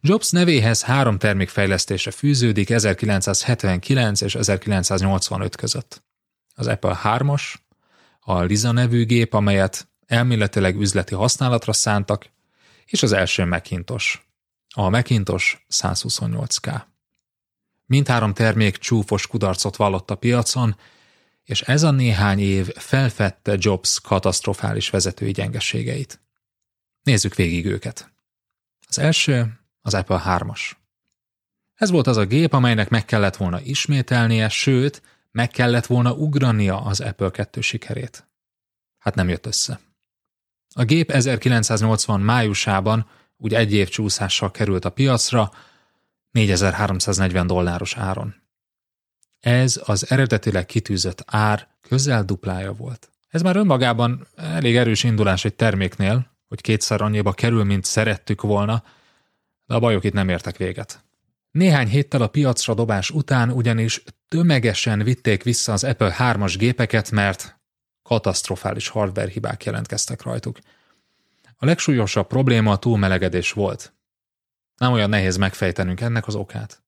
Jobs 0.00 0.30
nevéhez 0.30 0.82
három 0.82 1.18
termékfejlesztése 1.18 2.10
fűződik 2.10 2.70
1979 2.70 4.20
és 4.20 4.34
1985 4.34 5.56
között. 5.56 6.04
Az 6.54 6.66
Apple 6.66 7.00
3-as, 7.04 7.54
a 8.20 8.40
Lisa 8.40 8.72
nevű 8.72 9.06
gép, 9.06 9.34
amelyet 9.34 9.88
elméletileg 10.06 10.76
üzleti 10.76 11.14
használatra 11.14 11.72
szántak, 11.72 12.30
és 12.84 13.02
az 13.02 13.12
első 13.12 13.44
Macintosh, 13.44 14.18
a 14.74 14.88
Macintosh 14.88 15.56
128K. 15.68 16.82
Mindhárom 17.86 18.34
termék 18.34 18.76
csúfos 18.76 19.26
kudarcot 19.26 19.76
vallott 19.76 20.10
a 20.10 20.14
piacon, 20.14 20.76
és 21.44 21.60
ez 21.60 21.82
a 21.82 21.90
néhány 21.90 22.38
év 22.38 22.68
felfedte 22.68 23.56
Jobs 23.58 24.00
katasztrofális 24.00 24.90
vezetői 24.90 25.32
gyengeségeit. 25.32 26.20
Nézzük 27.02 27.34
végig 27.34 27.66
őket. 27.66 28.12
Az 28.88 28.98
első 28.98 29.60
az 29.82 29.94
Apple 29.94 30.22
3-as. 30.24 30.72
Ez 31.74 31.90
volt 31.90 32.06
az 32.06 32.16
a 32.16 32.24
gép, 32.24 32.52
amelynek 32.52 32.88
meg 32.88 33.04
kellett 33.04 33.36
volna 33.36 33.60
ismételnie, 33.60 34.48
sőt, 34.48 35.02
meg 35.30 35.50
kellett 35.50 35.86
volna 35.86 36.12
ugrania 36.12 36.80
az 36.80 37.00
Apple 37.00 37.30
2 37.30 37.60
sikerét. 37.60 38.28
Hát 38.98 39.14
nem 39.14 39.28
jött 39.28 39.46
össze. 39.46 39.80
A 40.74 40.84
gép 40.84 41.10
1980 41.10 42.20
májusában 42.20 43.06
úgy 43.40 43.54
egy 43.54 43.72
év 43.72 43.88
csúszással 43.88 44.50
került 44.50 44.84
a 44.84 44.90
piacra, 44.90 45.50
4340 46.30 47.46
dolláros 47.46 47.96
áron. 47.96 48.34
Ez 49.40 49.80
az 49.84 50.10
eredetileg 50.10 50.66
kitűzött 50.66 51.22
ár 51.26 51.68
közel 51.80 52.24
duplája 52.24 52.72
volt. 52.72 53.10
Ez 53.28 53.42
már 53.42 53.56
önmagában 53.56 54.26
elég 54.36 54.76
erős 54.76 55.04
indulás 55.04 55.44
egy 55.44 55.54
terméknél, 55.54 56.30
hogy 56.48 56.60
kétszer 56.60 57.00
annyiba 57.00 57.32
kerül, 57.32 57.64
mint 57.64 57.84
szerettük 57.84 58.40
volna, 58.40 58.84
de 59.66 59.74
a 59.74 59.78
bajok 59.78 60.04
itt 60.04 60.12
nem 60.12 60.28
értek 60.28 60.56
véget. 60.56 61.04
Néhány 61.50 61.88
héttel 61.88 62.22
a 62.22 62.26
piacra 62.26 62.74
dobás 62.74 63.10
után 63.10 63.50
ugyanis 63.50 64.02
tömegesen 64.28 65.02
vitték 65.02 65.42
vissza 65.42 65.72
az 65.72 65.84
Apple 65.84 66.14
3-as 66.18 66.54
gépeket, 66.58 67.10
mert 67.10 67.60
katasztrofális 68.02 68.88
hardware 68.88 69.30
hibák 69.30 69.64
jelentkeztek 69.64 70.22
rajtuk. 70.22 70.58
A 71.62 71.66
legsúlyosabb 71.66 72.26
probléma 72.26 72.72
a 72.72 72.78
túlmelegedés 72.78 73.52
volt. 73.52 73.94
Nem 74.76 74.92
olyan 74.92 75.08
nehéz 75.08 75.36
megfejtenünk 75.36 76.00
ennek 76.00 76.26
az 76.26 76.34
okát. 76.34 76.82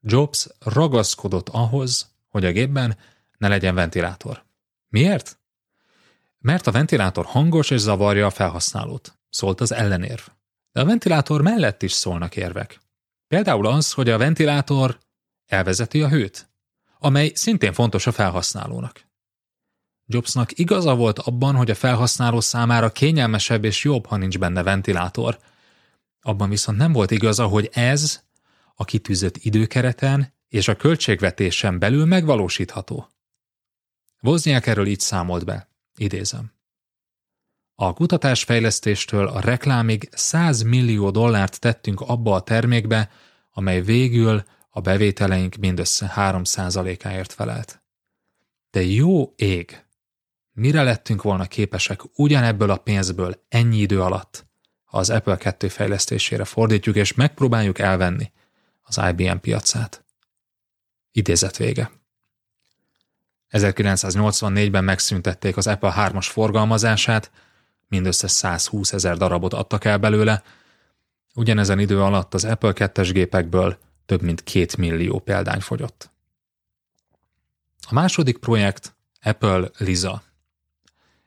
Jobs 0.00 0.46
ragaszkodott 0.58 1.48
ahhoz, 1.48 2.14
hogy 2.28 2.44
a 2.44 2.52
gépben 2.52 2.98
ne 3.38 3.48
legyen 3.48 3.74
ventilátor. 3.74 4.44
Miért? 4.88 5.38
Mert 6.38 6.66
a 6.66 6.70
ventilátor 6.70 7.24
hangos 7.24 7.70
és 7.70 7.80
zavarja 7.80 8.26
a 8.26 8.30
felhasználót, 8.30 9.18
szólt 9.30 9.60
az 9.60 9.72
ellenérv. 9.72 10.22
De 10.72 10.80
a 10.80 10.84
ventilátor 10.84 11.42
mellett 11.42 11.82
is 11.82 11.92
szólnak 11.92 12.36
érvek. 12.36 12.80
Például 13.28 13.66
az, 13.66 13.92
hogy 13.92 14.10
a 14.10 14.18
ventilátor 14.18 14.98
elvezeti 15.46 16.02
a 16.02 16.08
hőt, 16.08 16.48
amely 16.98 17.32
szintén 17.34 17.72
fontos 17.72 18.06
a 18.06 18.12
felhasználónak. 18.12 19.06
Jobsnak 20.06 20.58
igaza 20.58 20.94
volt 20.94 21.18
abban, 21.18 21.54
hogy 21.54 21.70
a 21.70 21.74
felhasználó 21.74 22.40
számára 22.40 22.92
kényelmesebb 22.92 23.64
és 23.64 23.84
jobb, 23.84 24.06
ha 24.06 24.16
nincs 24.16 24.38
benne 24.38 24.62
ventilátor. 24.62 25.38
Abban 26.20 26.48
viszont 26.48 26.78
nem 26.78 26.92
volt 26.92 27.10
igaza, 27.10 27.46
hogy 27.46 27.70
ez 27.72 28.22
a 28.74 28.84
kitűzött 28.84 29.36
időkereten 29.36 30.34
és 30.48 30.68
a 30.68 30.76
költségvetésen 30.76 31.78
belül 31.78 32.04
megvalósítható. 32.04 33.08
Wozniak 34.22 34.66
erről 34.66 34.86
így 34.86 35.00
számolt 35.00 35.44
be, 35.44 35.68
idézem. 35.96 36.52
A 37.74 37.92
kutatásfejlesztéstől 37.92 39.26
a 39.26 39.40
reklámig 39.40 40.08
100 40.12 40.62
millió 40.62 41.10
dollárt 41.10 41.60
tettünk 41.60 42.00
abba 42.00 42.34
a 42.34 42.42
termékbe, 42.42 43.10
amely 43.50 43.82
végül 43.82 44.44
a 44.70 44.80
bevételeink 44.80 45.54
mindössze 45.56 46.12
3%-áért 46.16 47.32
felelt. 47.32 47.82
De 48.70 48.82
jó 48.82 49.32
ég! 49.36 49.84
Mire 50.52 50.82
lettünk 50.82 51.22
volna 51.22 51.46
képesek 51.46 52.00
ugyanebből 52.18 52.70
a 52.70 52.76
pénzből 52.76 53.44
ennyi 53.48 53.78
idő 53.78 54.02
alatt, 54.02 54.46
ha 54.84 54.98
az 54.98 55.10
Apple 55.10 55.36
2 55.36 55.68
fejlesztésére 55.68 56.44
fordítjuk 56.44 56.96
és 56.96 57.14
megpróbáljuk 57.14 57.78
elvenni 57.78 58.32
az 58.82 59.00
IBM 59.08 59.36
piacát? 59.36 60.04
Idézet 61.12 61.56
vége. 61.56 61.90
1984-ben 63.50 64.84
megszüntették 64.84 65.56
az 65.56 65.66
Apple 65.66 65.92
3-as 65.96 66.26
forgalmazását, 66.30 67.30
mindössze 67.88 68.26
120 68.26 68.92
ezer 68.92 69.16
darabot 69.16 69.52
adtak 69.52 69.84
el 69.84 69.98
belőle, 69.98 70.42
ugyanezen 71.34 71.78
idő 71.78 72.02
alatt 72.02 72.34
az 72.34 72.44
Apple 72.44 72.72
2-es 72.74 73.10
gépekből 73.12 73.78
több 74.06 74.22
mint 74.22 74.42
két 74.42 74.76
millió 74.76 75.18
példány 75.18 75.60
fogyott. 75.60 76.10
A 77.88 77.94
második 77.94 78.38
projekt 78.38 78.94
Apple 79.22 79.70
Lisa. 79.78 80.22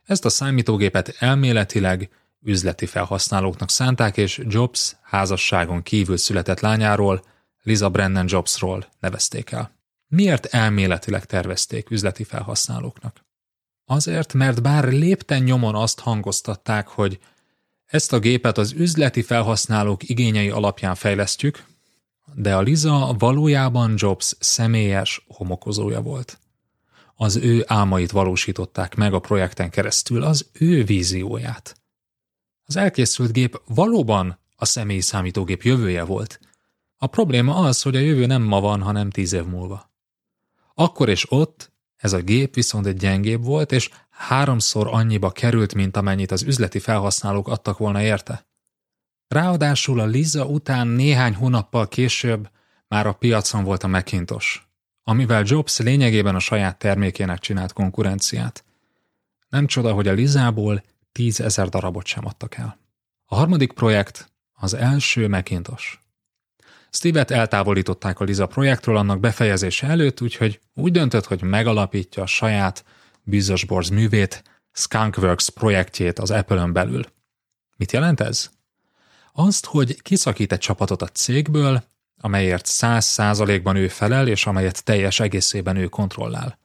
Ezt 0.05 0.25
a 0.25 0.29
számítógépet 0.29 1.15
elméletileg 1.19 2.09
üzleti 2.41 2.85
felhasználóknak 2.85 3.69
szánták, 3.69 4.17
és 4.17 4.41
Jobs 4.47 4.95
házasságon 5.01 5.83
kívül 5.83 6.17
született 6.17 6.59
lányáról, 6.59 7.23
Lisa 7.61 7.89
Brennan 7.89 8.25
Jobsról 8.27 8.85
nevezték 8.99 9.51
el. 9.51 9.75
Miért 10.07 10.45
elméletileg 10.45 11.25
tervezték 11.25 11.89
üzleti 11.89 12.23
felhasználóknak? 12.23 13.25
Azért, 13.85 14.33
mert 14.33 14.61
bár 14.61 14.87
lépten 14.87 15.43
nyomon 15.43 15.75
azt 15.75 15.99
hangoztatták, 15.99 16.87
hogy 16.87 17.19
ezt 17.85 18.13
a 18.13 18.19
gépet 18.19 18.57
az 18.57 18.71
üzleti 18.71 19.21
felhasználók 19.21 20.09
igényei 20.09 20.49
alapján 20.49 20.95
fejlesztjük, 20.95 21.65
de 22.33 22.55
a 22.55 22.61
Liza 22.61 23.15
valójában 23.17 23.93
Jobs 23.97 24.35
személyes 24.39 25.25
homokozója 25.27 26.01
volt. 26.01 26.39
Az 27.15 27.35
ő 27.35 27.63
álmait 27.67 28.11
valósították 28.11 28.95
meg 28.95 29.13
a 29.13 29.19
projekten 29.19 29.69
keresztül, 29.69 30.23
az 30.23 30.49
ő 30.53 30.83
vízióját. 30.83 31.81
Az 32.65 32.75
elkészült 32.75 33.31
gép 33.31 33.61
valóban 33.65 34.39
a 34.55 34.65
személyi 34.65 35.01
számítógép 35.01 35.61
jövője 35.61 36.03
volt. 36.03 36.39
A 36.97 37.07
probléma 37.07 37.55
az, 37.55 37.81
hogy 37.81 37.95
a 37.95 37.99
jövő 37.99 38.25
nem 38.25 38.41
ma 38.41 38.59
van, 38.59 38.81
hanem 38.81 39.09
tíz 39.09 39.33
év 39.33 39.45
múlva. 39.45 39.93
Akkor 40.73 41.09
és 41.09 41.31
ott 41.31 41.71
ez 41.95 42.13
a 42.13 42.21
gép 42.21 42.55
viszont 42.55 42.85
egy 42.85 42.97
gyengébb 42.97 43.43
volt, 43.43 43.71
és 43.71 43.89
háromszor 44.09 44.87
annyiba 44.91 45.31
került, 45.31 45.73
mint 45.73 45.97
amennyit 45.97 46.31
az 46.31 46.41
üzleti 46.41 46.79
felhasználók 46.79 47.47
adtak 47.47 47.77
volna 47.77 48.01
érte. 48.01 48.47
Ráadásul 49.27 49.99
a 49.99 50.05
Liza 50.05 50.45
után 50.45 50.87
néhány 50.87 51.35
hónappal 51.35 51.87
később 51.87 52.49
már 52.87 53.07
a 53.07 53.13
piacon 53.13 53.63
volt 53.63 53.83
a 53.83 53.87
Macintosh, 53.87 54.61
amivel 55.07 55.43
Jobs 55.45 55.79
lényegében 55.79 56.35
a 56.35 56.39
saját 56.39 56.77
termékének 56.77 57.39
csinált 57.39 57.73
konkurenciát. 57.73 58.63
Nem 59.49 59.67
csoda, 59.67 59.93
hogy 59.93 60.07
a 60.07 60.13
Lizából 60.13 60.83
tízezer 61.11 61.69
darabot 61.69 62.05
sem 62.05 62.25
adtak 62.25 62.55
el. 62.55 62.77
A 63.25 63.35
harmadik 63.35 63.71
projekt 63.71 64.31
az 64.53 64.73
első 64.73 65.27
Macintosh. 65.27 65.97
Steve-et 66.91 67.31
eltávolították 67.31 68.19
a 68.19 68.23
Liza 68.23 68.45
projektről 68.47 68.97
annak 68.97 69.19
befejezése 69.19 69.87
előtt, 69.87 70.21
úgyhogy 70.21 70.59
úgy 70.73 70.91
döntött, 70.91 71.25
hogy 71.25 71.41
megalapítja 71.41 72.23
a 72.23 72.25
saját 72.25 72.85
Bizos 73.23 73.65
művét, 73.91 74.43
Skunkworks 74.71 75.49
projektjét 75.49 76.19
az 76.19 76.31
Apple-ön 76.31 76.73
belül. 76.73 77.05
Mit 77.77 77.91
jelent 77.91 78.19
ez? 78.19 78.49
Azt, 79.33 79.65
hogy 79.65 80.01
kiszakít 80.01 80.51
egy 80.51 80.59
csapatot 80.59 81.01
a 81.01 81.07
cégből, 81.07 81.83
amelyért 82.25 82.65
száz 82.65 83.05
százalékban 83.05 83.75
ő 83.75 83.87
felel, 83.87 84.27
és 84.27 84.45
amelyet 84.45 84.83
teljes 84.83 85.19
egészében 85.19 85.75
ő 85.75 85.87
kontrollál. 85.87 86.59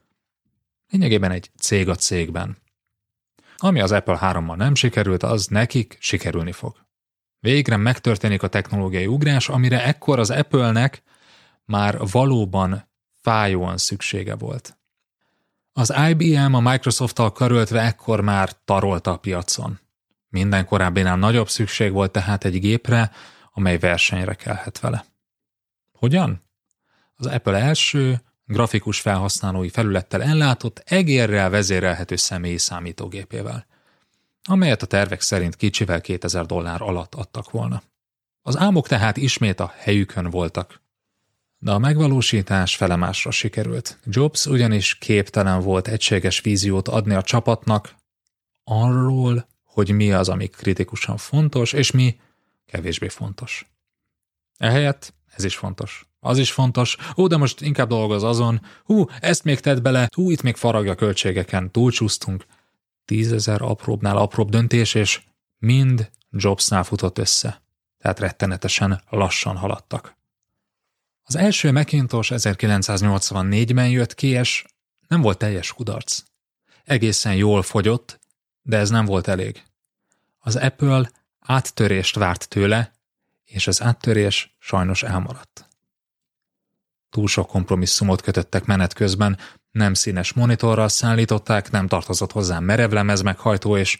Lényegében 0.90 1.30
egy 1.30 1.50
cég 1.58 1.88
a 1.88 1.94
cégben. 1.94 2.56
Ami 3.56 3.80
az 3.80 3.92
Apple 3.92 4.18
3-mal 4.20 4.56
nem 4.56 4.74
sikerült, 4.74 5.22
az 5.22 5.46
nekik 5.46 5.96
sikerülni 5.98 6.52
fog. 6.52 6.76
Végre 7.40 7.76
megtörténik 7.76 8.42
a 8.42 8.48
technológiai 8.48 9.06
ugrás, 9.06 9.48
amire 9.48 9.84
ekkor 9.84 10.18
az 10.18 10.30
Apple-nek 10.30 11.02
már 11.64 11.98
valóban 12.10 12.88
fájóan 13.22 13.76
szüksége 13.76 14.34
volt. 14.34 14.78
Az 15.72 15.94
IBM 16.08 16.54
a 16.54 16.60
Microsoft-tal 16.60 17.32
karöltve 17.32 17.80
ekkor 17.80 18.20
már 18.20 18.52
tarolta 18.64 19.12
a 19.12 19.16
piacon. 19.16 19.80
Minden 20.28 20.66
korábbinál 20.66 21.16
nagyobb 21.16 21.48
szükség 21.48 21.92
volt 21.92 22.12
tehát 22.12 22.44
egy 22.44 22.60
gépre, 22.60 23.10
amely 23.52 23.78
versenyre 23.78 24.34
kelhet 24.34 24.80
vele. 24.80 25.08
Hogyan? 26.00 26.42
Az 27.16 27.26
Apple 27.26 27.58
első, 27.58 28.20
grafikus 28.44 29.00
felhasználói 29.00 29.68
felülettel 29.68 30.22
ellátott, 30.22 30.82
egérrel 30.84 31.50
vezérelhető 31.50 32.16
személyi 32.16 32.58
számítógépével, 32.58 33.66
amelyet 34.42 34.82
a 34.82 34.86
tervek 34.86 35.20
szerint 35.20 35.56
kicsivel 35.56 36.00
2000 36.00 36.46
dollár 36.46 36.82
alatt 36.82 37.14
adtak 37.14 37.50
volna. 37.50 37.82
Az 38.42 38.56
álmok 38.56 38.88
tehát 38.88 39.16
ismét 39.16 39.60
a 39.60 39.72
helyükön 39.76 40.30
voltak. 40.30 40.82
De 41.58 41.72
a 41.72 41.78
megvalósítás 41.78 42.76
felemásra 42.76 43.30
sikerült. 43.30 43.98
Jobs 44.04 44.46
ugyanis 44.46 44.98
képtelen 44.98 45.60
volt 45.60 45.88
egységes 45.88 46.40
víziót 46.40 46.88
adni 46.88 47.14
a 47.14 47.22
csapatnak 47.22 47.94
arról, 48.64 49.48
hogy 49.64 49.90
mi 49.90 50.12
az, 50.12 50.28
ami 50.28 50.46
kritikusan 50.46 51.16
fontos, 51.16 51.72
és 51.72 51.90
mi 51.90 52.20
kevésbé 52.66 53.08
fontos. 53.08 53.70
Ehelyett 54.56 55.18
ez 55.30 55.44
is 55.44 55.56
fontos. 55.56 56.08
Az 56.20 56.38
is 56.38 56.52
fontos. 56.52 56.96
Ó, 57.16 57.26
de 57.26 57.36
most 57.36 57.60
inkább 57.60 57.88
dolgoz 57.88 58.22
azon. 58.22 58.60
Hú, 58.84 59.04
ezt 59.20 59.44
még 59.44 59.60
tett 59.60 59.82
bele. 59.82 60.08
Hú, 60.14 60.30
itt 60.30 60.42
még 60.42 60.56
faragja 60.56 60.94
költségeken. 60.94 61.70
Túlcsúsztunk. 61.70 62.44
Tízezer 63.04 63.62
apróbbnál 63.62 64.16
apróbb 64.16 64.48
döntés, 64.48 64.94
és 64.94 65.20
mind 65.58 66.10
Jobsnál 66.30 66.84
futott 66.84 67.18
össze. 67.18 67.62
Tehát 67.98 68.18
rettenetesen 68.18 69.02
lassan 69.10 69.56
haladtak. 69.56 70.18
Az 71.22 71.36
első 71.36 71.72
Macintosh 71.72 72.32
1984-ben 72.36 73.88
jött 73.88 74.14
ki, 74.14 74.26
és 74.26 74.64
nem 75.08 75.20
volt 75.20 75.38
teljes 75.38 75.72
kudarc. 75.72 76.22
Egészen 76.84 77.34
jól 77.34 77.62
fogyott, 77.62 78.20
de 78.62 78.76
ez 78.76 78.90
nem 78.90 79.04
volt 79.04 79.28
elég. 79.28 79.62
Az 80.38 80.56
Apple 80.56 81.10
áttörést 81.38 82.16
várt 82.16 82.48
tőle, 82.48 82.92
és 83.50 83.66
az 83.66 83.82
áttörés 83.82 84.56
sajnos 84.58 85.02
elmaradt. 85.02 85.68
Túl 87.08 87.28
sok 87.28 87.46
kompromisszumot 87.46 88.22
kötöttek 88.22 88.64
menet 88.64 88.92
közben, 88.92 89.38
nem 89.70 89.94
színes 89.94 90.32
monitorral 90.32 90.88
szállították, 90.88 91.70
nem 91.70 91.86
tartozott 91.86 92.32
hozzá 92.32 92.58
merevlemez 92.58 93.22
meghajtó, 93.22 93.76
és 93.76 93.98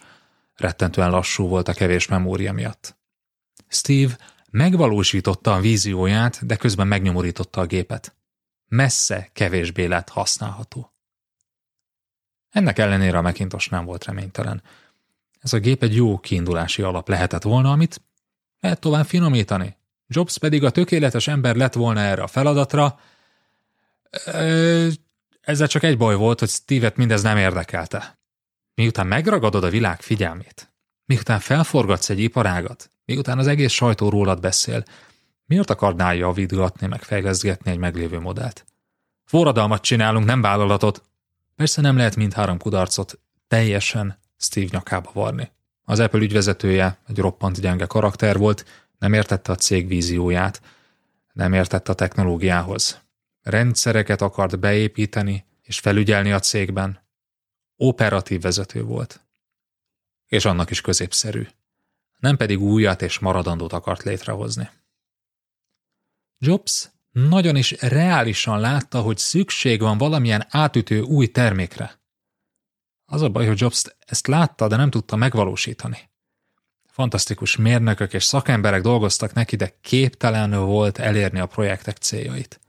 rettentően 0.54 1.10
lassú 1.10 1.48
volt 1.48 1.68
a 1.68 1.72
kevés 1.72 2.08
memória 2.08 2.52
miatt. 2.52 2.96
Steve 3.68 4.18
megvalósította 4.50 5.54
a 5.54 5.60
vízióját, 5.60 6.46
de 6.46 6.56
közben 6.56 6.86
megnyomorította 6.86 7.60
a 7.60 7.66
gépet. 7.66 8.16
Messze 8.66 9.30
kevésbé 9.32 9.84
lett 9.84 10.08
használható. 10.08 10.94
Ennek 12.50 12.78
ellenére 12.78 13.18
a 13.18 13.22
Macintosh 13.22 13.70
nem 13.70 13.84
volt 13.84 14.04
reménytelen. 14.04 14.62
Ez 15.40 15.52
a 15.52 15.58
gép 15.58 15.82
egy 15.82 15.94
jó 15.94 16.18
kiindulási 16.18 16.82
alap 16.82 17.08
lehetett 17.08 17.42
volna, 17.42 17.70
amit 17.70 18.02
lehet 18.60 18.80
tovább 18.80 19.06
finomítani. 19.06 19.76
Jobs 20.06 20.38
pedig 20.38 20.64
a 20.64 20.70
tökéletes 20.70 21.28
ember 21.28 21.56
lett 21.56 21.74
volna 21.74 22.00
erre 22.00 22.22
a 22.22 22.26
feladatra. 22.26 22.98
Ezzel 25.40 25.66
csak 25.66 25.82
egy 25.82 25.96
baj 25.96 26.14
volt, 26.14 26.38
hogy 26.38 26.48
Steve-et 26.48 26.96
mindez 26.96 27.22
nem 27.22 27.36
érdekelte. 27.36 28.18
Miután 28.74 29.06
megragadod 29.06 29.64
a 29.64 29.70
világ 29.70 30.00
figyelmét, 30.00 30.72
miután 31.04 31.40
felforgatsz 31.40 32.10
egy 32.10 32.18
iparágat, 32.18 32.90
miután 33.04 33.38
az 33.38 33.46
egész 33.46 33.72
sajtó 33.72 34.08
rólad 34.08 34.40
beszél, 34.40 34.84
miért 35.46 35.70
akarnál 35.70 36.14
javítgatni, 36.14 36.86
meg 36.86 37.02
fejleszgetni 37.02 37.70
egy 37.70 37.78
meglévő 37.78 38.20
modellt? 38.20 38.64
Forradalmat 39.24 39.82
csinálunk, 39.82 40.26
nem 40.26 40.40
vállalatot. 40.40 41.02
Persze 41.56 41.80
nem 41.80 41.96
lehet 41.96 42.16
mindhárom 42.16 42.58
kudarcot 42.58 43.20
teljesen 43.48 44.18
Steve 44.36 44.68
nyakába 44.70 45.10
varni. 45.12 45.50
Az 45.90 45.98
Apple 45.98 46.20
ügyvezetője 46.20 46.98
egy 47.08 47.18
roppant 47.18 47.60
gyenge 47.60 47.86
karakter 47.86 48.38
volt, 48.38 48.64
nem 48.98 49.12
értette 49.12 49.52
a 49.52 49.54
cég 49.54 49.86
vízióját, 49.86 50.62
nem 51.32 51.52
értette 51.52 51.92
a 51.92 51.94
technológiához. 51.94 53.00
Rendszereket 53.42 54.20
akart 54.20 54.58
beépíteni 54.58 55.44
és 55.62 55.78
felügyelni 55.78 56.32
a 56.32 56.38
cégben. 56.38 57.00
Operatív 57.76 58.40
vezető 58.40 58.82
volt. 58.82 59.20
És 60.26 60.44
annak 60.44 60.70
is 60.70 60.80
középszerű. 60.80 61.46
Nem 62.18 62.36
pedig 62.36 62.60
újat 62.60 63.02
és 63.02 63.18
maradandót 63.18 63.72
akart 63.72 64.02
létrehozni. 64.02 64.70
Jobs 66.38 66.88
nagyon 67.10 67.56
is 67.56 67.70
reálisan 67.80 68.60
látta, 68.60 69.00
hogy 69.00 69.18
szükség 69.18 69.80
van 69.80 69.98
valamilyen 69.98 70.46
átütő 70.48 71.00
új 71.00 71.26
termékre. 71.26 71.99
Az 73.12 73.22
a 73.22 73.28
baj, 73.28 73.46
hogy 73.46 73.60
Jobs 73.60 73.84
ezt 74.06 74.26
látta, 74.26 74.68
de 74.68 74.76
nem 74.76 74.90
tudta 74.90 75.16
megvalósítani. 75.16 76.10
Fantasztikus 76.86 77.56
mérnökök 77.56 78.12
és 78.12 78.24
szakemberek 78.24 78.82
dolgoztak 78.82 79.32
neki, 79.32 79.56
de 79.56 79.78
képtelen 79.80 80.50
volt 80.50 80.98
elérni 80.98 81.38
a 81.38 81.46
projektek 81.46 81.96
céljait. 81.96 82.60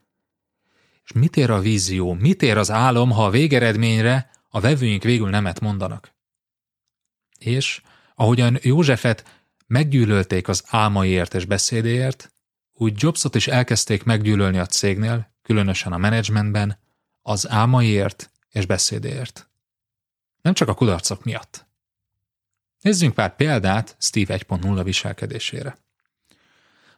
És 1.04 1.12
mit 1.12 1.38
ér 1.38 1.49
a 1.49 1.60
vízió, 1.60 2.13
mit 2.13 2.41
ér 2.41 2.58
az 2.58 2.71
álom, 2.71 3.12
ha 3.12 3.25
a 3.25 3.30
végeredményre 3.30 4.30
a 4.49 4.60
vevőink 4.60 5.04
végül 5.04 5.30
nemet 5.30 5.60
mondanak? 5.60 6.13
És 7.38 7.82
ahogyan 8.15 8.58
Józsefet 8.62 9.43
meggyűlölték 9.67 10.47
az 10.47 10.63
álmaiért 10.67 11.34
és 11.34 11.45
beszédéért, 11.45 12.34
úgy 12.73 12.93
Jobsot 13.01 13.36
is 13.36 13.47
elkezdték 13.47 14.04
meggyűlölni 14.04 14.58
a 14.58 14.65
cégnél, 14.65 15.36
különösen 15.41 15.93
a 15.93 15.97
menedzsmentben, 15.97 16.80
az 17.21 17.49
álmaiért 17.49 18.32
és 18.49 18.65
beszédéért. 18.65 19.50
Nem 20.41 20.54
csak 20.54 20.67
a 20.67 20.73
kudarcok 20.73 21.23
miatt. 21.23 21.65
Nézzünk 22.82 23.13
pár 23.13 23.36
példát 23.36 23.95
Steve 23.99 24.38
1.0 24.38 24.82
viselkedésére. 24.84 25.77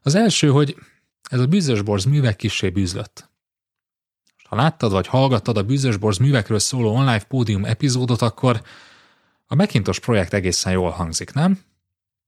Az 0.01 0.15
első, 0.15 0.49
hogy 0.49 0.75
ez 1.29 1.39
a 1.39 1.47
bűzösborz 1.47 2.03
művek 2.03 2.35
kissé 2.35 2.69
bűzlött. 2.69 3.29
Ha 4.43 4.55
láttad 4.55 4.91
vagy 4.91 5.07
hallgattad 5.07 5.57
a 5.57 5.63
bűzösborz 5.63 6.17
művekről 6.17 6.59
szóló 6.59 6.95
online 6.95 7.23
pódium 7.23 7.65
epizódot, 7.65 8.21
akkor 8.21 8.61
a 9.47 9.55
Macintosh 9.55 9.99
projekt 9.99 10.33
egészen 10.33 10.71
jól 10.71 10.89
hangzik, 10.89 11.33
nem? 11.33 11.59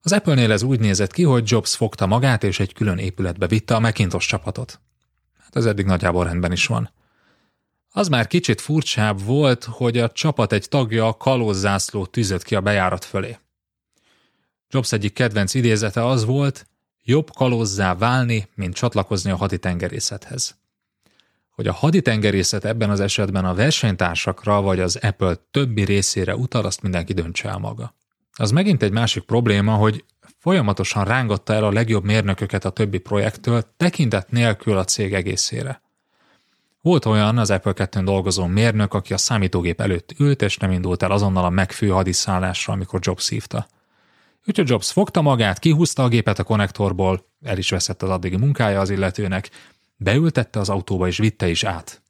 Az 0.02 0.12
Apple-nél 0.12 0.52
ez 0.52 0.64
úgy 0.64 0.80
nézett 0.80 1.12
ki, 1.12 1.24
hogy 1.24 1.52
Jobs 1.52 1.76
fogta 1.76 2.06
magát 2.06 2.44
és 2.44 2.60
egy 2.60 2.74
külön 2.74 2.98
épületbe 2.98 3.48
vitte 3.48 3.76
a 3.76 3.80
Macintosh 3.80 4.28
csapatot. 4.28 4.80
Hát 5.40 5.56
ez 5.56 5.66
eddig 5.66 5.86
nagyjából 5.86 6.24
rendben 6.24 6.52
is 6.52 6.66
van. 6.66 6.90
Az 7.98 8.08
már 8.08 8.28
kicsit 8.28 8.62
furcsább 8.62 9.22
volt, 9.22 9.64
hogy 9.64 9.98
a 9.98 10.10
csapat 10.10 10.52
egy 10.52 10.68
tagja 10.70 11.08
a 11.08 11.18
kalózzászlót 11.18 12.10
tűzött 12.10 12.44
ki 12.44 12.56
a 12.56 12.62
bejárat 12.62 13.06
fölé. 13.06 13.38
Jobs 14.70 14.92
egyik 14.92 15.14
kedvenc 15.14 15.54
idézete 15.54 16.06
az 16.06 16.26
volt, 16.26 16.68
jobb 17.04 17.32
kalózzá 17.32 17.96
válni, 17.96 18.48
mint 18.56 18.74
csatlakozni 18.74 19.32
a 19.32 19.36
haditengerészethez. 19.36 20.58
Hogy 21.50 21.68
a 21.68 21.74
haditengerészet 21.74 22.66
ebben 22.66 22.90
az 22.90 23.00
esetben 23.00 23.46
a 23.46 23.54
versenytársakra 23.54 24.62
vagy 24.62 24.80
az 24.80 24.96
Apple 24.96 25.36
többi 25.52 25.84
részére 25.84 26.36
utal, 26.36 26.66
azt 26.66 26.82
mindenki 26.82 27.14
döntse 27.14 27.50
el 27.50 27.58
maga. 27.58 27.96
Az 28.34 28.52
megint 28.52 28.84
egy 28.84 28.92
másik 28.92 29.24
probléma, 29.24 29.74
hogy 29.74 30.06
folyamatosan 30.40 31.04
rángatta 31.04 31.54
el 31.54 31.64
a 31.64 31.72
legjobb 31.72 32.04
mérnököket 32.04 32.66
a 32.66 32.70
többi 32.70 32.98
projektől, 32.98 33.64
tekintet 33.78 34.32
nélkül 34.32 34.78
a 34.78 34.84
cég 34.84 35.14
egészére. 35.14 35.84
Volt 36.86 37.06
olyan 37.06 37.38
az 37.38 37.52
Apple 37.52 37.74
2 37.74 38.02
dolgozó 38.02 38.46
mérnök, 38.46 38.94
aki 38.94 39.14
a 39.14 39.18
számítógép 39.18 39.82
előtt 39.82 40.20
ült, 40.20 40.42
és 40.42 40.58
nem 40.58 40.72
indult 40.72 41.04
el 41.04 41.12
azonnal 41.12 41.46
a 41.46 41.50
megfő 41.50 41.88
hadiszállásra, 41.88 42.74
amikor 42.74 43.00
Jobs 43.04 43.30
hívta. 43.30 43.68
Úgyhogy 44.48 44.70
Jobs 44.70 44.92
fogta 44.92 45.22
magát, 45.22 45.60
kihúzta 45.60 46.04
a 46.04 46.08
gépet 46.08 46.40
a 46.40 46.44
konnektorból, 46.44 47.26
el 47.42 47.58
is 47.58 47.70
veszett 47.70 48.02
az 48.02 48.10
addigi 48.10 48.38
munkája 48.38 48.80
az 48.80 48.90
illetőnek, 48.90 49.50
beültette 49.96 50.60
az 50.60 50.70
autóba 50.70 51.08
és 51.08 51.18
vitte 51.18 51.48
is 51.48 51.64
át. 51.64 52.02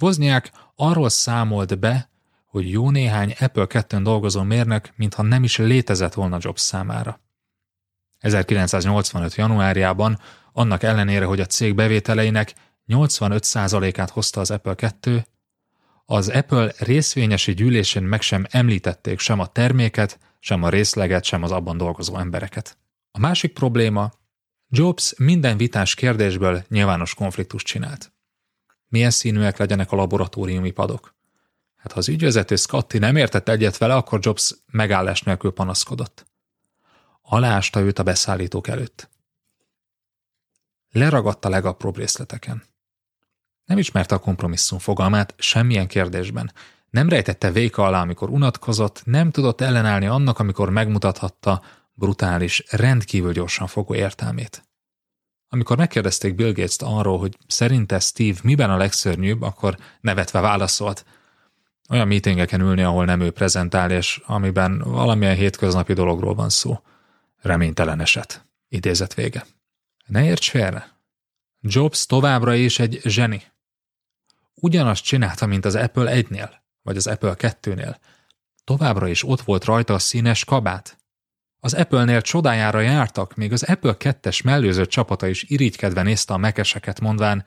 Wozniak 0.00 0.50
arról 0.76 1.08
számolt 1.08 1.78
be, 1.78 2.08
hogy 2.46 2.70
jó 2.70 2.90
néhány 2.90 3.34
Apple 3.38 3.66
2 3.66 3.98
dolgozó 3.98 4.42
mérnök, 4.42 4.92
mintha 4.94 5.22
nem 5.22 5.44
is 5.44 5.56
létezett 5.56 6.14
volna 6.14 6.38
Jobs 6.40 6.60
számára. 6.60 7.20
1985. 8.18 9.34
januárjában, 9.34 10.18
annak 10.52 10.82
ellenére, 10.82 11.24
hogy 11.24 11.40
a 11.40 11.46
cég 11.46 11.74
bevételeinek 11.74 12.54
85%-át 12.88 14.10
hozta 14.10 14.40
az 14.40 14.50
Apple 14.50 14.74
2, 14.74 15.26
az 16.04 16.28
Apple 16.28 16.74
részvényesi 16.78 17.54
gyűlésén 17.54 18.02
meg 18.02 18.20
sem 18.20 18.46
említették 18.50 19.18
sem 19.18 19.40
a 19.40 19.46
terméket, 19.46 20.18
sem 20.38 20.62
a 20.62 20.68
részleget, 20.68 21.24
sem 21.24 21.42
az 21.42 21.50
abban 21.50 21.76
dolgozó 21.76 22.18
embereket. 22.18 22.78
A 23.10 23.18
másik 23.18 23.52
probléma, 23.52 24.12
Jobs 24.68 25.14
minden 25.18 25.56
vitás 25.56 25.94
kérdésből 25.94 26.64
nyilvános 26.68 27.14
konfliktust 27.14 27.66
csinált. 27.66 28.12
Milyen 28.88 29.10
színűek 29.10 29.56
legyenek 29.56 29.92
a 29.92 29.96
laboratóriumi 29.96 30.70
padok? 30.70 31.14
Hát 31.76 31.92
ha 31.92 31.98
az 31.98 32.08
ügyvezető 32.08 32.56
Scotty 32.56 32.98
nem 32.98 33.16
értett 33.16 33.48
egyet 33.48 33.78
vele, 33.78 33.94
akkor 33.94 34.18
Jobs 34.22 34.54
megállás 34.66 35.22
nélkül 35.22 35.50
panaszkodott. 35.50 36.26
Aláásta 37.22 37.80
őt 37.80 37.98
a 37.98 38.02
beszállítók 38.02 38.68
előtt. 38.68 39.10
Leragadt 40.90 41.44
a 41.44 41.48
legapróbb 41.48 41.96
részleteken. 41.96 42.64
Nem 43.66 43.78
ismerte 43.78 44.14
a 44.14 44.18
kompromisszum 44.18 44.78
fogalmát 44.78 45.34
semmilyen 45.38 45.86
kérdésben. 45.86 46.52
Nem 46.90 47.08
rejtette 47.08 47.50
véka 47.50 47.84
alá, 47.84 48.00
amikor 48.00 48.30
unatkozott, 48.30 49.02
nem 49.04 49.30
tudott 49.30 49.60
ellenállni 49.60 50.06
annak, 50.06 50.38
amikor 50.38 50.70
megmutathatta 50.70 51.62
brutális, 51.94 52.64
rendkívül 52.70 53.32
gyorsan 53.32 53.66
fogó 53.66 53.94
értelmét. 53.94 54.64
Amikor 55.48 55.76
megkérdezték 55.76 56.34
Bill 56.34 56.52
Gates-t 56.52 56.82
arról, 56.82 57.18
hogy 57.18 57.36
szerinte 57.46 57.98
Steve 57.98 58.38
miben 58.42 58.70
a 58.70 58.76
legszörnyűbb, 58.76 59.42
akkor 59.42 59.76
nevetve 60.00 60.40
válaszolt. 60.40 61.04
Olyan 61.88 62.08
meetingeken 62.08 62.60
ülni, 62.60 62.82
ahol 62.82 63.04
nem 63.04 63.20
ő 63.20 63.30
prezentál, 63.30 63.90
és 63.90 64.20
amiben 64.26 64.78
valamilyen 64.78 65.36
hétköznapi 65.36 65.92
dologról 65.92 66.34
van 66.34 66.48
szó. 66.48 66.80
Reménytelen 67.36 68.00
eset. 68.00 68.46
Idézet 68.68 69.14
vége. 69.14 69.46
Ne 70.06 70.24
érts 70.24 70.50
félre. 70.50 70.96
Jobs 71.60 72.06
továbbra 72.06 72.54
is 72.54 72.78
egy 72.78 73.00
zseni. 73.04 73.42
Ugyanazt 74.60 75.04
csinálta, 75.04 75.46
mint 75.46 75.64
az 75.64 75.74
Apple 75.74 76.22
1-nél, 76.22 76.50
vagy 76.82 76.96
az 76.96 77.06
Apple 77.06 77.34
2-nél. 77.38 77.96
Továbbra 78.64 79.08
is 79.08 79.24
ott 79.24 79.40
volt 79.40 79.64
rajta 79.64 79.94
a 79.94 79.98
színes 79.98 80.44
kabát. 80.44 80.98
Az 81.60 81.74
Apple-nél 81.74 82.20
csodájára 82.20 82.80
jártak, 82.80 83.34
még 83.34 83.52
az 83.52 83.62
Apple 83.62 83.96
2-es 83.98 84.44
mellőző 84.44 84.86
csapata 84.86 85.26
is 85.26 85.42
irigykedve 85.42 86.02
nézte 86.02 86.34
a 86.34 86.36
mekeseket, 86.36 87.00
mondván, 87.00 87.44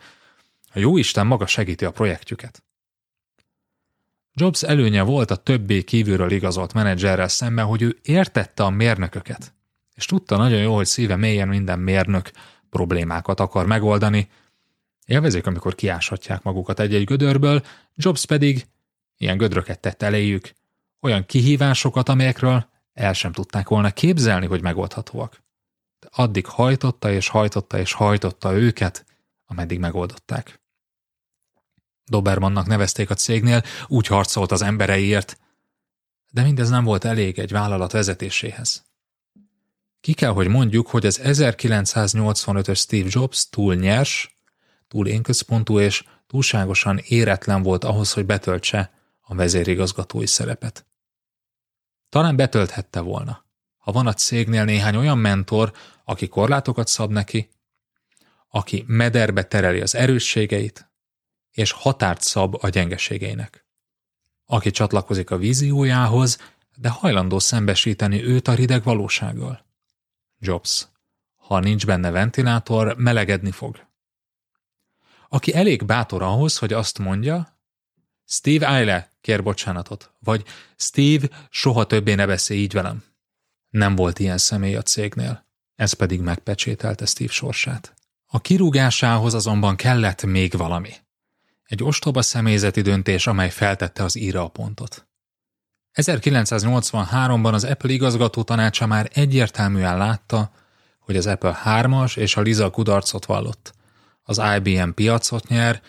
a 0.73 0.79
jóisten 0.79 1.27
maga 1.27 1.47
segíti 1.47 1.85
a 1.85 1.91
projektjüket. 1.91 2.63
Jobs 4.33 4.63
előnye 4.63 5.01
volt 5.01 5.31
a 5.31 5.35
többé 5.35 5.81
kívülről 5.83 6.31
igazolt 6.31 6.73
menedzserrel 6.73 7.27
szemben, 7.27 7.65
hogy 7.65 7.81
ő 7.81 7.97
értette 8.01 8.63
a 8.63 8.69
mérnököket, 8.69 9.53
és 9.95 10.05
tudta 10.05 10.37
nagyon 10.37 10.59
jó, 10.59 10.75
hogy 10.75 10.85
szíve 10.85 11.15
mélyen 11.15 11.47
minden 11.47 11.79
mérnök 11.79 12.31
problémákat 12.69 13.39
akar 13.39 13.65
megoldani, 13.65 14.29
Élvezik, 15.09 15.45
amikor 15.45 15.75
kiáshatják 15.75 16.43
magukat 16.43 16.79
egy-egy 16.79 17.03
gödörből, 17.03 17.65
Jobs 17.95 18.25
pedig 18.25 18.67
ilyen 19.17 19.37
gödröket 19.37 19.79
tett 19.79 20.01
eléjük, 20.01 20.53
olyan 21.01 21.25
kihívásokat, 21.25 22.09
amelyekről 22.09 22.69
el 22.93 23.13
sem 23.13 23.31
tudták 23.31 23.67
volna 23.67 23.91
képzelni, 23.91 24.45
hogy 24.45 24.61
megoldhatóak. 24.61 25.43
De 25.99 26.07
addig 26.11 26.45
hajtotta 26.45 27.11
és 27.11 27.27
hajtotta 27.27 27.79
és 27.79 27.93
hajtotta 27.93 28.53
őket, 28.53 29.05
ameddig 29.45 29.79
megoldották. 29.79 30.61
Dobermannak 32.05 32.67
nevezték 32.67 33.09
a 33.09 33.15
cégnél, 33.15 33.63
úgy 33.87 34.07
harcolt 34.07 34.51
az 34.51 34.61
embereiért, 34.61 35.37
de 36.31 36.43
mindez 36.43 36.69
nem 36.69 36.83
volt 36.83 37.05
elég 37.05 37.39
egy 37.39 37.51
vállalat 37.51 37.91
vezetéséhez. 37.91 38.85
Ki 40.01 40.13
kell, 40.13 40.31
hogy 40.31 40.47
mondjuk, 40.47 40.87
hogy 40.87 41.05
az 41.05 41.19
1985-ös 41.23 42.77
Steve 42.77 43.09
Jobs 43.11 43.49
túl 43.49 43.75
nyers, 43.75 44.38
túl 44.89 45.07
énközpontú 45.07 45.79
és 45.79 46.03
túlságosan 46.27 46.97
éretlen 46.97 47.63
volt 47.63 47.83
ahhoz, 47.83 48.13
hogy 48.13 48.25
betöltse 48.25 48.91
a 49.21 49.35
vezérigazgatói 49.35 50.25
szerepet. 50.25 50.85
Talán 52.09 52.35
betölthette 52.35 52.99
volna, 52.99 53.45
ha 53.77 53.91
van 53.91 54.07
a 54.07 54.13
cégnél 54.13 54.63
néhány 54.63 54.95
olyan 54.95 55.17
mentor, 55.17 55.73
aki 56.03 56.27
korlátokat 56.27 56.87
szab 56.87 57.11
neki, 57.11 57.49
aki 58.47 58.83
mederbe 58.87 59.43
tereli 59.43 59.81
az 59.81 59.95
erősségeit, 59.95 60.91
és 61.51 61.71
határt 61.71 62.21
szab 62.21 62.55
a 62.59 62.69
gyengeségeinek. 62.69 63.65
Aki 64.45 64.71
csatlakozik 64.71 65.31
a 65.31 65.37
víziójához, 65.37 66.37
de 66.75 66.89
hajlandó 66.89 67.39
szembesíteni 67.39 68.23
őt 68.23 68.47
a 68.47 68.53
rideg 68.53 68.83
valósággal. 68.83 69.65
Jobs. 70.39 70.87
Ha 71.35 71.59
nincs 71.59 71.85
benne 71.85 72.11
ventilátor, 72.11 72.97
melegedni 72.97 73.51
fog 73.51 73.88
aki 75.29 75.53
elég 75.53 75.85
bátor 75.85 76.21
ahhoz, 76.21 76.57
hogy 76.57 76.73
azt 76.73 76.99
mondja, 76.99 77.57
Steve, 78.25 78.67
állj 78.67 78.85
le, 78.85 79.11
kér 79.21 79.43
bocsánatot, 79.43 80.13
vagy 80.19 80.43
Steve, 80.75 81.27
soha 81.49 81.85
többé 81.85 82.13
ne 82.13 82.25
beszélj 82.25 82.59
így 82.59 82.73
velem. 82.73 83.03
Nem 83.69 83.95
volt 83.95 84.19
ilyen 84.19 84.37
személy 84.37 84.75
a 84.75 84.81
cégnél, 84.81 85.45
ez 85.75 85.93
pedig 85.93 86.21
megpecsételte 86.21 87.05
Steve 87.05 87.31
sorsát. 87.31 87.93
A 88.25 88.41
kirúgásához 88.41 89.33
azonban 89.33 89.75
kellett 89.75 90.23
még 90.23 90.57
valami. 90.57 90.93
Egy 91.63 91.83
ostoba 91.83 92.21
személyzeti 92.21 92.81
döntés, 92.81 93.27
amely 93.27 93.49
feltette 93.49 94.03
az 94.03 94.15
íra 94.15 94.43
a 94.43 94.47
pontot. 94.47 95.07
1983-ban 95.93 97.53
az 97.53 97.63
Apple 97.63 97.91
igazgató 97.91 98.43
tanácsa 98.43 98.85
már 98.85 99.09
egyértelműen 99.13 99.97
látta, 99.97 100.51
hogy 100.99 101.17
az 101.17 101.27
Apple 101.27 101.61
3-as 101.65 102.17
és 102.17 102.35
a 102.35 102.41
Liza 102.41 102.69
kudarcot 102.69 103.25
vallott, 103.25 103.73
az 104.29 104.41
IBM 104.55 104.89
piacot 104.89 105.47
nyer, 105.47 105.81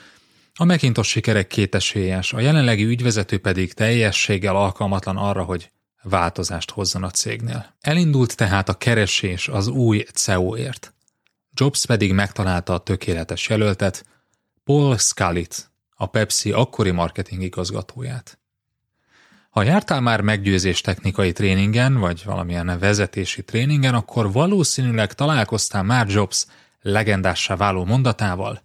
a 0.55 0.64
Macintosh 0.64 1.09
sikerek 1.09 1.47
kétesélyes, 1.47 2.32
a 2.32 2.41
jelenlegi 2.41 2.84
ügyvezető 2.84 3.38
pedig 3.38 3.72
teljességgel 3.72 4.57
alkalmatlan 4.57 5.16
arra, 5.16 5.43
hogy 5.43 5.70
változást 6.03 6.70
hozzon 6.70 7.03
a 7.03 7.11
cégnél. 7.11 7.76
Elindult 7.80 8.36
tehát 8.36 8.68
a 8.68 8.74
keresés 8.74 9.49
az 9.49 9.66
új 9.66 10.05
CEO-ért. 10.14 10.95
Jobs 11.55 11.86
pedig 11.86 12.12
megtalálta 12.12 12.74
a 12.74 12.78
tökéletes 12.78 13.49
jelöltet, 13.49 14.05
Paul 14.64 14.99
Scully-t, 14.99 15.70
a 15.91 16.07
Pepsi 16.07 16.53
akkori 16.53 16.91
marketing 16.91 17.43
igazgatóját. 17.43 18.38
Ha 19.51 19.62
jártál 19.62 20.01
már 20.01 20.20
meggyőzés 20.20 20.80
technikai 20.80 21.32
tréningen, 21.32 21.95
vagy 21.95 22.22
valamilyen 22.24 22.78
vezetési 22.78 23.45
tréningen, 23.45 23.95
akkor 23.95 24.32
valószínűleg 24.32 25.12
találkoztál 25.12 25.82
már 25.82 26.09
Jobs 26.09 26.47
legendássá 26.81 27.57
váló 27.57 27.85
mondatával. 27.85 28.62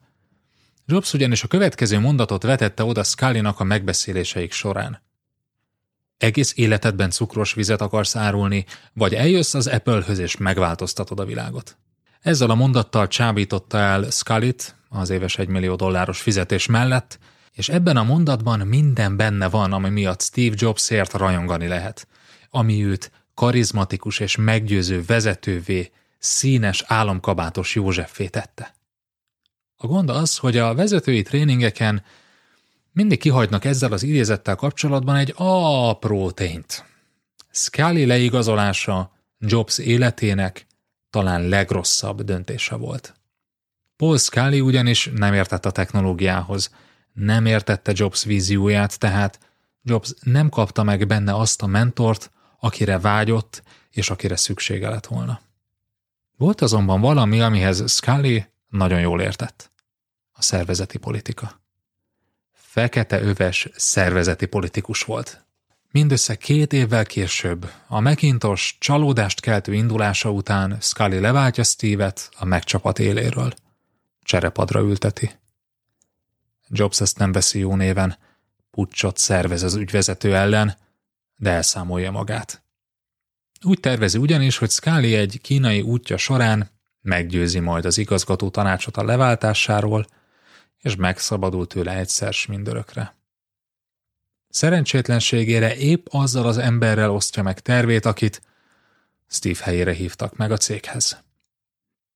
Jobs 0.85 1.13
ugyanis 1.13 1.43
a 1.43 1.47
következő 1.47 1.99
mondatot 1.99 2.43
vetette 2.43 2.83
oda 2.83 3.03
scully 3.03 3.39
a 3.39 3.63
megbeszéléseik 3.63 4.51
során. 4.51 5.03
Egész 6.17 6.53
életedben 6.55 7.09
cukros 7.09 7.53
vizet 7.53 7.81
akarsz 7.81 8.15
árulni, 8.15 8.65
vagy 8.93 9.13
eljössz 9.13 9.53
az 9.53 9.67
Apple-höz 9.67 10.19
és 10.19 10.37
megváltoztatod 10.37 11.19
a 11.19 11.25
világot. 11.25 11.77
Ezzel 12.21 12.49
a 12.49 12.55
mondattal 12.55 13.07
csábította 13.07 13.77
el 13.77 14.09
scully 14.09 14.55
az 14.89 15.09
éves 15.09 15.37
egymillió 15.37 15.75
dolláros 15.75 16.21
fizetés 16.21 16.65
mellett, 16.65 17.19
és 17.51 17.69
ebben 17.69 17.97
a 17.97 18.03
mondatban 18.03 18.59
minden 18.59 19.17
benne 19.17 19.49
van, 19.49 19.73
ami 19.73 19.89
miatt 19.89 20.21
Steve 20.21 20.55
Jobsért 20.59 21.13
rajongani 21.13 21.67
lehet, 21.67 22.07
ami 22.49 22.85
őt 22.85 23.11
karizmatikus 23.33 24.19
és 24.19 24.35
meggyőző 24.35 25.03
vezetővé, 25.05 25.91
színes, 26.25 26.83
álomkabátos 26.87 27.75
Józseffé 27.75 28.27
tette. 28.27 28.73
A 29.75 29.87
gond 29.87 30.09
az, 30.09 30.37
hogy 30.37 30.57
a 30.57 30.73
vezetői 30.73 31.21
tréningeken 31.21 32.03
mindig 32.91 33.19
kihagynak 33.19 33.65
ezzel 33.65 33.91
az 33.91 34.03
idézettel 34.03 34.55
kapcsolatban 34.55 35.15
egy 35.15 35.33
apró 35.35 36.31
tényt. 36.31 36.85
Scully 37.51 38.05
leigazolása 38.05 39.11
Jobs 39.39 39.77
életének 39.77 40.65
talán 41.09 41.47
legrosszabb 41.47 42.21
döntése 42.21 42.75
volt. 42.75 43.13
Paul 43.95 44.17
Scully 44.17 44.59
ugyanis 44.59 45.09
nem 45.13 45.33
értett 45.33 45.65
a 45.65 45.71
technológiához, 45.71 46.69
nem 47.13 47.45
értette 47.45 47.91
Jobs 47.95 48.23
vízióját, 48.23 48.99
tehát 48.99 49.39
Jobs 49.83 50.13
nem 50.21 50.49
kapta 50.49 50.83
meg 50.83 51.07
benne 51.07 51.35
azt 51.35 51.61
a 51.61 51.65
mentort, 51.65 52.31
akire 52.59 52.99
vágyott 52.99 53.63
és 53.91 54.09
akire 54.09 54.35
szüksége 54.35 54.89
lett 54.89 55.05
volna. 55.05 55.39
Volt 56.37 56.61
azonban 56.61 57.01
valami, 57.01 57.41
amihez 57.41 57.91
Scully 57.91 58.45
nagyon 58.67 58.99
jól 58.99 59.21
értett. 59.21 59.71
A 60.31 60.41
szervezeti 60.41 60.97
politika. 60.97 61.61
Fekete 62.51 63.21
öves 63.21 63.69
szervezeti 63.75 64.45
politikus 64.45 65.01
volt. 65.01 65.45
Mindössze 65.91 66.35
két 66.35 66.73
évvel 66.73 67.05
később, 67.05 67.71
a 67.87 67.99
Macintosh 67.99 68.73
csalódást 68.79 69.39
keltő 69.39 69.73
indulása 69.73 70.31
után 70.31 70.77
Scully 70.81 71.19
leváltja 71.19 71.63
Steve-et 71.63 72.29
a 72.37 72.45
megcsapat 72.45 72.99
éléről. 72.99 73.53
Cserepadra 74.21 74.79
ülteti. 74.79 75.31
Jobs 76.67 77.01
ezt 77.01 77.17
nem 77.17 77.31
veszi 77.31 77.59
jó 77.59 77.75
néven, 77.75 78.17
pucsot 78.71 79.17
szervez 79.17 79.63
az 79.63 79.75
ügyvezető 79.75 80.35
ellen, 80.35 80.77
de 81.37 81.49
elszámolja 81.49 82.11
magát. 82.11 82.64
Úgy 83.63 83.79
tervezi 83.79 84.17
ugyanis, 84.17 84.57
hogy 84.57 84.69
Scully 84.69 85.15
egy 85.15 85.39
kínai 85.41 85.81
útja 85.81 86.17
során 86.17 86.69
meggyőzi 87.01 87.59
majd 87.59 87.85
az 87.85 87.97
igazgató 87.97 88.49
tanácsot 88.49 88.97
a 88.97 89.03
leváltásáról, 89.03 90.05
és 90.81 90.95
megszabadul 90.95 91.67
tőle 91.67 91.97
egyszer 91.97 92.33
s 92.33 92.45
mindörökre. 92.45 93.15
Szerencsétlenségére 94.49 95.75
épp 95.75 96.05
azzal 96.09 96.47
az 96.47 96.57
emberrel 96.57 97.11
osztja 97.11 97.43
meg 97.43 97.59
tervét, 97.59 98.05
akit 98.05 98.41
Steve 99.27 99.63
helyére 99.63 99.93
hívtak 99.93 100.35
meg 100.35 100.51
a 100.51 100.57
céghez. 100.57 101.23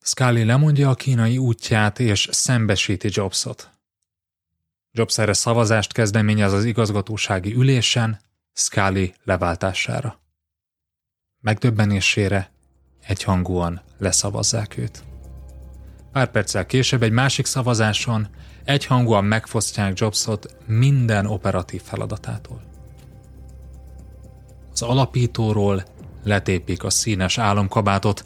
Scully 0.01 0.43
lemondja 0.43 0.89
a 0.89 0.95
kínai 0.95 1.37
útját 1.37 1.99
és 1.99 2.27
szembesíti 2.31 3.09
Jobsot. 3.11 3.69
Jobs 4.91 5.17
erre 5.17 5.33
szavazást 5.33 5.93
kezdeményez 5.93 6.53
az 6.53 6.65
igazgatósági 6.65 7.53
ülésen 7.53 8.19
Scully 8.53 9.13
leváltására. 9.23 10.19
Megdöbbenésére 11.41 12.51
egyhangúan 13.07 13.81
leszavazzák 13.97 14.77
őt. 14.77 15.03
Pár 16.11 16.31
perccel 16.31 16.65
később 16.65 17.03
egy 17.03 17.11
másik 17.11 17.45
szavazáson 17.45 18.27
egyhangúan 18.63 19.25
megfosztják 19.25 19.99
Jobsot 19.99 20.55
minden 20.65 21.25
operatív 21.25 21.81
feladatától. 21.81 22.61
Az 24.71 24.81
alapítóról 24.81 25.83
letépik 26.23 26.83
a 26.83 26.89
színes 26.89 27.37
álomkabátot, 27.37 28.23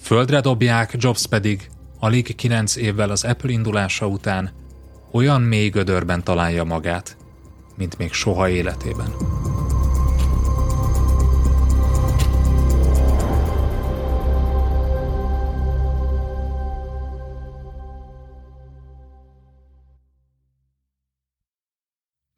földre 0.00 0.40
dobják, 0.40 0.94
Jobs 0.98 1.26
pedig 1.26 1.70
alig 1.98 2.34
kilenc 2.34 2.76
évvel 2.76 3.10
az 3.10 3.24
Apple 3.24 3.50
indulása 3.50 4.06
után 4.06 4.50
olyan 5.10 5.42
mély 5.42 5.68
gödörben 5.68 6.24
találja 6.24 6.64
magát, 6.64 7.16
mint 7.76 7.98
még 7.98 8.12
soha 8.12 8.48
életében. 8.48 9.14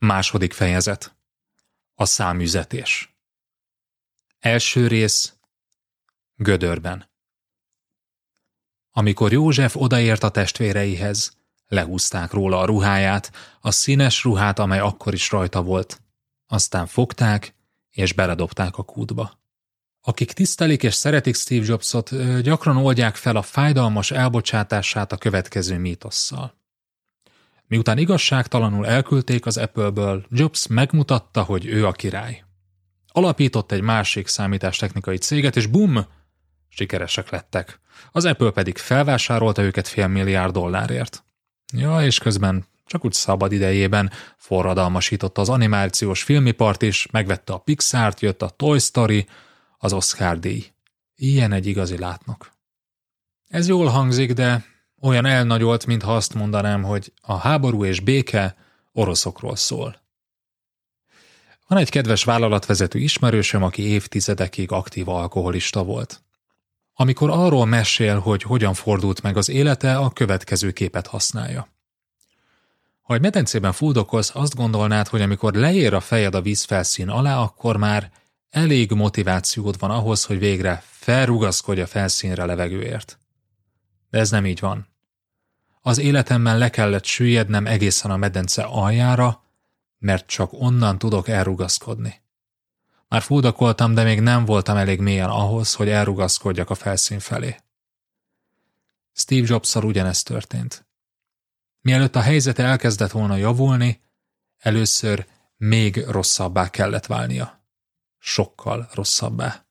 Második 0.05 0.53
fejezet. 0.53 1.17
A 1.95 2.05
számüzetés. 2.05 3.17
Első 4.39 4.87
rész. 4.87 5.35
Gödörben. 6.35 7.11
Amikor 8.91 9.33
József 9.33 9.77
odaért 9.77 10.23
a 10.23 10.31
testvéreihez, 10.31 11.37
lehúzták 11.67 12.33
róla 12.33 12.59
a 12.59 12.65
ruháját, 12.65 13.33
a 13.61 13.71
színes 13.71 14.25
ruhát, 14.25 14.59
amely 14.59 14.79
akkor 14.79 15.15
is 15.15 15.31
rajta 15.31 15.63
volt. 15.63 16.03
Aztán 16.47 16.87
fogták, 16.87 17.55
és 17.91 18.13
beledobták 18.13 18.79
a 18.79 18.83
kútba. 18.83 19.41
Akik 20.01 20.33
tisztelik 20.33 20.83
és 20.83 20.95
szeretik 20.95 21.37
Steve 21.37 21.65
Jobsot, 21.67 22.41
gyakran 22.43 22.77
oldják 22.77 23.17
fel 23.17 23.37
a 23.37 23.43
fájdalmas 23.43 24.11
elbocsátását 24.11 25.13
a 25.13 25.17
következő 25.17 25.79
mítosszal. 25.79 26.62
Miután 27.69 27.99
igazságtalanul 27.99 28.87
elküldték 28.87 29.47
az 29.47 29.57
Apple-ből, 29.57 30.27
Jobs 30.31 30.67
megmutatta, 30.67 31.43
hogy 31.43 31.67
ő 31.67 31.87
a 31.87 31.93
király. 31.93 32.45
Alapított 33.09 33.73
egy 33.73 33.81
másik 33.81 34.27
számítástechnikai 34.27 35.17
céget, 35.17 35.57
és 35.57 35.67
bum! 35.67 36.07
Sikeresek 36.69 37.31
lettek. 37.31 37.81
Az 38.13 38.25
Apple 38.25 38.51
pedig 38.51 38.79
felvásárolta 38.79 39.63
őket 39.63 39.89
fél 39.89 40.07
milliárd 40.07 40.53
dollárért. 40.53 41.25
Ja, 41.73 42.05
és 42.05 42.19
közben 42.19 42.67
csak 42.87 43.05
úgy 43.05 43.13
szabad 43.13 43.53
idejében 43.53 44.11
forradalmasította 44.37 45.41
az 45.41 45.49
animációs 45.49 46.23
filmipart 46.23 46.83
is, 46.83 47.07
megvette 47.11 47.53
a 47.53 47.59
Pixart, 47.59 48.21
jött 48.21 48.43
a 48.43 48.49
Toy 48.49 48.79
Story, 48.79 49.27
az 49.79 49.93
Oscar 49.93 50.39
díj. 50.39 50.67
Ilyen 51.15 51.53
egy 51.53 51.67
igazi 51.67 51.99
látnok. 51.99 52.53
Ez 53.49 53.69
jól 53.69 53.87
hangzik, 53.87 54.33
de 54.33 54.65
olyan 55.03 55.27
elnagyolt, 55.27 55.87
mintha 55.87 56.15
azt 56.17 56.35
mondanám, 56.35 56.83
hogy 56.83 57.13
a 57.21 57.37
háború 57.37 57.85
és 57.85 58.01
béke 58.01 58.57
oroszokról 58.93 59.57
szól. 59.57 60.01
Van 61.67 61.79
egy 61.79 61.91
kedves 61.91 62.25
vállalatvezető 62.25 62.99
ismerősöm, 62.99 63.63
aki 63.63 63.83
évtizedekig 63.83 64.73
aktív 64.73 65.09
alkoholista 65.09 65.85
volt. 65.85 66.23
Amikor 66.95 67.31
arról 67.31 67.67
mesél, 67.67 68.19
hogy 68.19 68.43
hogyan 68.43 68.75
fordult 68.75 69.23
meg 69.23 69.37
az 69.37 69.49
élete, 69.49 69.97
a 69.97 70.11
következő 70.11 70.71
képet 70.71 71.07
használja. 71.07 71.69
Ha 73.03 73.15
egy 73.15 73.21
medencében 73.21 73.73
fuldokolsz, 73.73 74.31
azt 74.35 74.55
gondolnád, 74.55 75.09
hogy 75.09 75.21
amikor 75.21 75.55
leér 75.55 75.95
a 75.95 76.01
fejed 76.01 76.35
a 76.35 76.41
vízfelszín 76.41 77.09
alá, 77.09 77.39
akkor 77.39 77.77
már 77.77 78.11
elég 78.51 78.91
motivációd 78.91 79.79
van 79.79 79.91
ahhoz, 79.91 80.25
hogy 80.25 80.39
végre 80.39 80.83
felrugaszkodj 80.91 81.81
a 81.81 81.87
felszínre 81.87 82.45
levegőért. 82.45 83.19
De 84.11 84.19
ez 84.19 84.31
nem 84.31 84.47
így 84.47 84.61
van. 84.61 84.92
Az 85.85 85.99
életemben 85.99 86.59
le 86.59 86.71
kellett 86.71 87.05
süllyednem 87.05 87.67
egészen 87.67 88.11
a 88.11 88.17
medence 88.17 88.63
aljára, 88.63 89.43
mert 89.99 90.27
csak 90.27 90.53
onnan 90.53 90.99
tudok 90.99 91.29
elrugaszkodni. 91.29 92.21
Már 93.09 93.23
fúdakoltam, 93.23 93.95
de 93.95 94.03
még 94.03 94.21
nem 94.21 94.45
voltam 94.45 94.77
elég 94.77 95.01
mélyen 95.01 95.29
ahhoz, 95.29 95.75
hogy 95.75 95.89
elrugaszkodjak 95.89 96.71
a 96.71 96.75
felszín 96.75 97.19
felé. 97.19 97.57
Steve 99.13 99.47
jobs 99.47 99.75
ugyanezt 99.75 100.27
történt. 100.27 100.87
Mielőtt 101.81 102.17
a 102.17 102.21
helyzete 102.21 102.65
elkezdett 102.65 103.11
volna 103.11 103.37
javulni, 103.37 104.03
először 104.59 105.27
még 105.57 106.05
rosszabbá 106.07 106.71
kellett 106.71 107.07
válnia. 107.07 107.65
Sokkal 108.19 108.89
rosszabbá. 108.95 109.67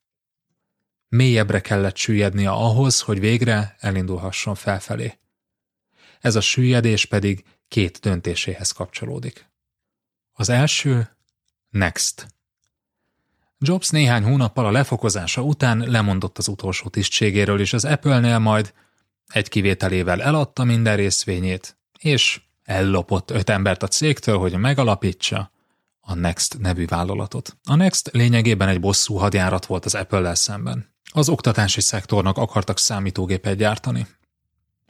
Mélyebbre 1.07 1.61
kellett 1.61 1.95
süllyednie 1.95 2.49
ahhoz, 2.49 3.01
hogy 3.01 3.19
végre 3.19 3.75
elindulhasson 3.79 4.55
felfelé. 4.55 5.20
Ez 6.21 6.35
a 6.35 6.41
süllyedés 6.41 7.05
pedig 7.05 7.43
két 7.67 7.99
döntéséhez 7.99 8.71
kapcsolódik. 8.71 9.49
Az 10.33 10.49
első, 10.49 11.17
Next. 11.69 12.27
Jobs 13.57 13.89
néhány 13.89 14.23
hónappal 14.23 14.65
a 14.65 14.71
lefokozása 14.71 15.41
után 15.41 15.77
lemondott 15.77 16.37
az 16.37 16.47
utolsó 16.47 16.87
tisztségéről, 16.87 17.59
és 17.59 17.73
az 17.73 17.85
Apple-nél 17.85 18.39
majd 18.39 18.73
egy 19.27 19.49
kivételével 19.49 20.21
eladta 20.21 20.63
minden 20.63 20.95
részvényét, 20.95 21.77
és 21.99 22.41
ellopott 22.63 23.31
öt 23.31 23.49
embert 23.49 23.83
a 23.83 23.87
cégtől, 23.87 24.37
hogy 24.37 24.57
megalapítsa 24.57 25.51
a 25.99 26.13
Next 26.13 26.57
nevű 26.59 26.85
vállalatot. 26.85 27.57
A 27.63 27.75
Next 27.75 28.09
lényegében 28.11 28.67
egy 28.67 28.79
bosszú 28.79 29.15
hadjárat 29.15 29.65
volt 29.65 29.85
az 29.85 29.95
Apple-lel 29.95 30.35
szemben. 30.35 30.93
Az 31.13 31.29
oktatási 31.29 31.81
szektornak 31.81 32.37
akartak 32.37 32.77
számítógépet 32.77 33.57
gyártani. 33.57 34.07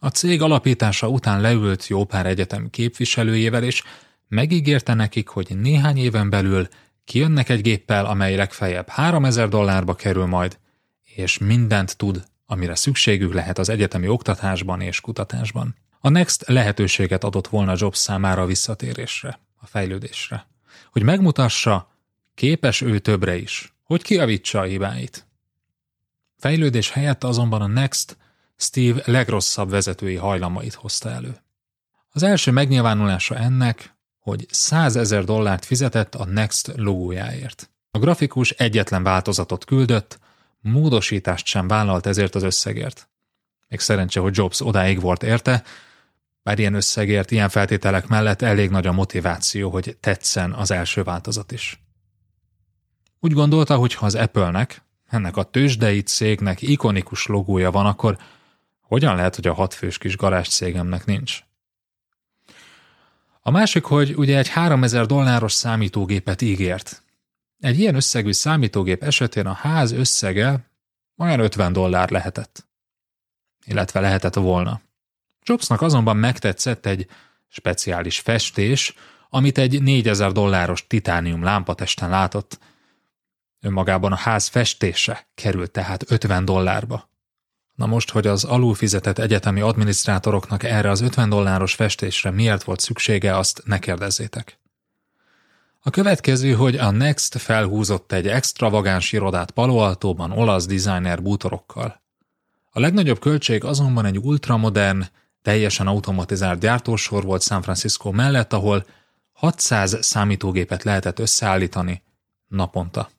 A 0.03 0.09
cég 0.09 0.41
alapítása 0.41 1.07
után 1.07 1.41
leült 1.41 1.87
jó 1.87 2.03
pár 2.03 2.25
egyetem 2.25 2.69
képviselőjével, 2.69 3.63
és 3.63 3.83
megígérte 4.27 4.93
nekik, 4.93 5.27
hogy 5.27 5.57
néhány 5.57 5.97
éven 5.97 6.29
belül 6.29 6.67
kijönnek 7.05 7.49
egy 7.49 7.61
géppel, 7.61 8.05
amely 8.05 8.35
legfeljebb 8.35 8.89
3000 8.89 9.49
dollárba 9.49 9.95
kerül 9.95 10.25
majd, 10.25 10.57
és 11.03 11.37
mindent 11.37 11.97
tud, 11.97 12.23
amire 12.45 12.75
szükségük 12.75 13.33
lehet 13.33 13.57
az 13.57 13.69
egyetemi 13.69 14.07
oktatásban 14.07 14.81
és 14.81 15.01
kutatásban. 15.01 15.75
A 15.99 16.09
Next 16.09 16.47
lehetőséget 16.47 17.23
adott 17.23 17.47
volna 17.47 17.73
Jobs 17.77 17.97
számára 17.97 18.41
a 18.41 18.45
visszatérésre, 18.45 19.39
a 19.55 19.65
fejlődésre. 19.65 20.47
Hogy 20.91 21.03
megmutassa, 21.03 21.91
képes 22.35 22.81
ő 22.81 22.99
többre 22.99 23.37
is, 23.37 23.73
hogy 23.83 24.01
kiavítsa 24.01 24.59
a 24.59 24.63
hibáit. 24.63 25.27
Fejlődés 26.37 26.91
helyett 26.91 27.23
azonban 27.23 27.61
a 27.61 27.67
Next 27.67 28.17
Steve 28.61 29.01
legrosszabb 29.05 29.69
vezetői 29.69 30.15
hajlamait 30.15 30.73
hozta 30.73 31.09
elő. 31.09 31.37
Az 32.09 32.23
első 32.23 32.51
megnyilvánulása 32.51 33.35
ennek, 33.35 33.95
hogy 34.19 34.45
100 34.49 34.95
ezer 34.95 35.23
dollárt 35.23 35.65
fizetett 35.65 36.15
a 36.15 36.25
Next 36.25 36.71
logójáért. 36.75 37.69
A 37.91 37.99
grafikus 37.99 38.49
egyetlen 38.49 39.03
változatot 39.03 39.65
küldött, 39.65 40.19
módosítást 40.59 41.45
sem 41.45 41.67
vállalt 41.67 42.05
ezért 42.05 42.35
az 42.35 42.43
összegért. 42.43 43.09
Még 43.67 43.79
szerencse, 43.79 44.19
hogy 44.19 44.37
Jobs 44.37 44.61
odáig 44.61 44.99
volt 44.99 45.23
érte, 45.23 45.63
bár 46.43 46.59
ilyen 46.59 46.73
összegért, 46.73 47.31
ilyen 47.31 47.49
feltételek 47.49 48.07
mellett 48.07 48.41
elég 48.41 48.69
nagy 48.69 48.87
a 48.87 48.91
motiváció, 48.91 49.69
hogy 49.69 49.97
tetszen 49.99 50.53
az 50.53 50.71
első 50.71 51.03
változat 51.03 51.51
is. 51.51 51.83
Úgy 53.19 53.33
gondolta, 53.33 53.75
hogy 53.75 53.93
ha 53.93 54.05
az 54.05 54.15
Apple-nek, 54.15 54.81
ennek 55.07 55.37
a 55.37 55.43
tőzsdei 55.43 56.01
cégnek 56.01 56.61
ikonikus 56.61 57.25
logója 57.25 57.71
van, 57.71 57.85
akkor 57.85 58.17
hogyan 58.91 59.15
lehet, 59.15 59.35
hogy 59.35 59.47
a 59.47 59.53
hatfős 59.53 59.97
kis 59.97 60.17
garázs 60.17 60.47
cégemnek 60.47 61.05
nincs? 61.05 61.39
A 63.41 63.51
másik, 63.51 63.83
hogy 63.83 64.13
ugye 64.15 64.37
egy 64.37 64.49
3000 64.49 65.05
dolláros 65.05 65.53
számítógépet 65.53 66.41
ígért. 66.41 67.03
Egy 67.59 67.79
ilyen 67.79 67.95
összegű 67.95 68.31
számítógép 68.31 69.03
esetén 69.03 69.45
a 69.45 69.53
ház 69.53 69.91
összege 69.91 70.69
olyan 71.17 71.39
50 71.39 71.73
dollár 71.73 72.09
lehetett. 72.09 72.67
Illetve 73.65 73.99
lehetett 73.99 74.33
volna. 74.33 74.81
Jobsnak 75.43 75.81
azonban 75.81 76.17
megtetszett 76.17 76.85
egy 76.85 77.07
speciális 77.47 78.19
festés, 78.19 78.93
amit 79.29 79.57
egy 79.57 79.81
4000 79.81 80.31
dolláros 80.31 80.87
titánium 80.87 81.43
lámpatesten 81.43 82.09
látott, 82.09 82.59
Önmagában 83.59 84.11
a 84.11 84.15
ház 84.15 84.47
festése 84.47 85.27
került 85.35 85.71
tehát 85.71 86.11
50 86.11 86.45
dollárba. 86.45 87.10
Na 87.75 87.85
most, 87.85 88.11
hogy 88.11 88.27
az 88.27 88.43
alulfizetett 88.43 89.17
egyetemi 89.17 89.61
adminisztrátoroknak 89.61 90.63
erre 90.63 90.89
az 90.89 91.01
50 91.01 91.29
dolláros 91.29 91.73
festésre 91.73 92.31
miért 92.31 92.63
volt 92.63 92.79
szüksége, 92.79 93.37
azt 93.37 93.61
ne 93.65 93.79
kérdezzétek. 93.79 94.59
A 95.83 95.89
következő, 95.89 96.53
hogy 96.53 96.75
a 96.75 96.91
Next 96.91 97.37
felhúzott 97.37 98.11
egy 98.11 98.27
extravagáns 98.27 99.11
irodát 99.11 99.51
Palo 99.51 99.93
olasz 100.35 100.65
designer 100.65 101.21
bútorokkal. 101.21 102.01
A 102.69 102.79
legnagyobb 102.79 103.19
költség 103.19 103.63
azonban 103.63 104.05
egy 104.05 104.17
ultramodern, 104.17 105.05
teljesen 105.41 105.87
automatizált 105.87 106.59
gyártósor 106.59 107.23
volt 107.23 107.41
San 107.41 107.61
Francisco 107.61 108.11
mellett, 108.11 108.53
ahol 108.53 108.85
600 109.31 109.97
számítógépet 110.01 110.83
lehetett 110.83 111.19
összeállítani 111.19 112.03
naponta. 112.47 113.09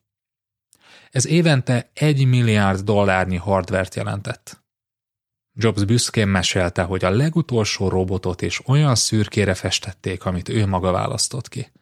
Ez 1.13 1.27
évente 1.27 1.91
egy 1.95 2.25
milliárd 2.25 2.81
dollárnyi 2.81 3.37
hardvert 3.37 3.95
jelentett. 3.95 4.63
Jobs 5.55 5.85
büszkén 5.85 6.29
mesélte, 6.29 6.83
hogy 6.83 7.05
a 7.05 7.11
legutolsó 7.11 7.89
robotot 7.89 8.43
is 8.43 8.69
olyan 8.69 8.95
szürkére 8.95 9.55
festették, 9.55 10.25
amit 10.25 10.49
ő 10.49 10.67
maga 10.67 10.91
választott 10.91 11.49
ki. 11.49 11.73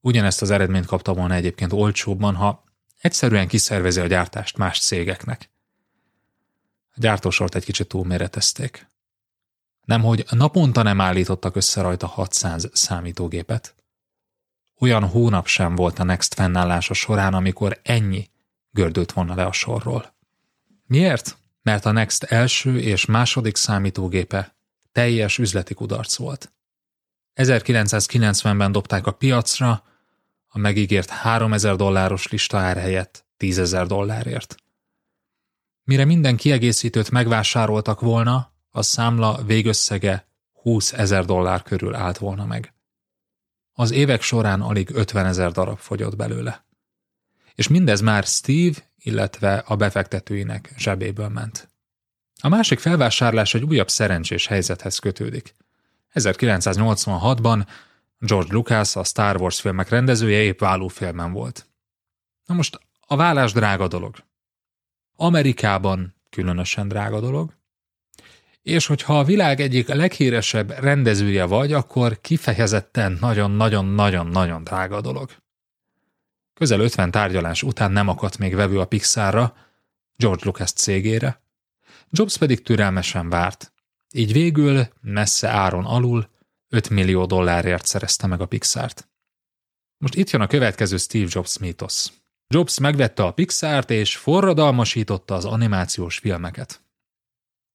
Ugyanezt 0.00 0.42
az 0.42 0.50
eredményt 0.50 0.86
kapta 0.86 1.14
volna 1.14 1.34
egyébként 1.34 1.72
olcsóbban, 1.72 2.34
ha 2.34 2.64
egyszerűen 3.00 3.48
kiszervezi 3.48 4.00
a 4.00 4.06
gyártást 4.06 4.56
más 4.56 4.80
cégeknek. 4.80 5.50
A 6.90 6.98
gyártósort 6.98 7.54
egy 7.54 7.64
kicsit 7.64 7.88
túlméretezték. 7.88 8.90
Nemhogy 9.84 10.24
naponta 10.30 10.82
nem 10.82 11.00
állítottak 11.00 11.56
össze 11.56 11.80
rajta 11.80 12.06
600 12.06 12.68
számítógépet. 12.72 13.74
Olyan 14.78 15.08
hónap 15.08 15.46
sem 15.46 15.74
volt 15.74 15.98
a 15.98 16.04
Next 16.04 16.34
fennállása 16.34 16.94
során, 16.94 17.34
amikor 17.34 17.80
ennyi 17.82 18.30
gördült 18.70 19.12
volna 19.12 19.34
le 19.34 19.44
a 19.44 19.52
sorról. 19.52 20.14
Miért? 20.86 21.38
Mert 21.62 21.84
a 21.84 21.92
Next 21.92 22.22
első 22.22 22.80
és 22.80 23.04
második 23.04 23.56
számítógépe 23.56 24.56
teljes 24.92 25.38
üzleti 25.38 25.74
kudarc 25.74 26.16
volt. 26.16 26.52
1990-ben 27.34 28.72
dobták 28.72 29.06
a 29.06 29.12
piacra, 29.12 29.84
a 30.48 30.58
megígért 30.58 31.10
3000 31.10 31.76
dolláros 31.76 32.28
lista 32.28 32.58
ár 32.58 32.76
helyett 32.76 33.26
10 33.36 33.58
ezer 33.58 33.86
dollárért. 33.86 34.56
Mire 35.84 36.04
minden 36.04 36.36
kiegészítőt 36.36 37.10
megvásároltak 37.10 38.00
volna, 38.00 38.52
a 38.70 38.82
számla 38.82 39.42
végösszege 39.44 40.28
20 40.52 40.92
ezer 40.92 41.24
dollár 41.24 41.62
körül 41.62 41.94
állt 41.94 42.18
volna 42.18 42.44
meg. 42.44 42.75
Az 43.78 43.90
évek 43.90 44.22
során 44.22 44.60
alig 44.60 44.90
50 44.94 45.26
ezer 45.26 45.52
darab 45.52 45.78
fogyott 45.78 46.16
belőle. 46.16 46.64
És 47.54 47.68
mindez 47.68 48.00
már 48.00 48.24
Steve, 48.24 48.76
illetve 48.98 49.56
a 49.56 49.76
befektetőinek 49.76 50.72
zsebéből 50.76 51.28
ment. 51.28 51.68
A 52.40 52.48
másik 52.48 52.78
felvásárlás 52.78 53.54
egy 53.54 53.62
újabb 53.62 53.88
szerencsés 53.88 54.46
helyzethez 54.46 54.98
kötődik. 54.98 55.54
1986-ban 56.14 57.66
George 58.18 58.52
Lucas, 58.52 58.96
a 58.96 59.04
Star 59.04 59.40
Wars 59.40 59.60
filmek 59.60 59.88
rendezője 59.88 60.40
épp 60.40 60.60
vállófilmen 60.60 61.32
volt. 61.32 61.68
Na 62.46 62.54
most 62.54 62.80
a 63.00 63.16
vállás 63.16 63.52
drága 63.52 63.88
dolog. 63.88 64.16
Amerikában 65.16 66.14
különösen 66.30 66.88
drága 66.88 67.20
dolog, 67.20 67.55
és 68.66 68.86
hogyha 68.86 69.18
a 69.18 69.24
világ 69.24 69.60
egyik 69.60 69.88
leghíresebb 69.88 70.70
rendezője 70.70 71.44
vagy, 71.44 71.72
akkor 71.72 72.20
kifejezetten 72.20 73.16
nagyon-nagyon-nagyon-nagyon 73.20 74.64
drága 74.64 75.00
dolog. 75.00 75.30
Közel 76.54 76.80
50 76.80 77.10
tárgyalás 77.10 77.62
után 77.62 77.92
nem 77.92 78.08
akadt 78.08 78.38
még 78.38 78.54
vevő 78.54 78.80
a 78.80 78.84
Pixarra, 78.84 79.56
George 80.16 80.42
Lucas 80.44 80.72
cégére, 80.72 81.42
Jobs 82.10 82.36
pedig 82.36 82.62
türelmesen 82.62 83.28
várt, 83.28 83.72
így 84.14 84.32
végül, 84.32 84.86
messze 85.00 85.48
áron 85.48 85.84
alul, 85.84 86.30
5 86.68 86.90
millió 86.90 87.26
dollárért 87.26 87.86
szerezte 87.86 88.26
meg 88.26 88.40
a 88.40 88.46
Pixart. 88.46 89.08
Most 89.98 90.14
itt 90.14 90.30
jön 90.30 90.42
a 90.42 90.46
következő 90.46 90.96
Steve 90.96 91.28
Jobs 91.30 91.58
mítosz. 91.58 92.12
Jobs 92.48 92.78
megvette 92.78 93.22
a 93.22 93.32
Pixart 93.32 93.90
és 93.90 94.16
forradalmasította 94.16 95.34
az 95.34 95.44
animációs 95.44 96.18
filmeket. 96.18 96.84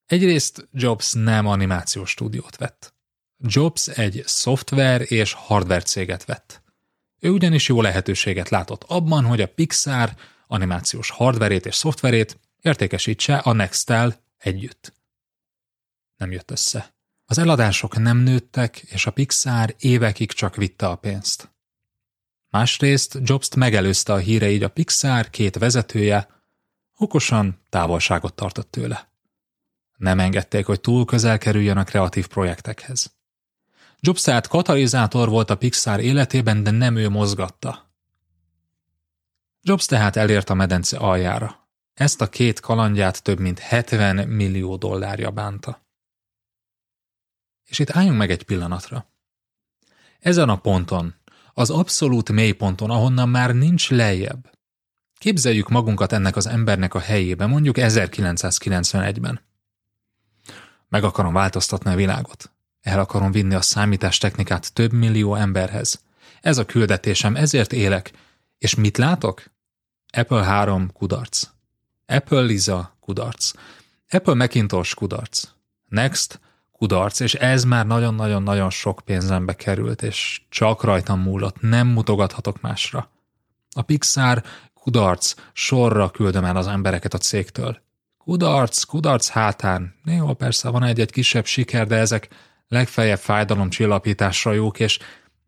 Egyrészt 0.05 0.67
Jobs 0.71 1.13
nem 1.13 1.47
animációs 1.47 2.09
stúdiót 2.09 2.57
vett. 2.57 2.93
Jobs 3.37 3.87
egy 3.87 4.23
szoftver 4.25 5.11
és 5.11 5.33
hardware 5.33 5.81
céget 5.81 6.25
vett. 6.25 6.61
Ő 7.19 7.29
ugyanis 7.29 7.67
jó 7.67 7.81
lehetőséget 7.81 8.49
látott 8.49 8.83
abban, 8.83 9.25
hogy 9.25 9.41
a 9.41 9.47
Pixar 9.47 10.15
animációs 10.47 11.09
hardverét 11.09 11.65
és 11.65 11.75
szoftverét 11.75 12.39
értékesítse 12.61 13.37
a 13.37 13.53
Nextel 13.53 14.23
együtt. 14.37 14.93
Nem 16.17 16.31
jött 16.31 16.51
össze. 16.51 16.93
Az 17.25 17.37
eladások 17.37 17.97
nem 17.97 18.17
nőttek, 18.17 18.77
és 18.77 19.05
a 19.05 19.11
Pixar 19.11 19.75
évekig 19.79 20.31
csak 20.31 20.55
vitte 20.55 20.87
a 20.87 20.95
pénzt. 20.95 21.51
Másrészt 22.49 23.17
Jobst 23.23 23.55
megelőzte 23.55 24.13
a 24.13 24.17
híre, 24.17 24.49
így 24.49 24.63
a 24.63 24.69
Pixar 24.69 25.29
két 25.29 25.57
vezetője 25.57 26.43
okosan 26.97 27.65
távolságot 27.69 28.33
tartott 28.33 28.71
tőle. 28.71 29.10
Nem 30.01 30.19
engedték, 30.19 30.65
hogy 30.65 30.81
túl 30.81 31.05
közel 31.05 31.37
kerüljön 31.37 31.77
a 31.77 31.83
kreatív 31.83 32.27
projektekhez. 32.27 33.13
Jobs 33.99 34.21
tehát 34.21 34.47
katalizátor 34.47 35.29
volt 35.29 35.49
a 35.49 35.57
Pixar 35.57 35.99
életében, 35.99 36.63
de 36.63 36.71
nem 36.71 36.95
ő 36.95 37.09
mozgatta. 37.09 37.91
Jobs 39.61 39.85
tehát 39.85 40.15
elért 40.15 40.49
a 40.49 40.53
medence 40.53 40.97
aljára. 40.97 41.67
Ezt 41.93 42.21
a 42.21 42.29
két 42.29 42.59
kalandját 42.59 43.23
több 43.23 43.39
mint 43.39 43.59
70 43.59 44.27
millió 44.27 44.75
dollárja 44.75 45.31
bánta. 45.31 45.85
És 47.65 47.79
itt 47.79 47.89
álljunk 47.89 48.17
meg 48.17 48.31
egy 48.31 48.43
pillanatra. 48.43 49.05
Ezen 50.19 50.49
a 50.49 50.57
ponton, 50.57 51.15
az 51.53 51.69
abszolút 51.69 52.31
mélyponton, 52.31 52.89
ahonnan 52.89 53.29
már 53.29 53.53
nincs 53.53 53.89
lejjebb. 53.89 54.51
Képzeljük 55.17 55.69
magunkat 55.69 56.11
ennek 56.11 56.35
az 56.35 56.47
embernek 56.47 56.93
a 56.93 56.99
helyébe, 56.99 57.45
mondjuk 57.45 57.75
1991-ben. 57.79 59.49
Meg 60.91 61.03
akarom 61.03 61.33
változtatni 61.33 61.91
a 61.91 61.95
világot. 61.95 62.51
El 62.81 62.99
akarom 62.99 63.31
vinni 63.31 63.53
a 63.53 63.61
számítástechnikát 63.61 64.73
több 64.73 64.91
millió 64.91 65.35
emberhez. 65.35 66.01
Ez 66.41 66.57
a 66.57 66.65
küldetésem, 66.65 67.35
ezért 67.35 67.73
élek. 67.73 68.11
És 68.57 68.75
mit 68.75 68.97
látok? 68.97 69.43
Apple 70.13 70.43
3 70.43 70.91
kudarc. 70.93 71.47
Apple 72.05 72.41
Lisa 72.41 72.97
kudarc. 72.99 73.51
Apple 74.09 74.33
Macintosh 74.33 74.95
kudarc. 74.95 75.47
Next 75.87 76.39
kudarc, 76.71 77.19
és 77.19 77.33
ez 77.33 77.63
már 77.63 77.85
nagyon-nagyon-nagyon 77.85 78.69
sok 78.69 79.01
pénzembe 79.05 79.55
került, 79.55 80.01
és 80.01 80.41
csak 80.49 80.83
rajtam 80.83 81.19
múlott, 81.19 81.61
nem 81.61 81.87
mutogathatok 81.87 82.61
másra. 82.61 83.09
A 83.73 83.81
Pixar 83.81 84.43
kudarc, 84.73 85.33
sorra 85.53 86.09
küldöm 86.09 86.45
el 86.45 86.57
az 86.57 86.67
embereket 86.67 87.13
a 87.13 87.17
cégtől. 87.17 87.81
Kudarc, 88.23 88.83
kudarc 88.83 89.27
hátán. 89.27 89.95
Néha 90.03 90.33
persze 90.33 90.69
van 90.69 90.83
egy-egy 90.83 91.11
kisebb 91.11 91.45
siker, 91.45 91.87
de 91.87 91.95
ezek 91.95 92.27
legfeljebb 92.67 93.19
fájdalomcsillapításra 93.19 94.53
jók, 94.53 94.79
és 94.79 94.99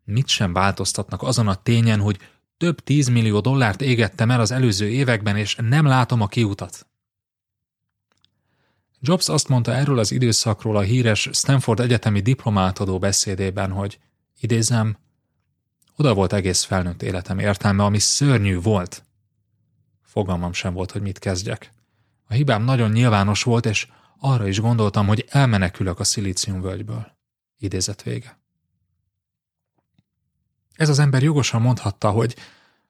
mit 0.04 0.28
sem 0.28 0.52
változtatnak 0.52 1.22
azon 1.22 1.48
a 1.48 1.54
tényen, 1.54 2.00
hogy 2.00 2.18
több 2.56 2.80
tízmillió 2.80 3.40
dollárt 3.40 3.80
égettem 3.80 4.30
el 4.30 4.40
az 4.40 4.50
előző 4.50 4.88
években, 4.88 5.36
és 5.36 5.56
nem 5.60 5.86
látom 5.86 6.20
a 6.20 6.26
kiutat. 6.26 6.86
Jobs 9.00 9.28
azt 9.28 9.48
mondta 9.48 9.74
erről 9.74 9.98
az 9.98 10.12
időszakról 10.12 10.76
a 10.76 10.80
híres 10.80 11.28
Stanford 11.32 11.80
egyetemi 11.80 12.20
diplomátadó 12.20 12.98
beszédében, 12.98 13.70
hogy 13.70 13.98
idézem, 14.40 14.96
oda 15.96 16.14
volt 16.14 16.32
egész 16.32 16.62
felnőtt 16.62 17.02
életem 17.02 17.38
értelme, 17.38 17.84
ami 17.84 17.98
szörnyű 17.98 18.60
volt. 18.60 19.04
Fogalmam 20.02 20.52
sem 20.52 20.74
volt, 20.74 20.90
hogy 20.90 21.02
mit 21.02 21.18
kezdjek. 21.18 21.73
A 22.28 22.32
hibám 22.32 22.62
nagyon 22.62 22.90
nyilvános 22.90 23.42
volt, 23.42 23.66
és 23.66 23.88
arra 24.18 24.48
is 24.48 24.60
gondoltam, 24.60 25.06
hogy 25.06 25.26
elmenekülök 25.28 26.00
a 26.00 26.04
völgyből. 26.60 27.06
Idézet 27.58 28.02
vége. 28.02 28.38
Ez 30.74 30.88
az 30.88 30.98
ember 30.98 31.22
jogosan 31.22 31.60
mondhatta, 31.60 32.10
hogy 32.10 32.36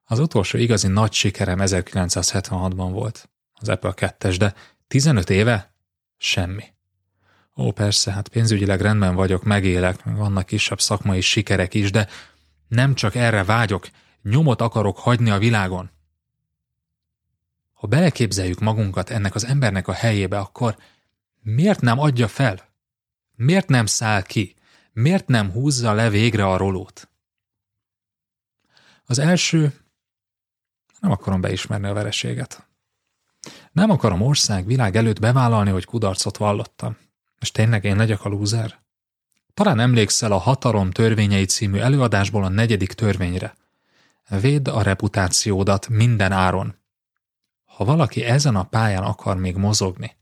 az 0.05 0.18
utolsó 0.18 0.59
igazi 0.59 0.89
nagy 0.89 1.12
sikerem 1.12 1.59
1976-ban 1.61 2.89
volt, 2.93 3.28
az 3.53 3.68
Apple 3.68 3.93
2 3.93 4.30
de 4.30 4.55
15 4.89 5.30
éve 5.30 5.74
Semmi. 6.16 6.64
Ó, 7.57 7.72
persze, 7.72 8.12
hát 8.12 8.28
pénzügyileg 8.28 8.80
rendben 8.80 9.14
vagyok, 9.14 9.43
megélek, 9.43 10.05
meg 10.05 10.16
vannak 10.16 10.47
kisebb 10.47 10.80
szakmai 10.80 11.20
sikerek 11.20 11.74
is, 11.74 11.91
de 11.91 12.09
nem 12.68 12.95
csak 12.95 13.14
erre 13.14 13.45
vágyok, 13.45 13.89
nyomot 14.22 14.61
akarok 14.61 14.99
hagyni 14.99 15.30
a 15.30 15.39
világon. 15.39 15.91
Ha 17.85 17.91
beleképzeljük 17.91 18.61
magunkat 18.61 19.11
ennek 19.11 19.35
az 19.35 19.45
embernek 19.45 19.89
a 19.89 19.93
helyébe, 19.93 20.39
akkor 20.39 20.76
miért 21.43 21.80
nem 21.80 21.99
adja 21.99 22.28
fel? 22.28 22.68
Miért 23.37 23.68
nem 23.68 23.87
száll 23.87 24.22
ki? 24.22 24.55
Miért 24.93 25.26
nem 25.26 25.51
húzza 25.51 25.93
le 25.93 26.11
végre 26.11 26.47
a 26.47 26.57
rolót? 26.57 27.09
Az 29.07 29.18
első 29.18 29.72
Nem 31.01 31.11
akarom 31.11 31.41
beismerni 31.41 31.87
a 31.87 31.93
vereséget. 31.93 32.66
Nem 33.72 33.91
akarom 33.91 34.20
ország, 34.20 34.66
világ 34.66 34.97
előtt 34.97 35.20
bevállalni, 35.20 35.70
hogy 35.70 35.85
kudarcot 35.85 36.37
vallottam. 36.37 36.97
És 37.41 37.51
tényleg 37.51 37.85
én 37.85 37.97
legyek 37.97 38.24
a 38.24 38.28
lúzer? 38.28 38.82
Talán 39.55 39.80
emlékszel 39.80 40.32
a 40.32 40.39
Hatalom 40.39 40.91
törvényei 40.91 41.45
című 41.45 41.78
előadásból 41.78 42.45
a 42.45 42.49
negyedik 42.49 42.93
törvényre. 42.93 43.55
Védd 44.28 44.68
a 44.68 44.82
reputációdat 44.82 45.89
minden 45.89 46.32
áron. 46.32 46.82
Ha 47.77 47.85
valaki 47.85 48.25
ezen 48.25 48.57
a 48.57 48.62
pályán 48.62 49.03
akar 49.03 49.37
még 49.37 49.57
mozogni, 49.57 50.16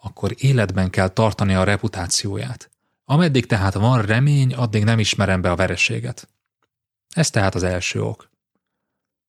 akkor 0.00 0.34
életben 0.36 0.90
kell 0.90 1.08
tartani 1.08 1.54
a 1.54 1.64
reputációját. 1.64 2.70
Ameddig 3.04 3.46
tehát 3.46 3.74
van 3.74 4.02
remény, 4.02 4.54
addig 4.54 4.84
nem 4.84 4.98
ismerem 4.98 5.40
be 5.40 5.50
a 5.50 5.56
vereséget. 5.56 6.28
Ez 7.14 7.30
tehát 7.30 7.54
az 7.54 7.62
első 7.62 8.02
ok. 8.02 8.30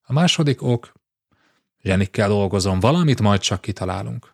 A 0.02 0.14
második 0.14 0.62
ok, 0.62 0.94
zsenikkel 1.82 2.28
dolgozom, 2.28 2.80
valamit 2.80 3.22
majd 3.22 3.40
csak 3.40 3.62
kitalálunk. 3.62 4.34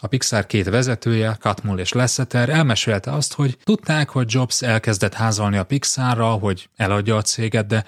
A 0.00 0.06
Pixar 0.06 0.46
két 0.46 0.68
vezetője, 0.68 1.36
Katmull 1.40 1.78
és 1.78 1.92
Lasseter 1.92 2.48
elmesélte 2.48 3.12
azt, 3.12 3.32
hogy 3.32 3.58
tudták, 3.62 4.08
hogy 4.08 4.32
Jobs 4.32 4.62
elkezdett 4.62 5.14
házalni 5.14 5.56
a 5.56 5.64
Pixarra, 5.64 6.30
hogy 6.30 6.68
eladja 6.76 7.16
a 7.16 7.22
céget, 7.22 7.66
de 7.66 7.84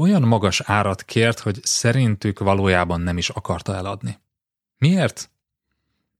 olyan 0.00 0.22
magas 0.22 0.60
árat 0.60 1.02
kért, 1.02 1.38
hogy 1.38 1.60
szerintük 1.62 2.38
valójában 2.38 3.00
nem 3.00 3.18
is 3.18 3.28
akarta 3.28 3.74
eladni. 3.74 4.18
Miért? 4.78 5.30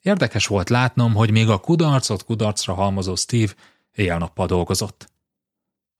Érdekes 0.00 0.46
volt 0.46 0.68
látnom, 0.68 1.14
hogy 1.14 1.30
még 1.30 1.48
a 1.48 1.58
kudarcot 1.58 2.24
kudarcra 2.24 2.74
halmozó 2.74 3.14
Steve 3.14 3.52
éjjel-nappal 3.92 4.46
dolgozott. 4.46 5.10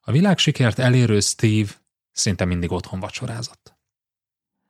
A 0.00 0.12
világsikert 0.12 0.78
elérő 0.78 1.20
Steve 1.20 1.70
szinte 2.12 2.44
mindig 2.44 2.72
otthon 2.72 3.00
vacsorázott. 3.00 3.76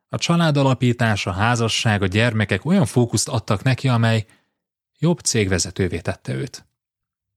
A 0.08 0.18
családalapítás, 0.18 1.26
a 1.26 1.32
házasság, 1.32 2.02
a 2.02 2.06
gyermekek 2.06 2.64
olyan 2.64 2.86
fókuszt 2.86 3.28
adtak 3.28 3.62
neki, 3.62 3.88
amely 3.88 4.26
jobb 4.98 5.18
cégvezetővé 5.18 6.00
tette 6.00 6.32
őt. 6.32 6.66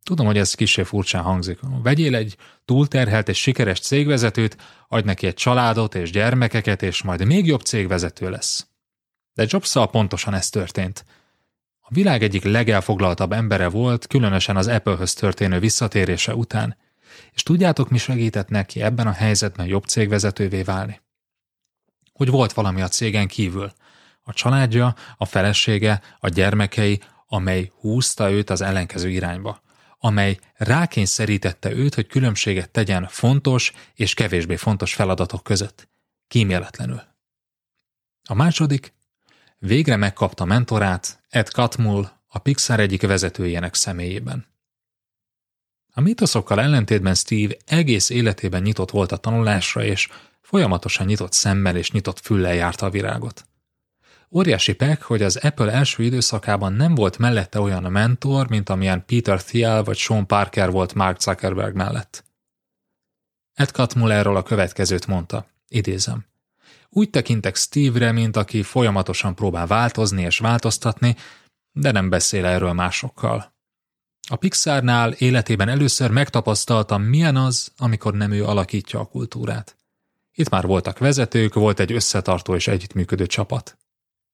Tudom, 0.04 0.26
hogy 0.26 0.38
ez 0.38 0.54
kisé 0.54 0.84
furcsán 0.84 1.24
hangzik. 1.24 1.60
Vegyél 1.84 2.16
egy 2.16 2.38
túlterhelt 2.66 3.30
és 3.30 3.42
sikeres 3.42 3.80
cégvezetőt, 3.80 4.58
adj 4.88 5.06
neki 5.06 5.28
egy 5.28 5.34
családot 5.34 5.96
és 5.96 6.12
gyermekeket, 6.12 6.82
és 6.82 7.02
majd 7.02 7.26
még 7.26 7.46
jobb 7.46 7.62
cégvezető 7.62 8.30
lesz. 8.30 8.68
De 9.34 9.46
jobs 9.48 9.74
pontosan 9.92 10.34
ez 10.34 10.50
történt. 10.50 11.06
A 11.92 11.94
világ 11.94 12.24
egyik 12.24 12.44
legelfoglaltabb 12.44 13.32
embere 13.32 13.68
volt, 13.68 14.08
különösen 14.08 14.58
az 14.58 14.68
Apple-höz 14.68 15.14
történő 15.14 15.60
visszatérése 15.60 16.36
után. 16.36 16.78
És 17.32 17.44
tudjátok, 17.44 17.90
mi 17.90 17.98
segített 17.98 18.50
neki 18.50 18.82
ebben 18.82 19.08
a 19.08 19.12
helyzetben 19.12 19.66
jobb 19.66 19.84
cégvezetővé 19.84 20.62
válni? 20.62 21.02
Hogy 22.14 22.30
volt 22.30 22.54
valami 22.54 22.82
a 22.82 22.88
cégen 22.88 23.28
kívül. 23.28 23.72
A 24.22 24.34
családja, 24.34 24.96
a 25.18 25.26
felesége, 25.26 26.02
a 26.20 26.28
gyermekei, 26.28 27.02
amely 27.28 27.72
húzta 27.80 28.32
őt 28.32 28.50
az 28.50 28.62
ellenkező 28.62 29.10
irányba 29.10 29.62
amely 30.04 30.40
rákényszerítette 30.54 31.72
őt, 31.72 31.96
hogy 31.96 32.08
különbséget 32.08 32.70
tegyen 32.70 33.08
fontos 33.08 33.72
és 33.94 34.14
kevésbé 34.14 34.56
fontos 34.56 34.94
feladatok 34.94 35.44
között. 35.44 35.90
Kíméletlenül. 36.28 37.02
A 38.30 38.34
második, 38.34 38.94
végre 39.58 39.96
megkapta 39.96 40.46
mentorát, 40.46 41.21
Ed 41.32 41.48
Catmull, 41.48 42.10
a 42.28 42.40
Pixar 42.40 42.80
egyik 42.80 43.02
vezetőjének 43.02 43.74
személyében. 43.74 44.46
A 45.94 46.02
mitoszokkal 46.02 46.62
ellentétben 46.62 47.16
Steve 47.16 47.56
egész 47.66 48.10
életében 48.10 48.62
nyitott 48.62 48.92
volt 48.92 49.12
a 49.12 49.18
tanulásra, 49.18 49.84
és 49.84 50.10
folyamatosan 50.42 51.06
nyitott 51.06 51.34
szemmel 51.34 51.76
és 51.76 51.92
nyitott 51.92 52.20
füllel 52.20 52.54
járta 52.54 52.86
a 52.86 52.90
virágot. 52.90 53.46
Óriási 54.32 54.74
pek, 54.74 55.02
hogy 55.02 55.22
az 55.22 55.36
Apple 55.36 55.72
első 55.72 56.04
időszakában 56.04 56.74
nem 56.74 56.96
volt 56.96 57.18
mellette 57.18 57.60
olyan 57.60 57.92
mentor, 57.92 58.50
mint 58.50 58.70
amilyen 58.70 59.06
Peter 59.06 59.44
Thiel 59.44 59.84
vagy 59.84 59.98
Sean 59.98 60.28
Parker 60.28 60.72
volt 60.72 60.94
Mark 60.94 61.20
Zuckerberg 61.22 61.76
mellett. 61.76 62.24
Ed 63.54 63.70
Catmull 63.70 64.12
erről 64.12 64.36
a 64.36 64.44
következőt 64.44 65.08
mondta, 65.08 65.48
idézem. 65.68 66.31
Úgy 66.94 67.10
tekintek 67.10 67.56
Steve-re, 67.56 68.12
mint 68.12 68.36
aki 68.36 68.64
folyamatosan 68.64 69.36
próbál 69.36 69.68
változni 69.68 70.22
és 70.22 70.40
változtatni, 70.40 71.16
de 71.72 71.92
nem 71.92 72.10
beszél 72.10 72.46
erről 72.46 72.74
másokkal. 72.74 73.54
A 74.30 74.36
Pixarnál 74.36 75.12
életében 75.12 75.70
először 75.70 76.12
megtapasztaltam, 76.12 77.04
milyen 77.04 77.36
az, 77.36 77.72
amikor 77.78 78.14
nem 78.14 78.32
ő 78.32 78.46
alakítja 78.46 79.00
a 79.00 79.06
kultúrát. 79.06 79.76
Itt 80.34 80.50
már 80.50 80.66
voltak 80.66 80.98
vezetők, 80.98 81.54
volt 81.54 81.80
egy 81.80 81.92
összetartó 81.92 82.56
és 82.56 82.68
együttműködő 82.68 83.26
csapat. 83.26 83.78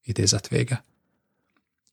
Idézet 0.03 0.47
vége. 0.47 0.83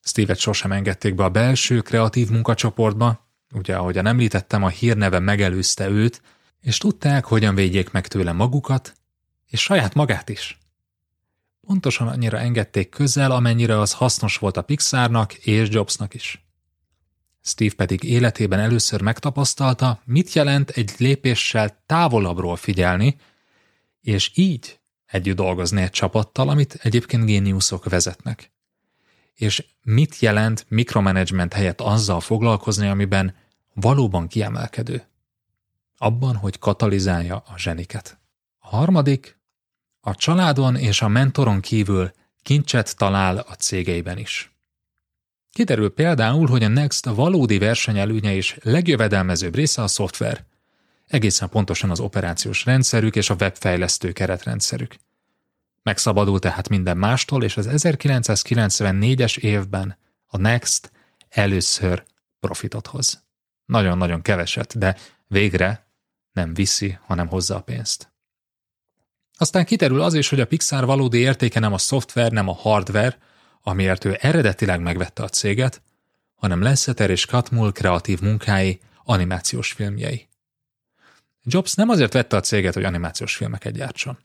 Steve-et 0.03 0.39
sosem 0.39 0.73
engedték 0.73 1.15
be 1.15 1.25
a 1.25 1.29
belső 1.29 1.81
kreatív 1.81 2.29
munkacsoportba, 2.29 3.29
ugye 3.55 3.77
ahogyan 3.77 4.07
említettem, 4.07 4.63
a 4.63 4.69
hírneve 4.69 5.19
megelőzte 5.19 5.89
őt, 5.89 6.23
és 6.61 6.79
tudták, 6.79 7.25
hogyan 7.25 7.55
védjék 7.55 7.91
meg 7.91 8.07
tőle 8.07 8.33
magukat, 8.33 8.95
és 9.55 9.61
saját 9.61 9.95
magát 9.95 10.29
is. 10.29 10.59
Pontosan 11.61 12.09
annyira 12.09 12.39
engedték 12.39 12.89
közel, 12.89 13.31
amennyire 13.31 13.79
az 13.79 13.93
hasznos 13.93 14.37
volt 14.37 14.57
a 14.57 14.63
Pixarnak 14.63 15.35
és 15.35 15.69
Jobsnak 15.71 16.15
is. 16.15 16.45
Steve 17.43 17.75
pedig 17.75 18.03
életében 18.03 18.59
először 18.59 19.01
megtapasztalta, 19.01 20.01
mit 20.05 20.33
jelent 20.33 20.71
egy 20.71 20.95
lépéssel 20.99 21.83
távolabbról 21.87 22.57
figyelni, 22.57 23.17
és 24.01 24.31
így 24.35 24.79
együtt 25.07 25.37
dolgozni 25.37 25.83
egy 25.83 25.91
csapattal, 25.91 26.49
amit 26.49 26.79
egyébként 26.83 27.25
géniuszok 27.25 27.85
vezetnek. 27.85 28.53
És 29.35 29.67
mit 29.83 30.19
jelent 30.19 30.67
mikromanagement 30.69 31.53
helyett 31.53 31.81
azzal 31.81 32.21
foglalkozni, 32.21 32.89
amiben 32.89 33.35
valóban 33.75 34.29
kiemelkedő? 34.29 35.07
Abban, 35.97 36.37
hogy 36.37 36.59
katalizálja 36.59 37.37
a 37.37 37.59
zseniket. 37.59 38.19
A 38.59 38.77
harmadik, 38.77 39.43
a 40.07 40.15
családon 40.15 40.77
és 40.77 41.03
a 41.03 41.09
mentoron 41.09 41.61
kívül 41.61 42.13
kincset 42.43 42.97
talál 42.97 43.39
a 43.39 43.55
cégeiben 43.55 44.19
is. 44.19 44.53
Kiderül 45.51 45.95
például, 45.95 46.47
hogy 46.47 46.63
a 46.63 46.69
Next 46.69 47.05
valódi 47.05 47.59
versenyelőnye 47.59 48.35
és 48.35 48.59
legjövedelmezőbb 48.63 49.55
része 49.55 49.83
a 49.83 49.87
szoftver, 49.87 50.45
egészen 51.07 51.49
pontosan 51.49 51.91
az 51.91 52.01
operációs 52.01 52.65
rendszerük 52.65 53.17
és 53.17 53.31
a 53.31 53.37
webfejlesztő 53.41 54.13
keretrendszerük. 54.13 54.97
Megszabadult 55.83 56.41
tehát 56.41 56.69
minden 56.69 56.97
mástól, 56.97 57.45
és 57.45 57.57
az 57.57 57.69
1994-es 57.71 59.39
évben 59.39 59.97
a 60.27 60.37
Next 60.37 60.91
először 61.29 62.05
profitot 62.41 62.87
hoz. 62.87 63.25
Nagyon-nagyon 63.65 64.23
keveset, 64.23 64.79
de 64.79 64.97
végre 65.27 65.87
nem 66.33 66.55
viszi, 66.55 66.99
hanem 67.07 67.29
hozza 67.29 67.57
a 67.57 67.61
pénzt. 67.61 68.14
Aztán 69.37 69.65
kiterül 69.65 70.01
az 70.01 70.15
is, 70.15 70.29
hogy 70.29 70.41
a 70.41 70.47
Pixar 70.47 70.87
valódi 70.87 71.19
értéke 71.19 71.61
nem 71.61 71.73
a 71.73 71.79
szoftver, 71.79 72.33
nem 72.33 72.49
a 72.49 72.55
hardware, 72.55 73.19
amiért 73.63 74.05
ő 74.05 74.19
eredetileg 74.21 74.81
megvette 74.81 75.23
a 75.23 75.29
céget, 75.29 75.83
hanem 76.35 76.63
Lasseter 76.63 77.11
és 77.11 77.27
Katmull 77.27 77.73
kreatív 77.73 78.21
munkái, 78.21 78.81
animációs 79.05 79.73
filmjei. 79.73 80.29
Jobs 81.43 81.75
nem 81.75 81.89
azért 81.89 82.13
vette 82.13 82.37
a 82.37 82.41
céget, 82.41 82.75
hogy 82.75 82.85
animációs 82.85 83.37
filmeket 83.37 83.73
gyártson. 83.73 84.19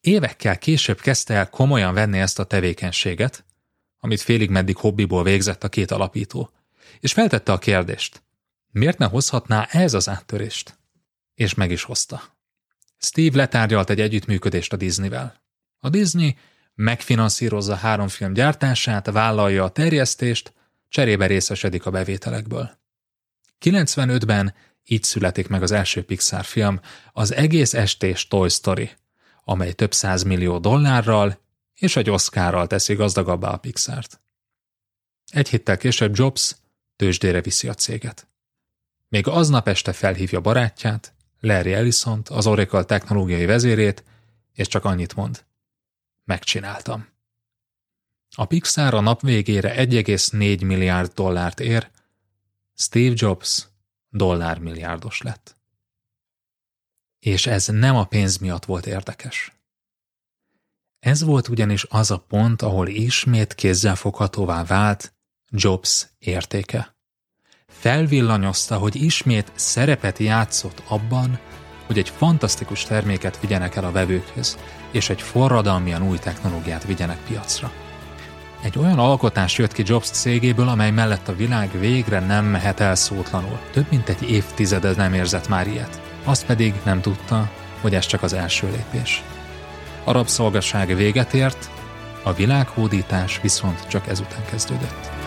Évekkel 0.00 0.58
később 0.58 1.00
kezdte 1.00 1.34
el 1.34 1.50
komolyan 1.50 1.94
venni 1.94 2.18
ezt 2.18 2.38
a 2.38 2.44
tevékenységet, 2.44 3.44
amit 3.98 4.20
félig 4.20 4.50
meddig 4.50 4.76
hobbiból 4.76 5.22
végzett 5.22 5.64
a 5.64 5.68
két 5.68 5.90
alapító, 5.90 6.50
és 7.00 7.12
feltette 7.12 7.52
a 7.52 7.58
kérdést, 7.58 8.22
miért 8.70 8.98
ne 8.98 9.06
hozhatná 9.06 9.64
ez 9.64 9.94
az 9.94 10.08
áttörést? 10.08 10.78
És 11.34 11.54
meg 11.54 11.70
is 11.70 11.82
hozta. 11.82 12.39
Steve 13.02 13.36
letárgyalt 13.36 13.90
egy 13.90 14.00
együttműködést 14.00 14.72
a 14.72 14.76
Disneyvel. 14.76 15.42
A 15.78 15.88
Disney 15.88 16.36
megfinanszírozza 16.74 17.74
három 17.74 18.08
film 18.08 18.32
gyártását, 18.32 19.10
vállalja 19.10 19.64
a 19.64 19.70
terjesztést, 19.70 20.52
cserébe 20.88 21.26
részesedik 21.26 21.86
a 21.86 21.90
bevételekből. 21.90 22.78
95-ben 23.60 24.54
így 24.84 25.02
születik 25.02 25.48
meg 25.48 25.62
az 25.62 25.70
első 25.70 26.04
Pixar 26.04 26.44
film, 26.44 26.80
az 27.12 27.34
egész 27.34 27.74
estés 27.74 28.28
Toy 28.28 28.48
Story, 28.48 28.90
amely 29.44 29.72
több 29.72 29.92
millió 30.26 30.58
dollárral 30.58 31.40
és 31.74 31.96
egy 31.96 32.10
Oscarral 32.10 32.66
teszi 32.66 32.94
gazdagabbá 32.94 33.48
a 33.48 33.56
Pixart. 33.56 34.20
Egy 35.32 35.48
héttel 35.48 35.76
később 35.76 36.16
Jobs 36.16 36.54
tőzsdére 36.96 37.40
viszi 37.40 37.68
a 37.68 37.74
céget. 37.74 38.28
Még 39.08 39.26
aznap 39.26 39.68
este 39.68 39.92
felhívja 39.92 40.40
barátját, 40.40 41.14
Larry 41.40 41.72
ellison 41.72 42.22
az 42.28 42.46
Oracle 42.46 42.84
technológiai 42.84 43.44
vezérét, 43.44 44.04
és 44.52 44.66
csak 44.66 44.84
annyit 44.84 45.14
mond. 45.14 45.44
Megcsináltam. 46.24 47.08
A 48.36 48.44
Pixar 48.44 48.94
a 48.94 49.00
nap 49.00 49.20
végére 49.20 49.74
1,4 49.74 50.66
milliárd 50.66 51.12
dollárt 51.12 51.60
ér, 51.60 51.90
Steve 52.74 53.14
Jobs 53.16 53.66
dollármilliárdos 54.08 55.20
lett. 55.20 55.56
És 57.18 57.46
ez 57.46 57.66
nem 57.66 57.96
a 57.96 58.04
pénz 58.04 58.36
miatt 58.36 58.64
volt 58.64 58.86
érdekes. 58.86 59.52
Ez 60.98 61.22
volt 61.22 61.48
ugyanis 61.48 61.84
az 61.88 62.10
a 62.10 62.18
pont, 62.18 62.62
ahol 62.62 62.88
ismét 62.88 63.54
kézzelfoghatóvá 63.54 64.64
vált 64.64 65.14
Jobs 65.48 66.06
értéke. 66.18 66.94
Felvillanyozta, 67.80 68.76
hogy 68.76 69.02
ismét 69.02 69.52
szerepet 69.54 70.18
játszott 70.18 70.82
abban, 70.88 71.38
hogy 71.86 71.98
egy 71.98 72.12
fantasztikus 72.16 72.84
terméket 72.84 73.40
vigyenek 73.40 73.76
el 73.76 73.84
a 73.84 73.92
vevőkhöz, 73.92 74.58
és 74.90 75.10
egy 75.10 75.22
forradalmian 75.22 76.08
új 76.08 76.18
technológiát 76.18 76.84
vigyenek 76.84 77.18
piacra. 77.28 77.72
Egy 78.62 78.78
olyan 78.78 78.98
alkotás 78.98 79.58
jött 79.58 79.72
ki 79.72 79.82
Jobs 79.86 80.10
cégéből, 80.10 80.68
amely 80.68 80.90
mellett 80.90 81.28
a 81.28 81.36
világ 81.36 81.70
végre 81.78 82.20
nem 82.20 82.44
mehet 82.44 82.80
el 82.80 82.94
szótlanul. 82.94 83.58
Több 83.72 83.86
mint 83.90 84.08
egy 84.08 84.30
évtizedet 84.30 84.96
nem 84.96 85.14
érzett 85.14 85.48
már 85.48 85.66
ilyet. 85.66 86.00
Azt 86.24 86.46
pedig 86.46 86.74
nem 86.84 87.00
tudta, 87.00 87.50
hogy 87.80 87.94
ez 87.94 88.06
csak 88.06 88.22
az 88.22 88.32
első 88.32 88.66
lépés. 88.70 89.22
A 90.04 90.12
rabszolgaság 90.12 90.96
véget 90.96 91.34
ért, 91.34 91.70
a 92.22 92.32
világhódítás 92.32 93.40
viszont 93.42 93.88
csak 93.88 94.08
ezután 94.08 94.44
kezdődött. 94.50 95.19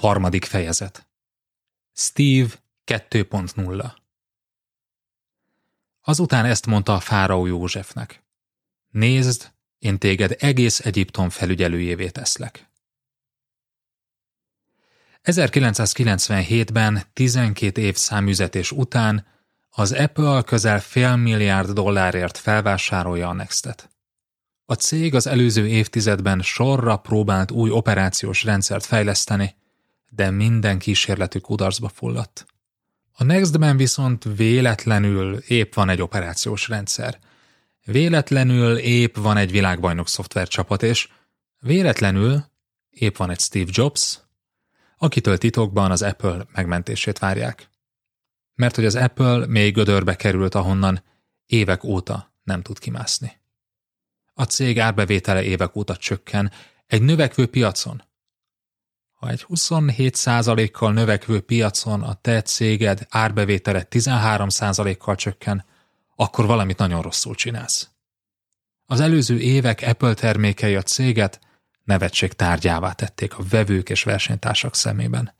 Harmadik 0.00 0.44
fejezet 0.44 1.08
Steve 1.92 2.48
2.0 2.86 3.92
Azután 6.00 6.44
ezt 6.44 6.66
mondta 6.66 6.94
a 6.94 7.00
fáraó 7.00 7.46
Józsefnek. 7.46 8.24
Nézd, 8.88 9.52
én 9.78 9.98
téged 9.98 10.36
egész 10.38 10.78
Egyiptom 10.78 11.30
felügyelőjévé 11.30 12.08
teszlek. 12.08 12.70
1997-ben, 15.22 17.02
12 17.12 17.80
év 17.80 17.96
számüzetés 17.96 18.72
után 18.72 19.26
az 19.70 19.92
Apple 19.92 20.42
közel 20.42 20.80
fél 20.80 21.16
milliárd 21.16 21.70
dollárért 21.70 22.38
felvásárolja 22.38 23.28
a 23.28 23.32
Nextet. 23.32 23.90
A 24.64 24.74
cég 24.74 25.14
az 25.14 25.26
előző 25.26 25.66
évtizedben 25.66 26.42
sorra 26.42 26.96
próbált 26.96 27.50
új 27.50 27.70
operációs 27.70 28.44
rendszert 28.44 28.84
fejleszteni, 28.84 29.58
de 30.10 30.30
minden 30.30 30.78
kísérletük 30.78 31.42
kudarcba 31.42 31.88
fulladt. 31.88 32.46
A 33.12 33.24
Nextben 33.24 33.76
viszont 33.76 34.24
véletlenül 34.36 35.36
épp 35.36 35.74
van 35.74 35.88
egy 35.88 36.02
operációs 36.02 36.68
rendszer. 36.68 37.18
Véletlenül 37.84 38.76
épp 38.76 39.16
van 39.16 39.36
egy 39.36 39.50
világbajnok 39.50 40.08
szoftvercsapat, 40.08 40.82
és 40.82 41.08
véletlenül 41.58 42.44
épp 42.90 43.16
van 43.16 43.30
egy 43.30 43.40
Steve 43.40 43.70
Jobs, 43.72 44.18
akitől 44.96 45.38
titokban 45.38 45.90
az 45.90 46.02
Apple 46.02 46.46
megmentését 46.52 47.18
várják. 47.18 47.70
Mert 48.54 48.74
hogy 48.74 48.84
az 48.84 48.94
Apple 48.94 49.46
még 49.46 49.74
gödörbe 49.74 50.16
került, 50.16 50.54
ahonnan 50.54 51.02
évek 51.46 51.84
óta 51.84 52.34
nem 52.42 52.62
tud 52.62 52.78
kimászni. 52.78 53.40
A 54.34 54.42
cég 54.42 54.80
árbevétele 54.80 55.42
évek 55.42 55.76
óta 55.76 55.96
csökken, 55.96 56.52
egy 56.86 57.02
növekvő 57.02 57.46
piacon, 57.46 58.02
ha 59.20 59.28
egy 59.28 59.46
27%-kal 59.48 60.92
növekvő 60.92 61.40
piacon 61.40 62.02
a 62.02 62.14
te 62.14 62.42
céged 62.42 63.06
árbevétele 63.08 63.86
13%-kal 63.90 65.14
csökken, 65.14 65.64
akkor 66.16 66.46
valamit 66.46 66.78
nagyon 66.78 67.02
rosszul 67.02 67.34
csinálsz. 67.34 67.88
Az 68.86 69.00
előző 69.00 69.38
évek 69.38 69.82
Apple 69.86 70.14
termékei 70.14 70.74
a 70.74 70.82
céget 70.82 71.40
nevetség 71.84 72.32
tárgyává 72.32 72.92
tették 72.92 73.38
a 73.38 73.42
vevők 73.50 73.88
és 73.88 74.02
versenytársak 74.02 74.74
szemében. 74.74 75.34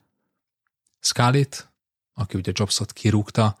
Scarlett, 0.99 1.71
aki 2.13 2.37
ugye 2.37 2.51
Jobsot 2.55 2.93
kirúgta, 2.93 3.57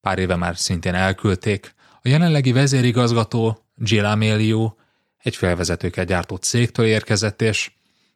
pár 0.00 0.18
éve 0.18 0.36
már 0.36 0.56
szintén 0.56 0.94
elküldték, 0.94 1.74
a 2.02 2.08
jelenlegi 2.08 2.52
vezérigazgató 2.52 3.64
Jill 3.76 4.06
Amelio 4.06 4.74
egy 5.18 5.36
felvezetőket 5.36 6.06
gyártó 6.06 6.36
cégtől 6.36 6.86
érkezett, 6.86 7.42
és 7.42 7.70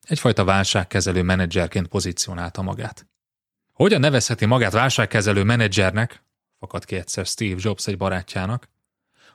Egyfajta 0.07 0.45
válságkezelő 0.45 1.23
menedzserként 1.23 1.87
pozícionálta 1.87 2.63
magát. 2.63 3.07
Hogyan 3.73 4.01
nevezheti 4.01 4.47
magát 4.47 4.73
válságkezelő 4.73 5.43
menedzsernek, 5.43 6.25
fakad 6.59 6.85
ki 6.85 6.97
egyszer 6.97 7.27
Steve 7.27 7.61
Jobs 7.63 7.87
egy 7.87 7.97
barátjának, 7.97 8.71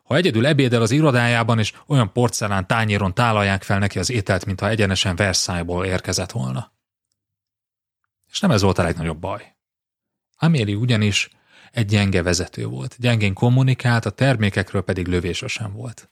ha 0.03 0.15
egyedül 0.15 0.45
ebédel 0.45 0.82
az 0.82 0.91
irodájában, 0.91 1.59
és 1.59 1.74
olyan 1.88 2.11
porcelán 2.11 2.68
tányéron 2.68 3.13
tálalják 3.13 3.63
fel 3.63 3.80
neki 3.80 3.99
az 3.99 4.09
ételt, 4.09 4.45
mintha 4.45 4.70
egyenesen 4.70 5.15
Versailles-ból 5.15 5.86
érkezett 5.86 6.32
volna. 6.32 6.74
És 8.32 8.39
nem 8.39 8.51
ez 8.51 8.61
volt 8.61 8.78
a 8.78 8.84
legnagyobb 8.84 9.20
baj. 9.20 9.55
Améli 10.38 10.76
ugyanis 10.76 11.30
egy 11.72 11.86
gyenge 11.86 12.22
vezető 12.22 12.65
volt, 12.65 12.95
gyengén 12.99 13.34
kommunikált, 13.34 14.05
a 14.05 14.09
termékekről 14.09 14.82
pedig 14.82 15.07
lövése 15.07 15.68
volt. 15.68 16.11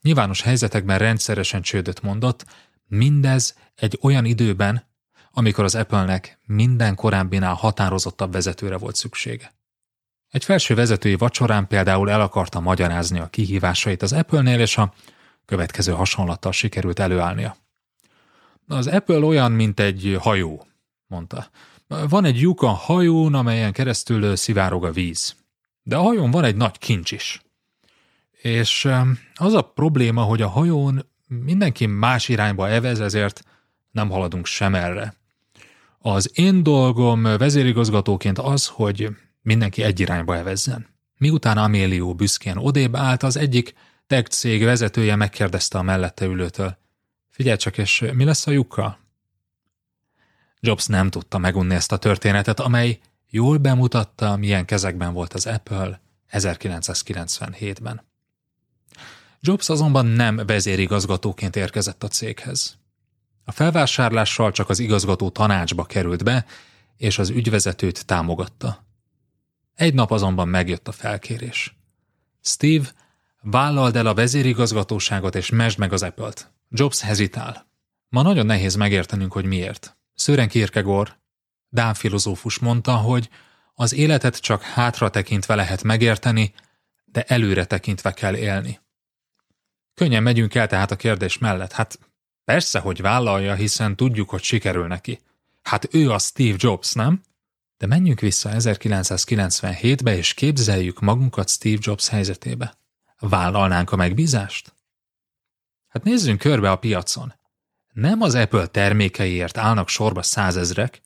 Nyilvános 0.00 0.42
helyzetekben 0.42 0.98
rendszeresen 0.98 1.62
csődöt 1.62 2.02
mondott, 2.02 2.44
Mindez 2.86 3.56
egy 3.74 3.98
olyan 4.02 4.24
időben, 4.24 4.86
amikor 5.30 5.64
az 5.64 5.74
Apple-nek 5.74 6.38
minden 6.46 6.94
korábbinál 6.94 7.54
határozottabb 7.54 8.32
vezetőre 8.32 8.76
volt 8.76 8.94
szüksége. 8.94 9.54
Egy 10.28 10.44
felső 10.44 10.74
vezetői 10.74 11.14
vacsorán 11.14 11.66
például 11.66 12.10
el 12.10 12.20
akarta 12.20 12.60
magyarázni 12.60 13.18
a 13.18 13.26
kihívásait 13.26 14.02
az 14.02 14.12
Apple-nél, 14.12 14.60
és 14.60 14.76
a 14.76 14.94
következő 15.44 15.92
hasonlattal 15.92 16.52
sikerült 16.52 16.98
előállnia. 16.98 17.56
Az 18.66 18.86
Apple 18.86 19.18
olyan, 19.18 19.52
mint 19.52 19.80
egy 19.80 20.16
hajó, 20.20 20.66
mondta. 21.06 21.50
Van 22.08 22.24
egy 22.24 22.40
lyuk 22.40 22.62
a 22.62 22.68
hajón, 22.68 23.34
amelyen 23.34 23.72
keresztül 23.72 24.36
szivárog 24.36 24.84
a 24.84 24.92
víz. 24.92 25.36
De 25.82 25.96
a 25.96 26.02
hajón 26.02 26.30
van 26.30 26.44
egy 26.44 26.56
nagy 26.56 26.78
kincs 26.78 27.12
is. 27.12 27.42
És 28.30 28.88
az 29.34 29.54
a 29.54 29.62
probléma, 29.62 30.22
hogy 30.22 30.42
a 30.42 30.48
hajón 30.48 31.06
mindenki 31.42 31.86
más 31.86 32.28
irányba 32.28 32.68
evez, 32.68 33.00
ezért 33.00 33.42
nem 33.90 34.10
haladunk 34.10 34.46
sem 34.46 34.74
erre. 34.74 35.14
Az 35.98 36.30
én 36.34 36.62
dolgom 36.62 37.22
vezérigazgatóként 37.22 38.38
az, 38.38 38.66
hogy 38.66 39.08
mindenki 39.42 39.82
egy 39.82 40.00
irányba 40.00 40.36
evezzen. 40.36 40.86
Miután 41.18 41.58
Amélió 41.58 42.14
büszkén 42.14 42.56
odébb 42.56 42.96
állt, 42.96 43.22
az 43.22 43.36
egyik 43.36 43.74
tech 44.06 44.30
cég 44.30 44.64
vezetője 44.64 45.16
megkérdezte 45.16 45.78
a 45.78 45.82
mellette 45.82 46.24
ülőtől. 46.24 46.78
Figyelj 47.30 47.56
csak, 47.56 47.78
és 47.78 48.04
mi 48.12 48.24
lesz 48.24 48.46
a 48.46 48.50
lyukkal? 48.50 48.98
Jobs 50.60 50.86
nem 50.86 51.10
tudta 51.10 51.38
megunni 51.38 51.74
ezt 51.74 51.92
a 51.92 51.96
történetet, 51.96 52.60
amely 52.60 52.98
jól 53.30 53.56
bemutatta, 53.56 54.36
milyen 54.36 54.64
kezekben 54.64 55.12
volt 55.12 55.32
az 55.32 55.46
Apple 55.46 56.00
1997-ben. 56.30 58.02
Jobs 59.46 59.68
azonban 59.68 60.06
nem 60.06 60.36
vezérigazgatóként 60.36 61.56
érkezett 61.56 62.02
a 62.02 62.08
céghez. 62.08 62.78
A 63.44 63.52
felvásárlással 63.52 64.52
csak 64.52 64.68
az 64.68 64.78
igazgató 64.78 65.30
tanácsba 65.30 65.84
került 65.84 66.24
be, 66.24 66.44
és 66.96 67.18
az 67.18 67.28
ügyvezetőt 67.28 68.06
támogatta. 68.06 68.86
Egy 69.74 69.94
nap 69.94 70.10
azonban 70.10 70.48
megjött 70.48 70.88
a 70.88 70.92
felkérés. 70.92 71.76
Steve, 72.42 72.92
vállald 73.40 73.96
el 73.96 74.06
a 74.06 74.14
vezérigazgatóságot 74.14 75.34
és 75.34 75.50
mesd 75.50 75.78
meg 75.78 75.92
az 75.92 76.02
Apple-t. 76.02 76.52
Jobs 76.70 77.00
hezitál. 77.00 77.66
Ma 78.08 78.22
nagyon 78.22 78.46
nehéz 78.46 78.74
megértenünk, 78.74 79.32
hogy 79.32 79.44
miért. 79.44 79.96
Sören 80.14 80.48
Kierkegaard, 80.48 81.16
Dán 81.68 81.94
filozófus 81.94 82.58
mondta, 82.58 82.96
hogy 82.96 83.28
az 83.74 83.94
életet 83.94 84.36
csak 84.36 84.62
hátra 84.62 85.10
tekintve 85.10 85.54
lehet 85.54 85.82
megérteni, 85.82 86.54
de 87.04 87.22
előre 87.22 87.64
tekintve 87.64 88.12
kell 88.12 88.36
élni. 88.36 88.82
Könnyen 89.94 90.22
megyünk 90.22 90.54
el 90.54 90.66
tehát 90.66 90.90
a 90.90 90.96
kérdés 90.96 91.38
mellett. 91.38 91.72
Hát 91.72 91.98
persze, 92.44 92.78
hogy 92.78 93.00
vállalja, 93.00 93.54
hiszen 93.54 93.96
tudjuk, 93.96 94.30
hogy 94.30 94.42
sikerül 94.42 94.86
neki. 94.86 95.20
Hát 95.62 95.94
ő 95.94 96.10
a 96.10 96.18
Steve 96.18 96.56
Jobs, 96.58 96.92
nem? 96.92 97.22
De 97.76 97.86
menjünk 97.86 98.20
vissza 98.20 98.50
1997-be, 98.52 100.16
és 100.16 100.34
képzeljük 100.34 101.00
magunkat 101.00 101.48
Steve 101.48 101.78
Jobs 101.80 102.08
helyzetébe. 102.08 102.74
Vállalnánk 103.18 103.92
a 103.92 103.96
megbízást? 103.96 104.74
Hát 105.88 106.04
nézzünk 106.04 106.38
körbe 106.38 106.70
a 106.70 106.76
piacon. 106.76 107.34
Nem 107.92 108.20
az 108.20 108.34
Apple 108.34 108.66
termékeiért 108.66 109.58
állnak 109.58 109.88
sorba 109.88 110.22
százezrek. 110.22 111.02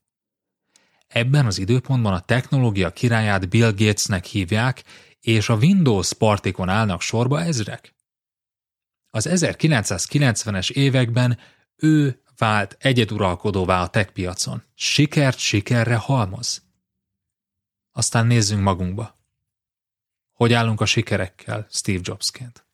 Ebben 1.07 1.47
az 1.47 1.59
időpontban 1.59 2.13
a 2.13 2.21
technológia 2.21 2.91
királyát 2.91 3.49
Bill 3.49 3.73
Gatesnek 3.73 4.25
hívják, 4.25 4.85
és 5.21 5.49
a 5.49 5.57
Windows 5.57 6.13
partikon 6.13 6.69
állnak 6.69 7.01
sorba 7.01 7.41
ezrek. 7.41 7.95
Az 9.11 9.29
1990-es 9.31 10.71
években 10.71 11.39
ő 11.77 12.23
vált 12.37 12.77
egyeduralkodóvá 12.81 13.83
a 13.83 13.89
tech 13.89 14.13
piacon. 14.13 14.63
Sikert 14.75 15.39
sikerre 15.39 15.97
halmoz. 15.97 16.63
Aztán 17.93 18.27
nézzünk 18.27 18.63
magunkba. 18.63 19.17
Hogy 20.33 20.53
állunk 20.53 20.81
a 20.81 20.87
sikerekkel 20.87 21.67
Steve 21.71 22.01
Jobsként? 22.03 22.67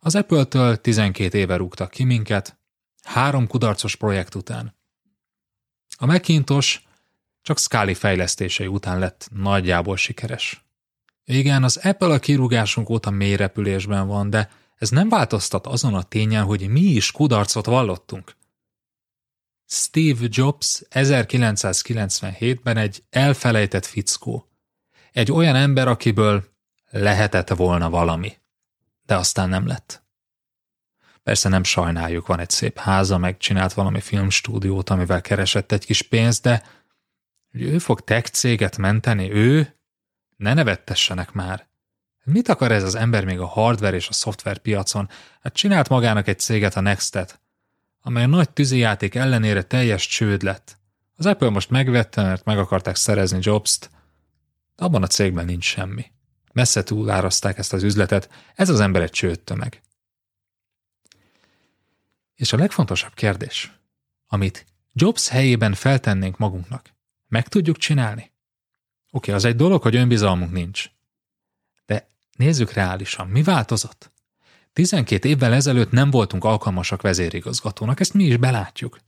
Az 0.00 0.14
Apple-től 0.14 0.80
12 0.80 1.38
éve 1.38 1.56
rúgtak 1.56 1.90
ki 1.90 2.04
minket, 2.04 2.58
három 3.02 3.46
kudarcos 3.46 3.96
projekt 3.96 4.34
után. 4.34 4.76
A 5.96 6.06
Macintosh 6.06 6.80
csak 7.42 7.58
Scali 7.58 7.94
fejlesztései 7.94 8.66
után 8.66 8.98
lett 8.98 9.28
nagyjából 9.32 9.96
sikeres. 9.96 10.64
Igen, 11.24 11.64
az 11.64 11.76
Apple 11.76 12.12
a 12.12 12.18
kirúgásunk 12.18 12.90
óta 12.90 13.10
mély 13.10 13.36
repülésben 13.36 14.06
van, 14.06 14.30
de 14.30 14.50
ez 14.78 14.90
nem 14.90 15.08
változtat 15.08 15.66
azon 15.66 15.94
a 15.94 16.02
tényen, 16.02 16.44
hogy 16.44 16.68
mi 16.68 16.80
is 16.80 17.12
kudarcot 17.12 17.66
vallottunk. 17.66 18.36
Steve 19.66 20.26
Jobs 20.28 20.82
1997-ben 20.90 22.76
egy 22.76 23.04
elfelejtett 23.10 23.86
fickó. 23.86 24.48
Egy 25.12 25.32
olyan 25.32 25.56
ember, 25.56 25.88
akiből 25.88 26.44
lehetett 26.90 27.48
volna 27.48 27.90
valami. 27.90 28.36
De 29.06 29.16
aztán 29.16 29.48
nem 29.48 29.66
lett. 29.66 30.06
Persze 31.22 31.48
nem 31.48 31.64
sajnáljuk, 31.64 32.26
van 32.26 32.38
egy 32.38 32.50
szép 32.50 32.78
háza, 32.78 33.18
megcsinált 33.18 33.72
valami 33.72 34.00
filmstúdiót, 34.00 34.90
amivel 34.90 35.20
keresett 35.20 35.72
egy 35.72 35.84
kis 35.84 36.02
pénzt, 36.02 36.42
de 36.42 36.62
ő 37.50 37.78
fog 37.78 38.00
tech 38.00 38.30
céget 38.30 38.76
menteni, 38.76 39.32
ő? 39.32 39.76
Ne 40.36 40.54
nevettessenek 40.54 41.32
már. 41.32 41.67
Mit 42.30 42.48
akar 42.48 42.72
ez 42.72 42.82
az 42.82 42.94
ember 42.94 43.24
még 43.24 43.38
a 43.38 43.46
hardware 43.46 43.96
és 43.96 44.08
a 44.08 44.12
szoftver 44.12 44.58
piacon? 44.58 45.08
Hát 45.40 45.54
csinált 45.54 45.88
magának 45.88 46.28
egy 46.28 46.38
céget, 46.38 46.76
a 46.76 46.80
Nextet, 46.80 47.40
amely 48.00 48.24
a 48.24 48.26
nagy 48.26 48.50
tűzijáték 48.50 49.14
ellenére 49.14 49.62
teljes 49.62 50.06
csőd 50.06 50.42
lett. 50.42 50.78
Az 51.16 51.26
Apple 51.26 51.48
most 51.48 51.70
megvette, 51.70 52.22
mert 52.22 52.44
meg 52.44 52.58
akarták 52.58 52.96
szerezni 52.96 53.38
Jobs-t, 53.40 53.90
de 54.76 54.84
abban 54.84 55.02
a 55.02 55.06
cégben 55.06 55.44
nincs 55.44 55.64
semmi. 55.64 56.04
Messze 56.52 56.82
túlárazták 56.82 57.58
ezt 57.58 57.72
az 57.72 57.82
üzletet, 57.82 58.30
ez 58.54 58.68
az 58.68 58.80
ember 58.80 59.02
egy 59.02 59.10
csődtömeg. 59.10 59.82
És 62.34 62.52
a 62.52 62.56
legfontosabb 62.56 63.14
kérdés, 63.14 63.72
amit 64.26 64.66
Jobs 64.92 65.28
helyében 65.28 65.74
feltennénk 65.74 66.38
magunknak, 66.38 66.94
meg 67.28 67.48
tudjuk 67.48 67.76
csinálni? 67.76 68.22
Oké, 68.22 68.32
okay, 69.10 69.34
az 69.34 69.44
egy 69.44 69.56
dolog, 69.56 69.82
hogy 69.82 69.96
önbizalmunk 69.96 70.52
nincs. 70.52 70.90
Nézzük 72.38 72.72
reálisan, 72.72 73.28
mi 73.28 73.42
változott? 73.42 74.12
12 74.72 75.28
évvel 75.28 75.52
ezelőtt 75.52 75.90
nem 75.90 76.10
voltunk 76.10 76.44
alkalmasak 76.44 77.02
vezérigazgatónak, 77.02 78.00
ezt 78.00 78.14
mi 78.14 78.24
is 78.24 78.36
belátjuk. 78.36 78.98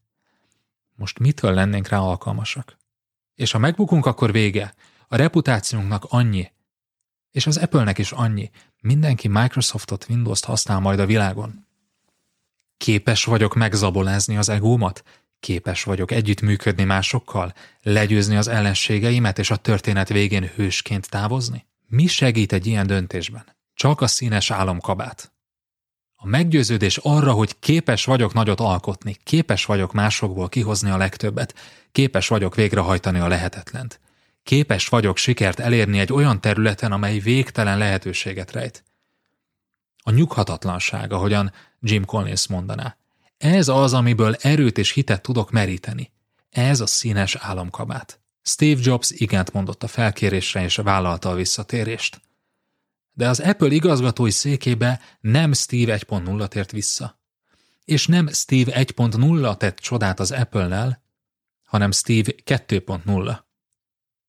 Most 0.94 1.18
mitől 1.18 1.54
lennénk 1.54 1.88
rá 1.88 1.98
alkalmasak? 1.98 2.76
És 3.34 3.50
ha 3.50 3.58
megbukunk, 3.58 4.06
akkor 4.06 4.32
vége. 4.32 4.74
A 5.08 5.16
reputációnknak 5.16 6.04
annyi, 6.08 6.52
és 7.30 7.46
az 7.46 7.56
Apple-nek 7.56 7.98
is 7.98 8.12
annyi. 8.12 8.50
Mindenki 8.80 9.28
Microsoftot, 9.28 10.06
Windows-t 10.08 10.44
használ 10.44 10.80
majd 10.80 10.98
a 10.98 11.06
világon. 11.06 11.66
Képes 12.76 13.24
vagyok 13.24 13.54
megzabolázni 13.54 14.36
az 14.36 14.48
egómat? 14.48 15.02
Képes 15.40 15.84
vagyok 15.84 16.10
együttműködni 16.10 16.84
másokkal? 16.84 17.54
Legyőzni 17.82 18.36
az 18.36 18.48
ellenségeimet 18.48 19.38
és 19.38 19.50
a 19.50 19.56
történet 19.56 20.08
végén 20.08 20.50
hősként 20.54 21.10
távozni? 21.10 21.68
Mi 21.90 22.06
segít 22.06 22.52
egy 22.52 22.66
ilyen 22.66 22.86
döntésben? 22.86 23.56
Csak 23.74 24.00
a 24.00 24.06
színes 24.06 24.50
álomkabát. 24.50 25.32
A 26.14 26.26
meggyőződés 26.26 26.96
arra, 26.96 27.32
hogy 27.32 27.58
képes 27.58 28.04
vagyok 28.04 28.32
nagyot 28.32 28.60
alkotni, 28.60 29.16
képes 29.24 29.64
vagyok 29.64 29.92
másokból 29.92 30.48
kihozni 30.48 30.90
a 30.90 30.96
legtöbbet, 30.96 31.54
képes 31.92 32.28
vagyok 32.28 32.54
végrehajtani 32.54 33.18
a 33.18 33.28
lehetetlent. 33.28 34.00
Képes 34.42 34.88
vagyok 34.88 35.16
sikert 35.16 35.60
elérni 35.60 35.98
egy 35.98 36.12
olyan 36.12 36.40
területen, 36.40 36.92
amely 36.92 37.18
végtelen 37.18 37.78
lehetőséget 37.78 38.52
rejt. 38.52 38.84
A 40.02 40.10
nyughatatlanság, 40.10 41.12
ahogyan 41.12 41.52
Jim 41.80 42.04
Collins 42.04 42.48
mondaná. 42.48 42.96
Ez 43.38 43.68
az, 43.68 43.94
amiből 43.94 44.34
erőt 44.34 44.78
és 44.78 44.92
hitet 44.92 45.22
tudok 45.22 45.50
meríteni. 45.50 46.12
Ez 46.50 46.80
a 46.80 46.86
színes 46.86 47.34
álomkabát. 47.34 48.20
Steve 48.42 48.80
Jobs 48.82 49.10
igent 49.10 49.52
mondott 49.52 49.82
a 49.82 49.88
felkérésre 49.88 50.62
és 50.62 50.76
vállalta 50.76 51.30
a 51.30 51.34
visszatérést. 51.34 52.20
De 53.12 53.28
az 53.28 53.40
Apple 53.40 53.68
igazgatói 53.68 54.30
székébe 54.30 55.00
nem 55.20 55.52
Steve 55.52 55.98
1.0 55.98 56.48
tért 56.48 56.70
vissza. 56.70 57.20
És 57.84 58.06
nem 58.06 58.28
Steve 58.28 58.84
1.0 58.84 59.56
tett 59.56 59.76
csodát 59.76 60.20
az 60.20 60.30
Apple-nel, 60.32 61.02
hanem 61.64 61.92
Steve 61.92 62.32
2.0. 62.44 63.38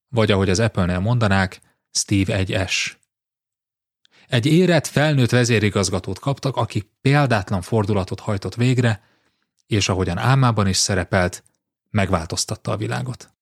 Vagy 0.08 0.32
ahogy 0.32 0.50
az 0.50 0.60
Apple-nél 0.60 1.00
mondanák, 1.00 1.62
Steve 1.92 2.44
1S. 2.46 2.92
Egy 4.28 4.46
érett, 4.46 4.88
felnőtt 4.88 5.30
vezérigazgatót 5.30 6.20
kaptak, 6.20 6.56
aki 6.56 6.92
példátlan 7.02 7.62
fordulatot 7.62 8.20
hajtott 8.20 8.56
végre, 8.56 9.04
és 9.68 9.90
ahogyan 9.90 10.18
álmában 10.18 10.68
is 10.68 10.78
szerepelt, 10.78 11.44
megváltoztatta 11.90 12.72
a 12.72 12.78
világot. 12.78 13.34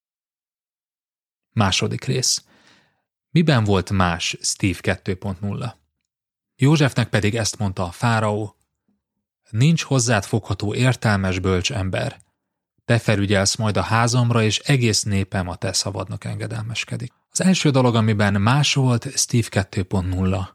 Második 1.51 2.03
rész. 2.03 2.43
Miben 3.29 3.63
volt 3.63 3.91
más 3.91 4.37
Steve 4.41 4.79
2.0? 4.81 5.73
Józsefnek 6.55 7.09
pedig 7.09 7.35
ezt 7.35 7.57
mondta 7.57 7.83
a 7.83 7.91
fáraó, 7.91 8.55
nincs 9.49 9.83
hozzád 9.83 10.25
fogható 10.25 10.73
értelmes 10.73 11.39
bölcs 11.39 11.71
ember. 11.71 12.21
Te 12.85 12.99
felügyelsz 12.99 13.55
majd 13.55 13.77
a 13.77 13.81
házamra, 13.81 14.43
és 14.43 14.59
egész 14.59 15.03
népem 15.03 15.47
a 15.47 15.55
te 15.55 15.73
szabadnak 15.73 16.23
engedelmeskedik. 16.23 17.13
Az 17.31 17.41
első 17.41 17.69
dolog, 17.69 17.95
amiben 17.95 18.41
más 18.41 18.73
volt 18.73 19.17
Steve 19.17 19.47
2.0, 19.49 20.47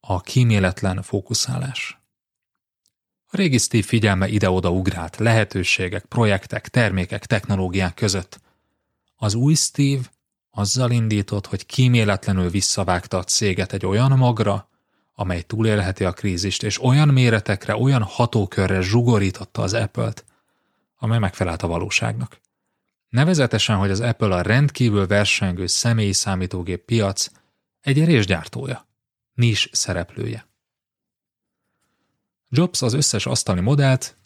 a 0.00 0.20
kíméletlen 0.20 1.02
fókuszálás. 1.02 1.98
A 3.26 3.36
régi 3.36 3.58
Steve 3.58 3.82
figyelme 3.82 4.28
ide-oda 4.28 4.70
ugrált 4.70 5.16
lehetőségek, 5.16 6.04
projektek, 6.04 6.68
termékek, 6.68 7.26
technológiák 7.26 7.94
között. 7.94 8.40
Az 9.16 9.34
új 9.34 9.54
Steve 9.54 10.02
azzal 10.50 10.90
indított, 10.90 11.46
hogy 11.46 11.66
kíméletlenül 11.66 12.50
visszavágta 12.50 13.18
a 13.18 13.24
céget 13.24 13.72
egy 13.72 13.86
olyan 13.86 14.18
magra, 14.18 14.68
amely 15.14 15.42
túlélheti 15.42 16.04
a 16.04 16.12
krízist, 16.12 16.62
és 16.62 16.82
olyan 16.82 17.08
méretekre, 17.08 17.76
olyan 17.76 18.02
hatókörre 18.02 18.80
zsugorította 18.80 19.62
az 19.62 19.74
Apple-t, 19.74 20.24
amely 20.96 21.18
megfelelt 21.18 21.62
a 21.62 21.66
valóságnak. 21.66 22.40
Nevezetesen, 23.08 23.76
hogy 23.76 23.90
az 23.90 24.00
Apple 24.00 24.34
a 24.34 24.42
rendkívül 24.42 25.06
versengő 25.06 25.66
személyi 25.66 26.12
számítógép 26.12 26.84
piac 26.84 27.30
egy 27.80 28.00
erésgyártója 28.00 28.88
nis 29.34 29.68
szereplője. 29.72 30.48
Jobs 32.48 32.82
az 32.82 32.92
összes 32.92 33.26
asztali 33.26 33.60
modellt, 33.60 34.16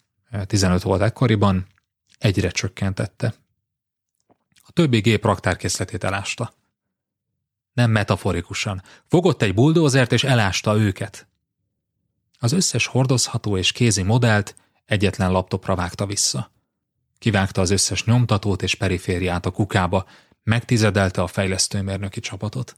15 0.45 0.81
volt 0.81 1.01
ekkoriban, 1.01 1.67
egyre 2.17 2.49
csökkentette. 2.49 3.33
Többi 4.75 4.99
gép 4.99 5.25
raktárkészletét 5.25 6.03
elásta. 6.03 6.53
Nem 7.73 7.91
metaforikusan. 7.91 8.83
Fogott 9.07 9.41
egy 9.41 9.53
buldózert 9.53 10.11
és 10.11 10.23
elásta 10.23 10.77
őket. 10.77 11.27
Az 12.39 12.51
összes 12.51 12.85
hordozható 12.85 13.57
és 13.57 13.71
kézi 13.71 14.03
modellt 14.03 14.55
egyetlen 14.85 15.31
laptopra 15.31 15.75
vágta 15.75 16.05
vissza. 16.05 16.51
Kivágta 17.17 17.61
az 17.61 17.69
összes 17.69 18.03
nyomtatót 18.03 18.61
és 18.61 18.75
perifériát 18.75 19.45
a 19.45 19.51
kukába, 19.51 20.05
megtizedelte 20.43 21.21
a 21.21 21.27
fejlesztőmérnöki 21.27 22.19
csapatot. 22.19 22.77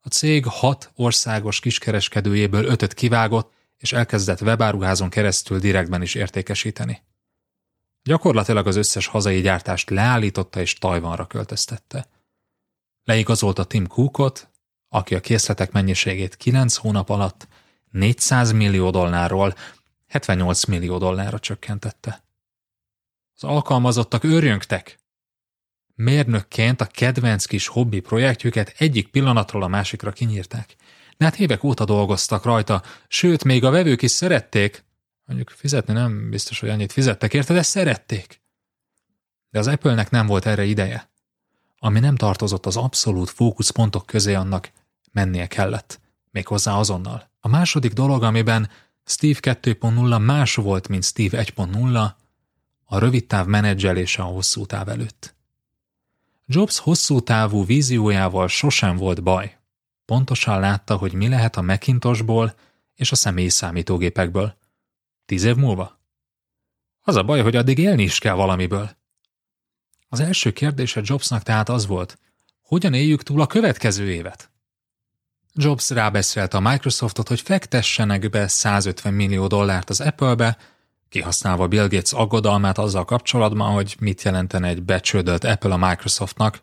A 0.00 0.08
cég 0.08 0.46
hat 0.46 0.90
országos 0.94 1.60
kiskereskedőjéből 1.60 2.64
ötöt 2.64 2.94
kivágott, 2.94 3.52
és 3.76 3.92
elkezdett 3.92 4.40
webáruházon 4.40 5.08
keresztül 5.08 5.58
direktben 5.58 6.02
is 6.02 6.14
értékesíteni. 6.14 7.02
Gyakorlatilag 8.08 8.66
az 8.66 8.76
összes 8.76 9.06
hazai 9.06 9.40
gyártást 9.40 9.90
leállította 9.90 10.60
és 10.60 10.74
Tajvanra 10.74 11.26
költöztette. 11.26 12.06
Leigazolta 13.04 13.64
Tim 13.64 13.86
Cookot, 13.86 14.50
aki 14.88 15.14
a 15.14 15.20
készletek 15.20 15.72
mennyiségét 15.72 16.36
9 16.36 16.76
hónap 16.76 17.08
alatt 17.08 17.48
400 17.90 18.52
millió 18.52 18.90
dollárról 18.90 19.54
78 20.06 20.64
millió 20.64 20.98
dollárra 20.98 21.38
csökkentette. 21.38 22.22
Az 23.34 23.44
alkalmazottak 23.44 24.24
őrjöngtek. 24.24 24.98
Mérnökként 25.94 26.80
a 26.80 26.86
kedvenc 26.86 27.44
kis 27.44 27.66
hobbi 27.66 28.00
projektjüket 28.00 28.74
egyik 28.78 29.08
pillanatról 29.08 29.62
a 29.62 29.68
másikra 29.68 30.12
kinyírták. 30.12 30.76
De 31.16 31.24
hát 31.24 31.38
évek 31.38 31.64
óta 31.64 31.84
dolgoztak 31.84 32.44
rajta, 32.44 32.82
sőt, 33.08 33.44
még 33.44 33.64
a 33.64 33.70
vevők 33.70 34.02
is 34.02 34.10
szerették. 34.10 34.86
Mondjuk 35.28 35.50
fizetni 35.50 35.92
nem 35.92 36.30
biztos, 36.30 36.60
hogy 36.60 36.68
annyit 36.68 36.92
fizettek 36.92 37.34
érte, 37.34 37.54
de 37.54 37.62
szerették. 37.62 38.42
De 39.50 39.58
az 39.58 39.66
Apple-nek 39.66 40.10
nem 40.10 40.26
volt 40.26 40.46
erre 40.46 40.64
ideje. 40.64 41.10
Ami 41.78 42.00
nem 42.00 42.16
tartozott 42.16 42.66
az 42.66 42.76
abszolút 42.76 43.30
fókuszpontok 43.30 44.06
közé 44.06 44.34
annak, 44.34 44.72
mennie 45.12 45.46
kellett. 45.46 46.00
Méghozzá 46.30 46.72
azonnal. 46.72 47.30
A 47.40 47.48
második 47.48 47.92
dolog, 47.92 48.22
amiben 48.22 48.70
Steve 49.04 49.38
2.0 49.42 50.24
más 50.24 50.54
volt, 50.54 50.88
mint 50.88 51.04
Steve 51.04 51.44
1.0, 51.44 52.10
a 52.84 52.98
rövid 52.98 53.26
táv 53.26 53.46
menedzselése 53.46 54.22
a 54.22 54.26
hosszú 54.26 54.66
táv 54.66 54.88
előtt. 54.88 55.34
Jobs 56.46 56.78
hosszú 56.78 57.20
távú 57.20 57.64
víziójával 57.64 58.48
sosem 58.48 58.96
volt 58.96 59.22
baj. 59.22 59.58
Pontosan 60.04 60.60
látta, 60.60 60.96
hogy 60.96 61.12
mi 61.12 61.28
lehet 61.28 61.56
a 61.56 61.62
Macintosból 61.62 62.54
és 62.94 63.12
a 63.12 63.16
személyi 63.16 63.48
számítógépekből. 63.48 64.56
Tíz 65.28 65.44
év 65.44 65.56
múlva? 65.56 66.00
Az 67.00 67.16
a 67.16 67.22
baj, 67.22 67.40
hogy 67.42 67.56
addig 67.56 67.78
élni 67.78 68.02
is 68.02 68.18
kell 68.18 68.34
valamiből. 68.34 68.90
Az 70.08 70.20
első 70.20 70.52
kérdése 70.52 71.00
Jobsnak 71.04 71.42
tehát 71.42 71.68
az 71.68 71.86
volt, 71.86 72.18
hogyan 72.62 72.94
éljük 72.94 73.22
túl 73.22 73.40
a 73.40 73.46
következő 73.46 74.10
évet? 74.10 74.50
Jobs 75.54 75.90
rábeszélte 75.90 76.56
a 76.56 76.60
Microsoftot, 76.60 77.28
hogy 77.28 77.40
fektessenek 77.40 78.30
be 78.30 78.48
150 78.48 79.14
millió 79.14 79.46
dollárt 79.46 79.90
az 79.90 80.00
Apple-be, 80.00 80.56
kihasználva 81.08 81.68
Bill 81.68 81.88
Gates 81.88 82.12
aggodalmát 82.12 82.78
azzal 82.78 83.04
kapcsolatban, 83.04 83.72
hogy 83.72 83.96
mit 83.98 84.22
jelentene 84.22 84.68
egy 84.68 84.82
becsődölt 84.82 85.44
Apple 85.44 85.72
a 85.72 85.88
Microsoftnak 85.88 86.60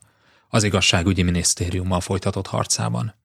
az 0.49 0.63
igazságügyi 0.63 1.23
minisztériummal 1.23 2.01
folytatott 2.01 2.47
harcában. 2.47 3.15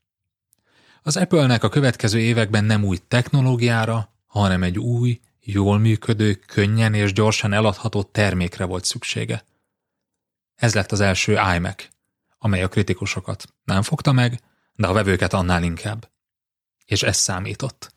Az 1.03 1.17
Apple-nek 1.17 1.65
a 1.65 1.69
következő 1.69 2.19
években 2.19 2.65
nem 2.65 2.85
új 2.85 2.99
technológiára, 3.09 4.15
hanem 4.27 4.63
egy 4.63 4.79
új, 4.79 5.21
jól 5.41 5.79
működő, 5.79 6.35
könnyen 6.35 6.95
és 6.95 7.13
gyorsan 7.13 7.53
eladható 7.53 8.03
termékre 8.03 8.65
volt 8.65 8.85
szüksége. 8.85 9.45
Ez 10.55 10.75
lett 10.75 10.93
az 10.93 11.01
első 11.01 11.33
iMac, 11.33 11.89
amely 12.39 12.63
a 12.63 12.69
kritikusokat 12.69 13.55
nem 13.65 13.83
fogta 13.83 14.13
meg, 14.13 14.41
de 14.73 14.87
a 14.87 14.93
vevőket 14.93 15.33
annál 15.33 15.63
inkább. 15.63 16.11
És 16.85 17.03
ez 17.03 17.17
számított. 17.17 17.93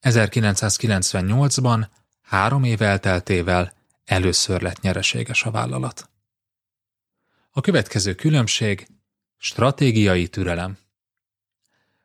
1998-ban, 0.00 1.86
három 2.22 2.64
év 2.64 2.82
elteltével 2.82 3.72
először 4.04 4.62
lett 4.62 4.80
nyereséges 4.80 5.44
a 5.44 5.50
vállalat. 5.50 6.10
A 7.50 7.60
következő 7.60 8.14
különbség 8.14 8.86
stratégiai 9.36 10.28
türelem. 10.28 10.78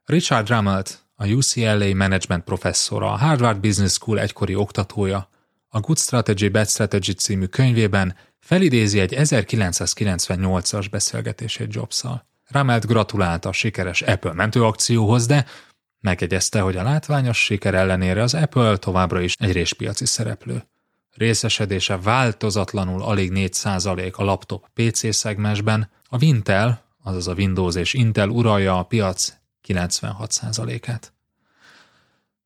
Richard 0.04 0.50
Rummelt, 0.50 1.07
a 1.20 1.28
UCLA 1.28 1.96
Management 1.96 2.44
professzora, 2.44 3.12
a 3.12 3.18
Harvard 3.18 3.60
Business 3.60 3.92
School 3.92 4.20
egykori 4.20 4.56
oktatója, 4.56 5.30
a 5.70 5.80
Good 5.80 5.98
Strategy, 5.98 6.50
Bad 6.50 6.68
Strategy 6.68 7.18
című 7.18 7.46
könyvében 7.46 8.16
felidézi 8.40 9.00
egy 9.00 9.14
1998-as 9.18 10.88
beszélgetését 10.92 11.74
Jobs-szal. 11.74 12.26
Ramelt 12.48 12.86
gratulált 12.86 13.46
a 13.46 13.52
sikeres 13.52 14.02
Apple 14.02 14.34
mentőakcióhoz, 14.34 15.26
de 15.26 15.46
megjegyezte, 16.00 16.60
hogy 16.60 16.78
a 16.78 16.84
látványos 16.84 17.44
siker 17.44 17.74
ellenére 17.74 18.22
az 18.22 18.34
Apple 18.34 18.78
továbbra 18.78 19.22
is 19.22 19.36
egy 19.40 19.52
réspiaci 19.52 20.06
szereplő. 20.06 20.64
Részesedése 21.16 21.98
változatlanul 21.98 23.02
alig 23.02 23.32
4% 23.36 24.14
a 24.14 24.24
laptop 24.24 24.68
PC 24.74 25.14
szegmensben, 25.16 25.90
a 26.04 26.24
Intel, 26.24 26.84
azaz 27.04 27.28
a 27.28 27.34
Windows 27.34 27.76
és 27.76 27.94
Intel 27.94 28.30
uralja 28.30 28.78
a 28.78 28.84
piac 28.84 29.34
96%-át. 29.68 31.14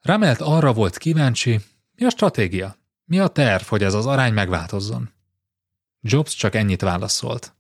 Ramelt 0.02 0.42
arra 0.42 0.74
volt 0.74 0.98
kíváncsi, 0.98 1.60
mi 1.96 2.06
a 2.06 2.10
stratégia, 2.10 2.76
mi 3.06 3.20
a 3.20 3.28
terv, 3.28 3.64
hogy 3.64 3.84
ez 3.84 3.94
az 3.94 4.06
arány 4.06 4.34
megváltozzon. 4.34 5.12
Jobs 6.02 6.36
csak 6.36 6.56
ennyit 6.56 6.82
válaszolt. 6.82 7.56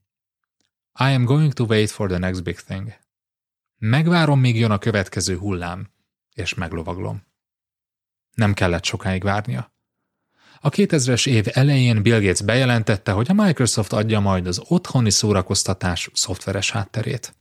I 0.99 1.13
am 1.13 1.23
going 1.23 1.53
to 1.53 1.63
wait 1.63 1.91
for 1.91 2.09
the 2.09 2.17
next 2.17 2.43
big 2.43 2.59
thing. 2.59 2.93
Megvárom, 3.77 4.39
míg 4.39 4.57
jön 4.57 4.71
a 4.71 4.77
következő 4.77 5.37
hullám, 5.37 5.91
és 6.33 6.53
meglovaglom. 6.53 7.23
Nem 8.33 8.53
kellett 8.53 8.83
sokáig 8.83 9.23
várnia. 9.23 9.73
A 10.59 10.69
2000-es 10.69 11.27
év 11.27 11.45
elején 11.51 12.01
Bill 12.01 12.19
Gates 12.19 12.41
bejelentette, 12.41 13.11
hogy 13.11 13.29
a 13.29 13.33
Microsoft 13.33 13.93
adja 13.93 14.19
majd 14.19 14.47
az 14.47 14.61
otthoni 14.67 15.09
szórakoztatás 15.09 16.09
szoftveres 16.13 16.71
hátterét. 16.71 17.35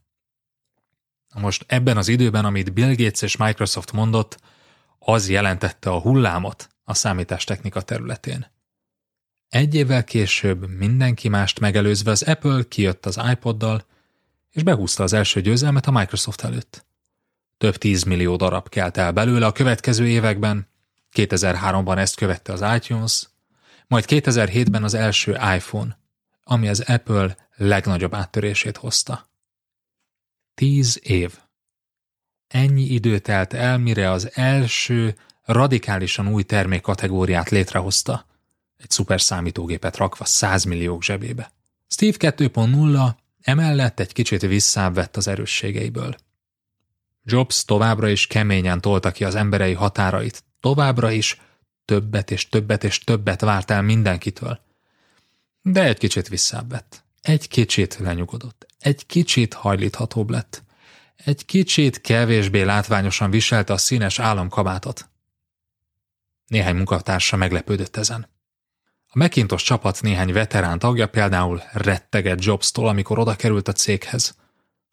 Most 1.33 1.65
ebben 1.67 1.97
az 1.97 2.07
időben, 2.07 2.45
amit 2.45 2.73
Bill 2.73 2.95
Gates 2.95 3.21
és 3.21 3.37
Microsoft 3.37 3.91
mondott, 3.91 4.39
az 4.99 5.29
jelentette 5.29 5.89
a 5.89 5.99
hullámot 5.99 6.69
a 6.83 6.93
számítástechnika 6.93 7.81
területén. 7.81 8.51
Egy 9.49 9.75
évvel 9.75 10.03
később 10.03 10.67
mindenki 10.67 11.29
mást 11.29 11.59
megelőzve 11.59 12.11
az 12.11 12.21
Apple 12.23 12.63
kijött 12.67 13.05
az 13.05 13.19
iPoddal, 13.31 13.85
és 14.51 14.63
behúzta 14.63 15.03
az 15.03 15.13
első 15.13 15.41
győzelmet 15.41 15.87
a 15.87 15.91
Microsoft 15.91 16.43
előtt. 16.43 16.85
Több 17.57 17.75
tízmillió 17.75 18.35
darab 18.35 18.69
kelt 18.69 18.97
el 18.97 19.11
belőle 19.11 19.45
a 19.45 19.51
következő 19.51 20.07
években, 20.07 20.67
2003-ban 21.13 21.97
ezt 21.97 22.15
követte 22.15 22.53
az 22.53 22.63
iTunes, 22.75 23.29
majd 23.87 24.05
2007-ben 24.07 24.83
az 24.83 24.93
első 24.93 25.31
iPhone, 25.31 25.97
ami 26.43 26.67
az 26.67 26.79
Apple 26.79 27.37
legnagyobb 27.55 28.13
áttörését 28.13 28.77
hozta. 28.77 29.30
Tíz 30.53 30.99
év. 31.03 31.39
Ennyi 32.47 32.83
idő 32.83 33.19
telt 33.19 33.53
el, 33.53 33.77
mire 33.77 34.11
az 34.11 34.29
első, 34.33 35.15
radikálisan 35.43 36.27
új 36.27 36.43
termékkategóriát 36.43 37.49
létrehozta, 37.49 38.25
egy 38.77 38.89
szuper 38.89 39.21
számítógépet 39.21 39.97
rakva 39.97 40.25
100 40.25 40.63
milliók 40.63 41.03
zsebébe. 41.03 41.51
Steve 41.87 42.17
2.0 42.19 43.15
emellett 43.41 43.99
egy 43.99 44.13
kicsit 44.13 44.41
visszább 44.41 45.07
az 45.11 45.27
erősségeiből. 45.27 46.15
Jobs 47.23 47.65
továbbra 47.65 48.09
is 48.09 48.27
keményen 48.27 48.81
tolta 48.81 49.11
ki 49.11 49.23
az 49.23 49.35
emberei 49.35 49.73
határait, 49.73 50.43
továbbra 50.59 51.11
is 51.11 51.41
többet 51.85 52.31
és 52.31 52.49
többet 52.49 52.83
és 52.83 52.99
többet 52.99 53.41
várt 53.41 53.71
el 53.71 53.81
mindenkitől. 53.81 54.59
De 55.61 55.83
egy 55.83 55.97
kicsit 55.97 56.27
visszább. 56.27 56.83
Egy 57.21 57.47
kicsit 57.47 57.97
lenyugodott. 57.97 58.65
Egy 58.79 59.05
kicsit 59.05 59.53
hajlíthatóbb 59.53 60.29
lett. 60.29 60.63
Egy 61.15 61.45
kicsit 61.45 62.01
kevésbé 62.01 62.61
látványosan 62.61 63.29
viselte 63.29 63.73
a 63.73 63.77
színes 63.77 64.19
államkabátot. 64.19 65.09
Néhány 66.47 66.75
munkatársa 66.75 67.35
meglepődött 67.35 67.97
ezen. 67.97 68.29
A 69.07 69.17
Macintosh 69.17 69.63
csapat 69.63 70.01
néhány 70.01 70.33
veterán 70.33 70.79
tagja 70.79 71.07
például 71.07 71.61
retteget 71.71 72.45
Jobs-tól, 72.45 72.87
amikor 72.87 73.19
oda 73.19 73.35
került 73.35 73.67
a 73.67 73.71
céghez. 73.71 74.35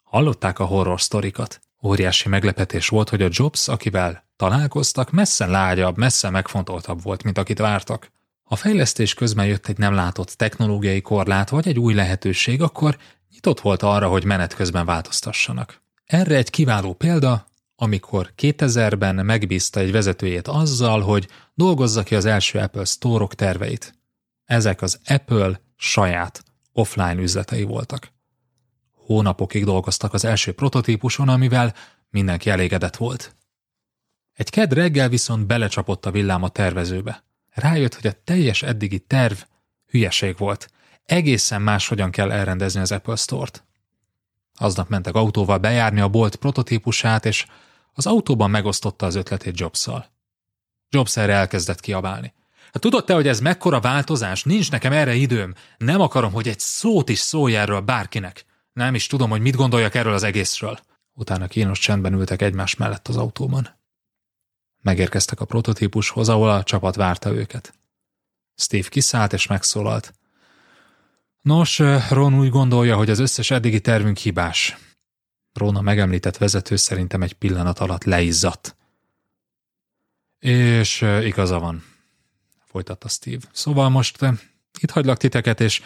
Hallották 0.03 0.59
a 0.59 0.65
horror 0.65 1.01
sztorikat. 1.01 1.61
Óriási 1.83 2.29
meglepetés 2.29 2.89
volt, 2.89 3.09
hogy 3.09 3.23
a 3.23 3.29
Jobs, 3.31 3.69
akivel 3.69 4.25
találkoztak, 4.37 5.11
messze 5.11 5.47
lágyabb, 5.47 5.97
messze 5.97 6.31
megfontoltabb 6.31 7.03
volt, 7.03 7.23
mint 7.23 7.39
akit 7.39 7.59
vártak. 7.59 8.11
Ha 8.49 8.57
fejlesztés 8.57 9.15
közben 9.15 9.47
jött 9.47 9.67
egy 9.67 9.79
nem 9.79 9.95
látott 9.95 10.29
technológiai 10.29 11.01
korlát 11.01 11.49
vagy 11.49 11.69
egy 11.69 11.79
új 11.79 11.95
lehetőség, 11.95 12.63
akkor 12.63 12.99
nyitott 13.31 13.61
volt 13.61 13.83
arra, 13.83 14.09
hogy 14.09 14.25
menet 14.25 14.55
közben 14.55 14.87
változtassanak. 14.87 15.83
Erre 16.05 16.37
egy 16.37 16.51
kiváló 16.51 16.93
példa 16.93 17.49
amikor 17.81 18.33
2000-ben 18.37 19.15
megbízta 19.15 19.81
egy 19.81 19.93
vezetőjét 19.93 20.49
azzal, 20.49 21.01
hogy 21.01 21.29
dolgozza 21.55 22.03
ki 22.03 22.15
az 22.15 22.25
első 22.25 22.59
Apple 22.59 22.85
Store-ok 22.85 23.35
terveit. 23.35 23.95
Ezek 24.45 24.83
az 24.83 25.01
Apple 25.05 25.61
saját 25.77 26.45
offline 26.73 27.15
üzletei 27.21 27.63
voltak. 27.63 28.13
Hónapokig 28.93 29.65
dolgoztak 29.65 30.15
az 30.15 30.25
első 30.25 30.53
prototípuson, 30.53 31.29
amivel 31.29 31.75
mindenki 32.11 32.51
elégedett 32.51 32.97
volt. 32.97 33.37
Egy 34.33 34.51
ked 34.51 34.73
reggel 34.73 35.09
viszont 35.09 35.47
belecsapott 35.47 36.07
a 36.07 36.11
villám 36.11 36.43
a 36.43 36.49
tervezőbe. 36.49 37.25
Rájött, 37.59 37.95
hogy 37.95 38.07
a 38.07 38.23
teljes 38.25 38.63
eddigi 38.63 38.99
terv 38.99 39.37
hülyeség 39.87 40.37
volt. 40.37 40.71
Egészen 41.05 41.63
máshogyan 41.63 42.11
kell 42.11 42.33
elrendezni 42.33 42.81
az 42.81 42.93
Apple 42.93 43.17
Store-t. 43.17 43.65
Aznap 44.55 44.89
mentek 44.89 45.15
autóval 45.15 45.59
bejárni 45.59 46.01
a 46.01 46.09
bolt 46.09 46.37
prototípusát, 46.37 47.25
és 47.25 47.47
az 47.93 48.07
autóban 48.07 48.51
megosztotta 48.51 49.07
az 49.07 49.15
ötletét 49.15 49.61
Jobs-szal. 49.61 50.07
Jobs 50.89 51.17
erre 51.17 51.33
elkezdett 51.33 51.81
kiabálni. 51.81 52.35
Hát 52.73 52.81
tudod 52.83 53.05
te, 53.05 53.15
hogy 53.15 53.29
ez 53.29 53.41
mekkora 53.41 53.81
változás? 53.81 54.43
Nincs 54.43 54.71
nekem 54.71 54.93
erre 54.93 55.15
időm. 55.15 55.55
Nem 55.77 56.01
akarom, 56.01 56.33
hogy 56.33 56.49
egy 56.49 56.61
szót 56.61 57.09
is 57.09 57.19
szólj 57.19 57.57
erről 57.57 57.81
bárkinek. 57.81 58.45
Nem 58.73 58.95
is 58.95 59.07
tudom, 59.07 59.31
hogy 59.31 59.41
mit 59.41 59.57
gondoljak 59.57 59.95
erről 59.95 60.13
az 60.13 60.23
egészről. 60.23 60.79
Utána 61.15 61.47
kínos 61.47 61.79
csendben 61.79 62.13
ültek 62.13 62.43
egymás 62.43 62.75
mellett 62.75 63.09
az 63.09 63.17
autóban. 63.17 63.78
Megérkeztek 64.83 65.41
a 65.41 65.45
prototípushoz, 65.45 66.29
ahol 66.29 66.51
a 66.51 66.63
csapat 66.63 66.95
várta 66.95 67.33
őket. 67.33 67.75
Steve 68.57 68.89
kiszállt 68.89 69.33
és 69.33 69.47
megszólalt. 69.47 70.15
Nos, 71.41 71.79
Ron 72.11 72.35
úgy 72.39 72.51
gondolja, 72.51 72.97
hogy 72.97 73.11
az 73.11 73.19
összes 73.19 73.51
eddigi 73.51 73.81
tervünk 73.81 74.17
hibás. 74.17 74.77
Ron 75.53 75.77
a 75.77 75.81
megemlített 75.81 76.37
vezető 76.37 76.77
szerintem 76.77 77.23
egy 77.23 77.33
pillanat 77.33 77.79
alatt 77.79 78.05
leizzadt. 78.05 78.77
És 80.39 81.01
igaza 81.01 81.59
van, 81.59 81.85
folytatta 82.65 83.09
Steve. 83.09 83.47
Szóval 83.53 83.89
most 83.89 84.19
itt 84.81 84.91
hagylak 84.91 85.17
titeket, 85.17 85.61
és 85.61 85.83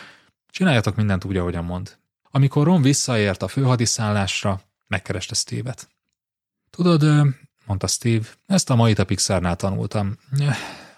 csináljatok 0.48 0.96
mindent 0.96 1.24
úgy, 1.24 1.36
ahogyan 1.36 1.64
mond. 1.64 1.96
Amikor 2.30 2.66
Ron 2.66 2.82
visszaért 2.82 3.42
a 3.42 3.48
főhadiszállásra, 3.48 4.62
megkereste 4.86 5.34
Steve-et. 5.34 5.88
Tudod, 6.70 7.26
mondta 7.66 7.86
Steve, 7.86 8.26
ezt 8.46 8.70
a 8.70 8.74
mai 8.74 8.92
a 8.92 9.04
Pixarnál 9.04 9.56
tanultam. 9.56 10.16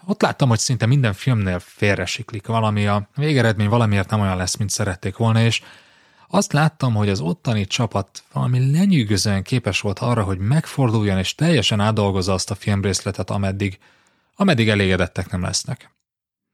Ott 0.06 0.22
láttam, 0.22 0.48
hogy 0.48 0.58
szinte 0.58 0.86
minden 0.86 1.12
filmnél 1.12 1.58
félresiklik 1.58 2.46
valami, 2.46 2.86
a 2.86 3.08
végeredmény 3.14 3.68
valamiért 3.68 4.10
nem 4.10 4.20
olyan 4.20 4.36
lesz, 4.36 4.56
mint 4.56 4.70
szerették 4.70 5.16
volna, 5.16 5.42
és 5.42 5.62
azt 6.28 6.52
láttam, 6.52 6.94
hogy 6.94 7.08
az 7.08 7.20
ottani 7.20 7.66
csapat 7.66 8.24
valami 8.32 8.70
lenyűgözően 8.70 9.42
képes 9.42 9.80
volt 9.80 9.98
arra, 9.98 10.22
hogy 10.22 10.38
megforduljon 10.38 11.18
és 11.18 11.34
teljesen 11.34 11.80
átdolgozza 11.80 12.32
azt 12.32 12.50
a 12.50 12.54
filmrészletet, 12.54 13.30
ameddig, 13.30 13.78
ameddig 14.34 14.68
elégedettek 14.68 15.30
nem 15.30 15.42
lesznek. 15.42 15.90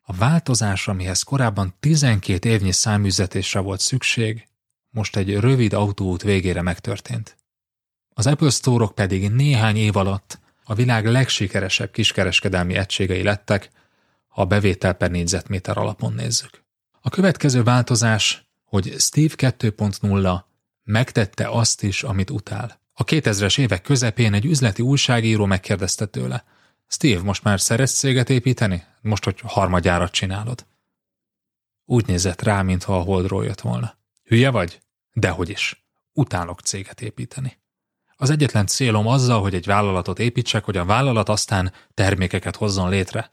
A 0.03 0.12
változás, 0.12 0.89
amihez 0.89 1.23
korábban 1.23 1.74
12 1.81 2.49
évnyi 2.49 2.73
száműzetésre 2.73 3.61
volt 3.61 3.81
szükség, 3.81 4.49
most 4.91 5.16
egy 5.16 5.35
rövid 5.35 5.73
autóút 5.73 6.23
végére 6.23 6.62
megtörtént. 6.62 7.37
Az 8.15 8.27
Apple 8.27 8.51
store 8.51 8.85
-ok 8.85 8.95
pedig 8.95 9.31
néhány 9.31 9.77
év 9.77 9.97
alatt 9.97 10.39
a 10.65 10.74
világ 10.74 11.07
legsikeresebb 11.07 11.91
kiskereskedelmi 11.91 12.74
egységei 12.74 13.23
lettek, 13.23 13.70
ha 14.28 14.43
a 14.43 14.47
bevétel 14.47 14.93
per 14.93 15.11
négyzetméter 15.11 15.78
alapon 15.78 16.12
nézzük. 16.12 16.65
A 17.01 17.09
következő 17.09 17.62
változás, 17.62 18.51
hogy 18.65 18.95
Steve 18.99 19.35
2.0 19.37 20.43
megtette 20.85 21.49
azt 21.49 21.82
is, 21.82 22.03
amit 22.03 22.31
utál. 22.31 22.81
A 22.93 23.05
2000-es 23.05 23.59
évek 23.59 23.82
közepén 23.82 24.35
egy 24.35 24.45
üzleti 24.45 24.82
újságíró 24.82 25.45
megkérdezte 25.45 26.07
tőle. 26.07 26.45
Steve, 26.87 27.23
most 27.23 27.43
már 27.43 27.61
szeretsz 27.61 27.99
céget 27.99 28.31
építeni? 28.31 28.85
Most, 29.01 29.24
hogy 29.24 29.41
harmadjárat 29.45 30.12
csinálod. 30.12 30.66
Úgy 31.85 32.07
nézett 32.07 32.43
rá, 32.43 32.62
mintha 32.62 32.99
a 32.99 33.03
holdról 33.03 33.45
jött 33.45 33.61
volna. 33.61 33.99
Hülye 34.24 34.51
vagy? 34.51 34.81
Dehogy 35.12 35.49
is. 35.49 35.85
Utálok 36.12 36.61
céget 36.61 37.01
építeni. 37.01 37.60
Az 38.20 38.30
egyetlen 38.30 38.66
célom 38.66 39.06
azzal, 39.06 39.40
hogy 39.40 39.55
egy 39.55 39.66
vállalatot 39.66 40.18
építsek, 40.18 40.64
hogy 40.64 40.76
a 40.76 40.84
vállalat 40.84 41.28
aztán 41.28 41.72
termékeket 41.94 42.56
hozzon 42.56 42.88
létre. 42.88 43.32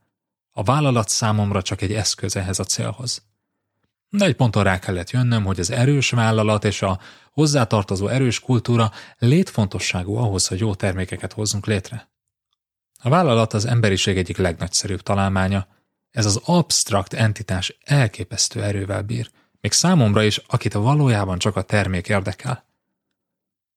A 0.51 0.64
vállalat 0.64 1.09
számomra 1.09 1.61
csak 1.61 1.81
egy 1.81 1.93
eszköz 1.93 2.35
ehhez 2.35 2.59
a 2.59 2.64
célhoz. 2.64 3.26
De 4.09 4.26
egy 4.26 4.35
ponton 4.35 4.64
rá 4.64 4.80
kellett 4.80 5.09
jönnöm, 5.09 5.43
hogy 5.43 5.59
az 5.59 5.72
erős 5.72 6.09
vállalat 6.09 6.64
és 6.64 6.81
a 6.81 6.99
hozzátartozó 7.31 8.07
erős 8.07 8.39
kultúra 8.39 8.91
létfontosságú 9.18 10.15
ahhoz, 10.15 10.47
hogy 10.47 10.59
jó 10.59 10.76
termékeket 10.76 11.34
hozzunk 11.34 11.65
létre. 11.65 12.09
A 12.99 13.09
vállalat 13.09 13.53
az 13.53 13.65
emberiség 13.65 14.18
egyik 14.18 14.38
legnagyszerűbb 14.38 15.01
találmánya. 15.01 15.68
Ez 16.11 16.26
az 16.26 16.41
absztrakt 16.45 17.14
entitás 17.14 17.77
elképesztő 17.84 18.64
erővel 18.64 19.01
bír, 19.01 19.30
még 19.61 19.72
számomra 19.72 20.23
is, 20.23 20.38
akit 20.47 20.73
valójában 20.73 21.38
csak 21.38 21.55
a 21.55 21.61
termék 21.61 22.07
érdekel. 22.07 22.66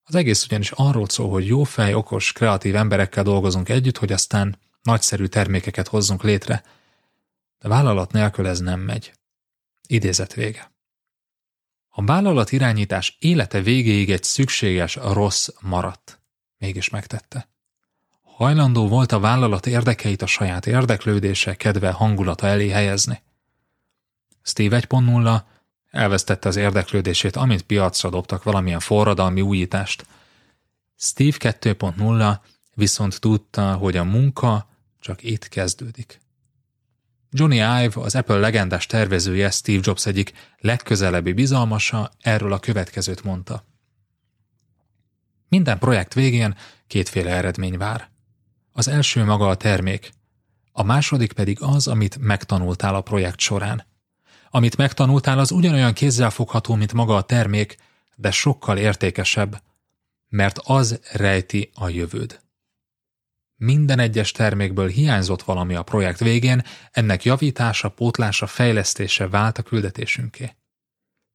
Az 0.04 0.14
egész 0.14 0.44
ugyanis 0.44 0.70
arról 0.70 1.08
szól, 1.08 1.30
hogy 1.30 1.46
jó 1.46 1.64
fej, 1.64 1.94
okos, 1.94 2.32
kreatív 2.32 2.76
emberekkel 2.76 3.22
dolgozunk 3.22 3.68
együtt, 3.68 3.98
hogy 3.98 4.12
aztán 4.12 4.58
nagyszerű 4.82 5.26
termékeket 5.26 5.88
hozzunk 5.88 6.22
létre. 6.22 6.64
De 7.58 7.68
vállalat 7.68 8.12
nélkül 8.12 8.46
ez 8.46 8.58
nem 8.58 8.80
megy. 8.80 9.12
Idézet 9.88 10.34
vége. 10.34 10.72
A 11.88 12.04
vállalat 12.04 12.52
irányítás 12.52 13.16
élete 13.18 13.60
végéig 13.60 14.10
egy 14.10 14.22
szükséges 14.22 14.94
rossz 14.94 15.48
maradt. 15.60 16.20
Mégis 16.58 16.88
megtette. 16.88 17.48
Hajlandó 18.22 18.88
volt 18.88 19.12
a 19.12 19.20
vállalat 19.20 19.66
érdekeit 19.66 20.22
a 20.22 20.26
saját 20.26 20.66
érdeklődése, 20.66 21.54
kedve, 21.54 21.90
hangulata 21.90 22.46
elé 22.46 22.68
helyezni. 22.68 23.22
Steve 24.42 24.80
1.0 24.80 25.42
Elvesztette 25.90 26.48
az 26.48 26.56
érdeklődését, 26.56 27.36
amint 27.36 27.62
piacra 27.62 28.10
dobtak 28.10 28.42
valamilyen 28.42 28.80
forradalmi 28.80 29.40
újítást. 29.40 30.06
Steve 30.96 31.36
2.0 31.38 32.38
viszont 32.74 33.20
tudta, 33.20 33.74
hogy 33.74 33.96
a 33.96 34.04
munka 34.04 34.68
csak 35.00 35.22
itt 35.22 35.48
kezdődik. 35.48 36.20
Johnny 37.30 37.56
Ive, 37.56 37.92
az 37.94 38.14
Apple 38.14 38.38
legendás 38.38 38.86
tervezője, 38.86 39.50
Steve 39.50 39.80
Jobs 39.82 40.06
egyik 40.06 40.32
legközelebbi 40.58 41.32
bizalmasa 41.32 42.10
erről 42.20 42.52
a 42.52 42.58
következőt 42.58 43.24
mondta. 43.24 43.64
Minden 45.48 45.78
projekt 45.78 46.14
végén 46.14 46.56
kétféle 46.86 47.30
eredmény 47.30 47.78
vár. 47.78 48.10
Az 48.72 48.88
első 48.88 49.24
maga 49.24 49.48
a 49.48 49.56
termék, 49.56 50.12
a 50.72 50.82
második 50.82 51.32
pedig 51.32 51.62
az, 51.62 51.88
amit 51.88 52.18
megtanultál 52.18 52.94
a 52.94 53.00
projekt 53.00 53.38
során. 53.38 53.86
Amit 54.50 54.76
megtanultál, 54.76 55.38
az 55.38 55.50
ugyanolyan 55.50 55.92
kézzelfogható, 55.92 56.74
mint 56.74 56.92
maga 56.92 57.16
a 57.16 57.22
termék, 57.22 57.76
de 58.16 58.30
sokkal 58.30 58.78
értékesebb, 58.78 59.62
mert 60.28 60.58
az 60.64 61.00
rejti 61.12 61.70
a 61.74 61.88
jövőd. 61.88 62.40
Minden 63.56 63.98
egyes 63.98 64.32
termékből 64.32 64.88
hiányzott 64.88 65.42
valami 65.42 65.74
a 65.74 65.82
projekt 65.82 66.18
végén, 66.18 66.62
ennek 66.90 67.24
javítása, 67.24 67.88
pótlása, 67.88 68.46
fejlesztése 68.46 69.28
vált 69.28 69.58
a 69.58 69.62
küldetésünké. 69.62 70.56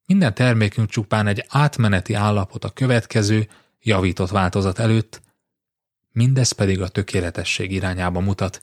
Minden 0.06 0.34
termékünk 0.34 0.90
csupán 0.90 1.28
egy 1.28 1.46
átmeneti 1.48 2.14
állapot 2.14 2.64
a 2.64 2.70
következő, 2.70 3.50
javított 3.80 4.30
változat 4.30 4.80
előtt, 4.80 5.22
mindez 6.12 6.52
pedig 6.52 6.82
a 6.82 6.88
tökéletesség 6.88 7.72
irányába 7.72 8.20
mutat, 8.20 8.62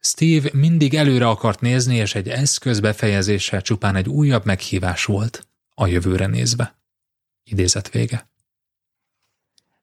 Steve 0.00 0.50
mindig 0.52 0.94
előre 0.94 1.28
akart 1.28 1.60
nézni, 1.60 1.96
és 1.96 2.14
egy 2.14 2.28
eszköz 2.28 2.80
befejezése 2.80 3.60
csupán 3.60 3.96
egy 3.96 4.08
újabb 4.08 4.44
meghívás 4.44 5.04
volt 5.04 5.48
a 5.74 5.86
jövőre 5.86 6.26
nézve. 6.26 6.78
Idézet 7.42 7.90
vége. 7.90 8.30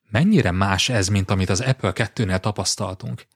Mennyire 0.09 0.51
más 0.51 0.89
ez, 0.89 1.07
mint 1.07 1.31
amit 1.31 1.49
az 1.49 1.61
Apple 1.61 1.91
2-nél 1.95 2.39
tapasztaltunk? 2.39 3.27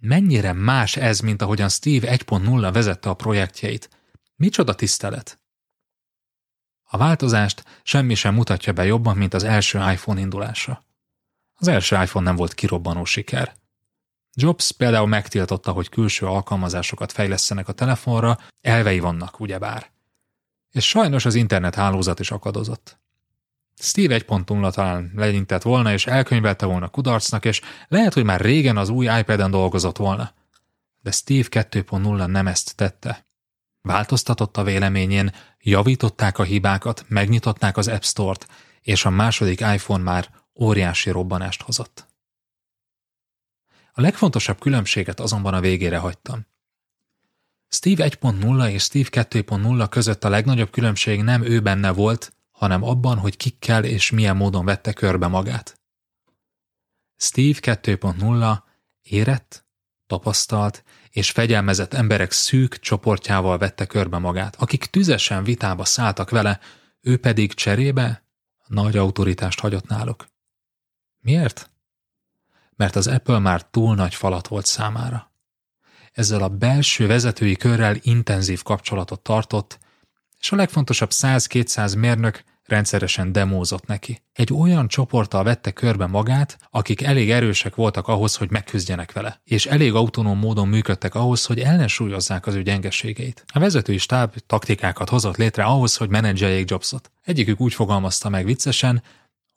Mennyire 0.00 0.52
más 0.52 0.96
ez, 0.96 1.20
mint 1.20 1.42
ahogyan 1.42 1.68
Steve 1.68 2.16
1.0 2.16 2.70
vezette 2.72 3.08
a 3.08 3.14
projektjeit? 3.14 3.90
Micsoda 4.36 4.74
tisztelet! 4.74 5.40
A 6.90 6.96
változást 6.96 7.64
semmi 7.82 8.14
sem 8.14 8.34
mutatja 8.34 8.72
be 8.72 8.84
jobban, 8.84 9.16
mint 9.16 9.34
az 9.34 9.44
első 9.44 9.78
iPhone 9.78 10.20
indulása. 10.20 10.86
Az 11.54 11.68
első 11.68 11.96
iPhone 12.02 12.24
nem 12.24 12.36
volt 12.36 12.54
kirobbanó 12.54 13.04
siker. 13.04 13.57
Jobs 14.40 14.70
például 14.70 15.06
megtiltotta, 15.06 15.72
hogy 15.72 15.88
külső 15.88 16.26
alkalmazásokat 16.26 17.12
fejlesztenek 17.12 17.68
a 17.68 17.72
telefonra, 17.72 18.38
elvei 18.60 18.98
vannak, 18.98 19.40
ugyebár. 19.40 19.90
És 20.70 20.88
sajnos 20.88 21.24
az 21.24 21.34
internet 21.34 21.74
hálózat 21.74 22.20
is 22.20 22.30
akadozott. 22.30 22.98
Steve 23.78 24.18
1.0 24.18 24.72
talán 24.72 25.12
legyintett 25.14 25.62
volna, 25.62 25.92
és 25.92 26.06
elkönyvelte 26.06 26.66
volna 26.66 26.88
kudarcnak, 26.88 27.44
és 27.44 27.60
lehet, 27.88 28.14
hogy 28.14 28.24
már 28.24 28.40
régen 28.40 28.76
az 28.76 28.88
új 28.88 29.06
iPad-en 29.18 29.50
dolgozott 29.50 29.96
volna. 29.96 30.32
De 31.00 31.10
Steve 31.10 31.46
2.0 31.50 32.26
nem 32.26 32.46
ezt 32.46 32.76
tette. 32.76 33.26
Változtatott 33.82 34.56
a 34.56 34.62
véleményén, 34.64 35.32
javították 35.58 36.38
a 36.38 36.42
hibákat, 36.42 37.04
megnyitották 37.08 37.76
az 37.76 37.88
App 37.88 38.02
Store-t, 38.02 38.48
és 38.80 39.04
a 39.04 39.10
második 39.10 39.60
iPhone 39.60 40.02
már 40.02 40.28
óriási 40.54 41.10
robbanást 41.10 41.62
hozott. 41.62 42.07
A 43.98 44.00
legfontosabb 44.00 44.60
különbséget 44.60 45.20
azonban 45.20 45.54
a 45.54 45.60
végére 45.60 45.98
hagytam. 45.98 46.46
Steve 47.68 48.08
1.0 48.08 48.70
és 48.70 48.82
Steve 48.82 49.08
2.0 49.10 49.86
között 49.90 50.24
a 50.24 50.28
legnagyobb 50.28 50.70
különbség 50.70 51.22
nem 51.22 51.42
ő 51.42 51.60
benne 51.60 51.90
volt, 51.90 52.32
hanem 52.50 52.82
abban, 52.82 53.18
hogy 53.18 53.36
kikkel 53.36 53.84
és 53.84 54.10
milyen 54.10 54.36
módon 54.36 54.64
vette 54.64 54.92
körbe 54.92 55.26
magát. 55.26 55.80
Steve 57.16 57.58
2.0 57.60 58.62
érett, 59.02 59.66
tapasztalt 60.06 60.84
és 61.10 61.30
fegyelmezett 61.30 61.94
emberek 61.94 62.32
szűk 62.32 62.78
csoportjával 62.78 63.58
vette 63.58 63.86
körbe 63.86 64.18
magát, 64.18 64.56
akik 64.56 64.84
tüzesen 64.84 65.44
vitába 65.44 65.84
szálltak 65.84 66.30
vele, 66.30 66.60
ő 67.00 67.16
pedig 67.18 67.54
cserébe 67.54 68.24
nagy 68.66 68.96
autoritást 68.96 69.60
hagyott 69.60 69.86
náluk. 69.86 70.28
Miért? 71.18 71.70
Mert 72.78 72.96
az 72.96 73.06
Apple 73.06 73.38
már 73.38 73.62
túl 73.62 73.94
nagy 73.94 74.14
falat 74.14 74.48
volt 74.48 74.66
számára. 74.66 75.32
Ezzel 76.12 76.42
a 76.42 76.48
belső 76.48 77.06
vezetői 77.06 77.56
körrel 77.56 77.96
intenzív 78.00 78.62
kapcsolatot 78.62 79.20
tartott, 79.20 79.78
és 80.40 80.52
a 80.52 80.56
legfontosabb 80.56 81.10
100-200 81.12 81.98
mérnök 81.98 82.44
rendszeresen 82.64 83.32
demózott 83.32 83.86
neki. 83.86 84.22
Egy 84.32 84.52
olyan 84.52 84.88
csoporttal 84.88 85.42
vette 85.42 85.70
körbe 85.70 86.06
magát, 86.06 86.58
akik 86.70 87.02
elég 87.02 87.30
erősek 87.30 87.74
voltak 87.74 88.08
ahhoz, 88.08 88.36
hogy 88.36 88.50
megküzdjenek 88.50 89.12
vele, 89.12 89.40
és 89.44 89.66
elég 89.66 89.94
autonóm 89.94 90.38
módon 90.38 90.68
működtek 90.68 91.14
ahhoz, 91.14 91.44
hogy 91.44 91.60
ellensúlyozzák 91.60 92.46
az 92.46 92.54
ő 92.54 92.62
gyengeségeit. 92.62 93.44
A 93.52 93.58
vezetői 93.58 93.98
stáb 93.98 94.34
taktikákat 94.46 95.08
hozott 95.08 95.36
létre 95.36 95.64
ahhoz, 95.64 95.96
hogy 95.96 96.08
menedzseljék 96.08 96.70
Jobsot. 96.70 97.10
Egyikük 97.24 97.60
úgy 97.60 97.74
fogalmazta 97.74 98.28
meg 98.28 98.44
viccesen, 98.44 99.02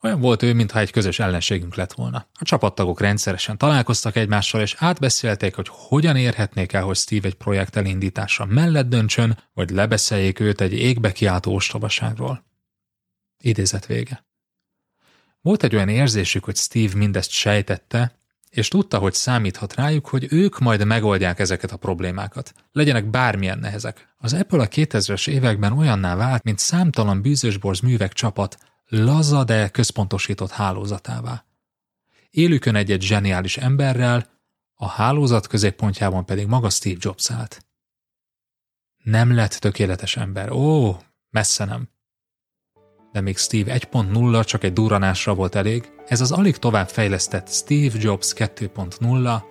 olyan 0.01 0.19
volt 0.19 0.43
ő, 0.43 0.53
mintha 0.53 0.79
egy 0.79 0.91
közös 0.91 1.19
ellenségünk 1.19 1.75
lett 1.75 1.93
volna. 1.93 2.27
A 2.33 2.43
csapattagok 2.43 2.99
rendszeresen 2.99 3.57
találkoztak 3.57 4.15
egymással, 4.15 4.61
és 4.61 4.75
átbeszélték, 4.77 5.55
hogy 5.55 5.67
hogyan 5.71 6.15
érhetnék 6.15 6.73
el, 6.73 6.83
hogy 6.83 6.95
Steve 6.95 7.27
egy 7.27 7.35
projekt 7.35 7.75
elindítása 7.75 8.45
mellett 8.45 8.89
döntsön, 8.89 9.37
vagy 9.53 9.69
lebeszéljék 9.69 10.39
őt 10.39 10.61
egy 10.61 10.73
égbe 10.73 11.11
kiáltó 11.11 11.53
ostobaságról. 11.53 12.45
Idézet 13.37 13.85
vége. 13.85 14.25
Volt 15.41 15.63
egy 15.63 15.75
olyan 15.75 15.89
érzésük, 15.89 16.43
hogy 16.43 16.55
Steve 16.55 16.95
mindezt 16.95 17.29
sejtette, 17.29 18.19
és 18.49 18.67
tudta, 18.67 18.97
hogy 18.97 19.13
számíthat 19.13 19.75
rájuk, 19.75 20.07
hogy 20.07 20.27
ők 20.29 20.59
majd 20.59 20.85
megoldják 20.85 21.39
ezeket 21.39 21.71
a 21.71 21.77
problémákat, 21.77 22.53
legyenek 22.71 23.09
bármilyen 23.09 23.59
nehezek. 23.59 24.13
Az 24.17 24.33
Apple 24.33 24.61
a 24.61 24.67
2000-es 24.67 25.29
években 25.29 25.71
olyanná 25.71 26.15
vált, 26.15 26.43
mint 26.43 26.59
számtalan 26.59 27.21
bűzösborz 27.21 27.79
művek 27.79 28.13
csapat, 28.13 28.57
laza, 28.91 29.43
de 29.43 29.69
központosított 29.69 30.51
hálózatává. 30.51 31.45
Élükön 32.29 32.75
egy-egy 32.75 33.01
zseniális 33.01 33.57
emberrel, 33.57 34.29
a 34.73 34.87
hálózat 34.87 35.47
középpontjában 35.47 36.25
pedig 36.25 36.47
maga 36.47 36.69
Steve 36.69 36.97
Jobs 36.99 37.31
állt. 37.31 37.65
Nem 39.03 39.35
lett 39.35 39.51
tökéletes 39.53 40.15
ember, 40.17 40.51
ó, 40.51 40.97
messze 41.29 41.65
nem 41.65 41.89
de 43.11 43.21
még 43.21 43.37
Steve 43.37 43.77
1.0 43.77 44.45
csak 44.45 44.63
egy 44.63 44.73
duranásra 44.73 45.33
volt 45.33 45.55
elég, 45.55 45.91
ez 46.07 46.21
az 46.21 46.31
alig 46.31 46.57
tovább 46.57 46.89
fejlesztett 46.89 47.49
Steve 47.49 47.97
Jobs 47.99 48.33
2.0 48.37 49.41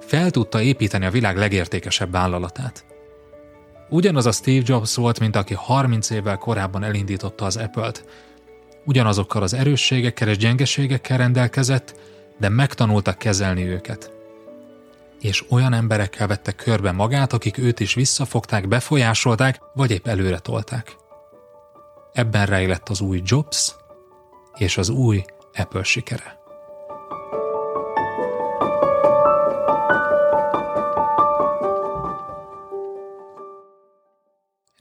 fel 0.00 0.30
tudta 0.30 0.60
építeni 0.60 1.04
a 1.04 1.10
világ 1.10 1.36
legértékesebb 1.36 2.10
vállalatát. 2.10 2.84
Ugyanaz 3.88 4.26
a 4.26 4.32
Steve 4.32 4.62
Jobs 4.64 4.94
volt, 4.94 5.20
mint 5.20 5.36
aki 5.36 5.54
30 5.54 6.10
évvel 6.10 6.36
korábban 6.36 6.82
elindította 6.82 7.44
az 7.44 7.56
Apple-t. 7.56 8.04
Ugyanazokkal 8.86 9.42
az 9.42 9.54
erősségekkel 9.54 10.28
és 10.28 10.36
gyengeségekkel 10.36 11.18
rendelkezett, 11.18 12.00
de 12.38 12.48
megtanulta 12.48 13.12
kezelni 13.12 13.64
őket. 13.64 14.10
És 15.20 15.44
olyan 15.50 15.72
emberekkel 15.72 16.26
vette 16.26 16.52
körbe 16.52 16.92
magát, 16.92 17.32
akik 17.32 17.58
őt 17.58 17.80
is 17.80 17.94
visszafogták, 17.94 18.68
befolyásolták, 18.68 19.60
vagy 19.74 19.90
épp 19.90 20.06
előre 20.06 20.38
tolták. 20.38 20.96
Ebben 22.12 22.46
rejlett 22.46 22.88
az 22.88 23.00
új 23.00 23.20
Jobs 23.24 23.74
és 24.54 24.76
az 24.76 24.88
új 24.88 25.24
Apple 25.54 25.82
sikere. 25.82 26.38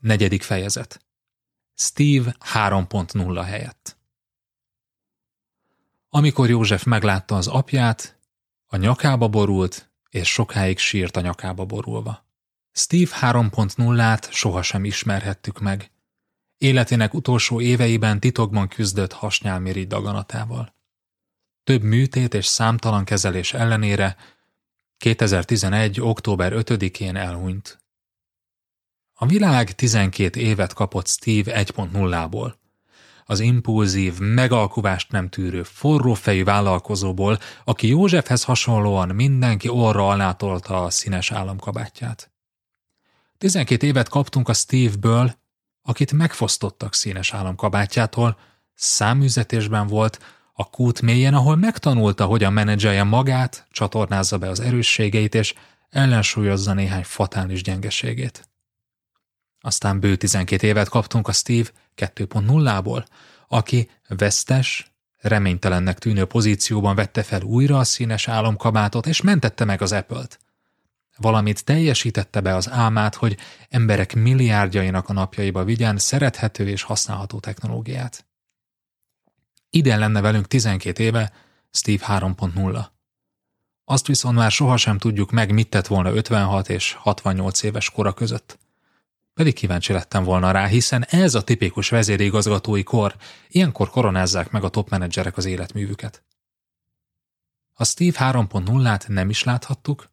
Negyedik 0.02 0.41
fejezet. 0.41 0.99
Steve 1.76 2.36
3.0 2.53 3.44
helyett. 3.45 3.94
Amikor 6.15 6.49
József 6.49 6.83
meglátta 6.83 7.35
az 7.35 7.47
apját, 7.47 8.19
a 8.65 8.75
nyakába 8.75 9.27
borult, 9.27 9.91
és 10.09 10.31
sokáig 10.31 10.77
sírt 10.77 11.17
a 11.17 11.21
nyakába 11.21 11.65
borulva. 11.65 12.25
Steve 12.71 13.11
3.0-át 13.21 14.31
sohasem 14.31 14.85
ismerhettük 14.85 15.59
meg, 15.59 15.91
Életének 16.57 17.13
utolsó 17.13 17.61
éveiben 17.61 18.19
titokban 18.19 18.67
küzdött 18.67 19.11
hasnyálmirigy 19.11 19.87
daganatával. 19.87 20.75
Több 21.63 21.81
műtét 21.81 22.33
és 22.33 22.45
számtalan 22.45 23.05
kezelés 23.05 23.53
ellenére 23.53 24.17
2011. 24.97 26.01
október 26.01 26.51
5-én 26.55 27.15
elhunyt. 27.15 27.79
A 29.13 29.25
világ 29.25 29.75
12 29.75 30.39
évet 30.39 30.73
kapott 30.73 31.07
Steve 31.07 31.63
1.0-ból. 31.63 32.53
Az 33.27 33.39
impulzív, 33.39 34.19
megalkuvást 34.19 35.11
nem 35.11 35.30
tűrő, 35.30 35.64
forrófejű 35.64 36.43
vállalkozóból, 36.43 37.39
aki 37.64 37.88
Józsefhez 37.88 38.43
hasonlóan 38.43 39.15
mindenki 39.15 39.69
orra 39.69 40.10
alá 40.10 40.31
tolta 40.31 40.84
a 40.84 40.89
színes 40.89 41.31
államkabátját. 41.31 42.31
12 43.38 43.88
évet 43.88 44.10
kaptunk 44.10 44.49
a 44.49 44.53
Steve-ből, 44.53 45.35
akit 45.81 46.11
megfosztottak 46.11 46.93
színes 46.93 47.34
államkabátjától, 47.34 48.38
száműzetésben 48.76 49.88
volt, 49.88 50.19
a 50.53 50.69
kút 50.69 51.02
mélyen, 51.02 51.34
ahol 51.34 51.56
megtanulta, 51.56 52.26
hogyan 52.26 52.53
menedzselje 52.53 53.03
magát, 53.03 53.68
csatornázza 53.72 54.38
be 54.38 54.49
az 54.49 54.60
erősségeit, 54.60 55.35
és 55.35 55.53
ellensúlyozza 55.89 56.73
néhány 56.73 57.03
fatális 57.03 57.64
gyengeségét. 57.64 58.49
Aztán 59.65 59.99
bő 59.99 60.15
12 60.15 60.67
évet 60.67 60.89
kaptunk 60.89 61.27
a 61.27 61.31
Steve 61.31 61.69
2.0-ból, 61.97 63.05
aki 63.47 63.89
vesztes, 64.07 64.93
reménytelennek 65.17 65.99
tűnő 65.99 66.25
pozícióban 66.25 66.95
vette 66.95 67.23
fel 67.23 67.41
újra 67.41 67.77
a 67.77 67.83
színes 67.83 68.27
álomkabátot, 68.27 69.07
és 69.07 69.21
mentette 69.21 69.65
meg 69.65 69.81
az 69.81 69.91
Apple-t 69.91 70.39
valamit 71.17 71.65
teljesítette 71.65 72.41
be 72.41 72.55
az 72.55 72.69
álmát, 72.69 73.15
hogy 73.15 73.37
emberek 73.69 74.15
milliárdjainak 74.15 75.09
a 75.09 75.13
napjaiba 75.13 75.63
vigyen 75.63 75.97
szerethető 75.97 76.67
és 76.67 76.81
használható 76.81 77.39
technológiát. 77.39 78.25
Ide 79.69 79.95
lenne 79.95 80.21
velünk 80.21 80.47
12 80.47 81.03
éve 81.03 81.31
Steve 81.71 82.05
3.0. 82.07 82.85
Azt 83.85 84.07
viszont 84.07 84.37
már 84.37 84.51
sohasem 84.51 84.97
tudjuk 84.97 85.31
meg, 85.31 85.53
mit 85.53 85.69
tett 85.69 85.87
volna 85.87 86.13
56 86.13 86.69
és 86.69 86.93
68 86.93 87.63
éves 87.63 87.89
kora 87.89 88.13
között. 88.13 88.59
Pedig 89.35 89.53
kíváncsi 89.53 89.93
lettem 89.93 90.23
volna 90.23 90.51
rá, 90.51 90.65
hiszen 90.65 91.03
ez 91.03 91.35
a 91.35 91.43
tipikus 91.43 91.89
vezérigazgatói 91.89 92.83
kor, 92.83 93.15
ilyenkor 93.47 93.89
koronázzák 93.89 94.51
meg 94.51 94.63
a 94.63 94.69
top 94.69 94.89
menedzserek 94.89 95.37
az 95.37 95.45
életművüket. 95.45 96.23
A 97.73 97.85
Steve 97.85 98.17
3.0-át 98.19 99.07
nem 99.07 99.29
is 99.29 99.43
láthattuk, 99.43 100.09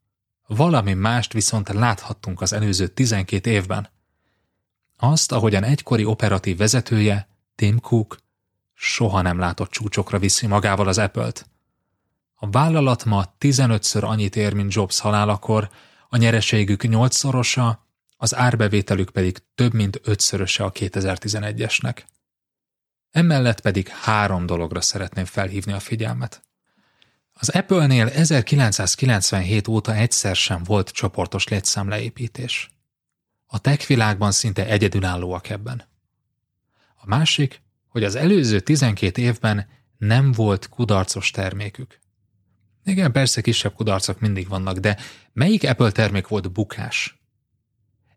valami 0.47 0.93
mást 0.93 1.33
viszont 1.33 1.69
láthattunk 1.69 2.41
az 2.41 2.53
előző 2.53 2.89
12 2.89 3.51
évben. 3.51 3.89
Azt, 4.97 5.33
ahogyan 5.33 5.65
egykori 5.65 6.05
operatív 6.05 6.57
vezetője, 6.57 7.29
Tim 7.55 7.81
Cook, 7.81 8.19
soha 8.75 9.23
nem 9.23 9.39
látott 9.39 9.71
csúcsokra 9.71 10.19
viszi 10.19 10.47
magával 10.47 10.89
az 10.89 10.99
Apple-t. 10.99 11.47
A 12.35 12.51
vállalat 12.51 13.05
ma 13.05 13.25
15-ször 13.41 14.03
annyit 14.03 14.37
ér, 14.37 14.53
mint 14.53 14.75
Jobs 14.75 15.01
halálakor, 15.01 15.71
a 16.09 16.17
nyereségük 16.17 16.83
8-szorosa, 16.85 17.77
az 18.23 18.35
árbevételük 18.35 19.11
pedig 19.11 19.39
több 19.55 19.73
mint 19.73 20.01
ötszöröse 20.03 20.65
a 20.65 20.73
2011-esnek. 20.73 21.97
Emellett 23.11 23.61
pedig 23.61 23.89
három 23.89 24.47
dologra 24.47 24.81
szeretném 24.81 25.25
felhívni 25.25 25.73
a 25.73 25.81
figyelmet. 25.81 26.43
Az 27.33 27.49
Apple-nél 27.49 28.09
1997 28.09 29.69
óta 29.69 29.95
egyszer 29.95 30.37
sem 30.37 30.63
volt 30.63 30.89
csoportos 30.89 31.49
létszámleépítés. 31.49 32.71
A 33.47 33.59
tech 33.59 33.87
világban 33.87 34.33
szinte 34.33 34.67
egyedülállóak 34.67 35.49
ebben. 35.49 35.85
A 36.95 37.07
másik, 37.07 37.63
hogy 37.89 38.05
az 38.05 38.15
előző 38.15 38.61
12 38.61 39.23
évben 39.23 39.69
nem 39.99 40.33
volt 40.33 40.69
kudarcos 40.69 41.31
termékük. 41.31 41.99
Igen, 42.85 43.13
persze 43.13 43.41
kisebb 43.41 43.75
kudarcok 43.75 44.21
mindig 44.21 44.49
vannak, 44.49 44.79
de 44.79 44.99
melyik 45.33 45.69
Apple 45.69 45.91
termék 45.91 46.29
volt 46.29 46.53
bukás? 46.53 47.22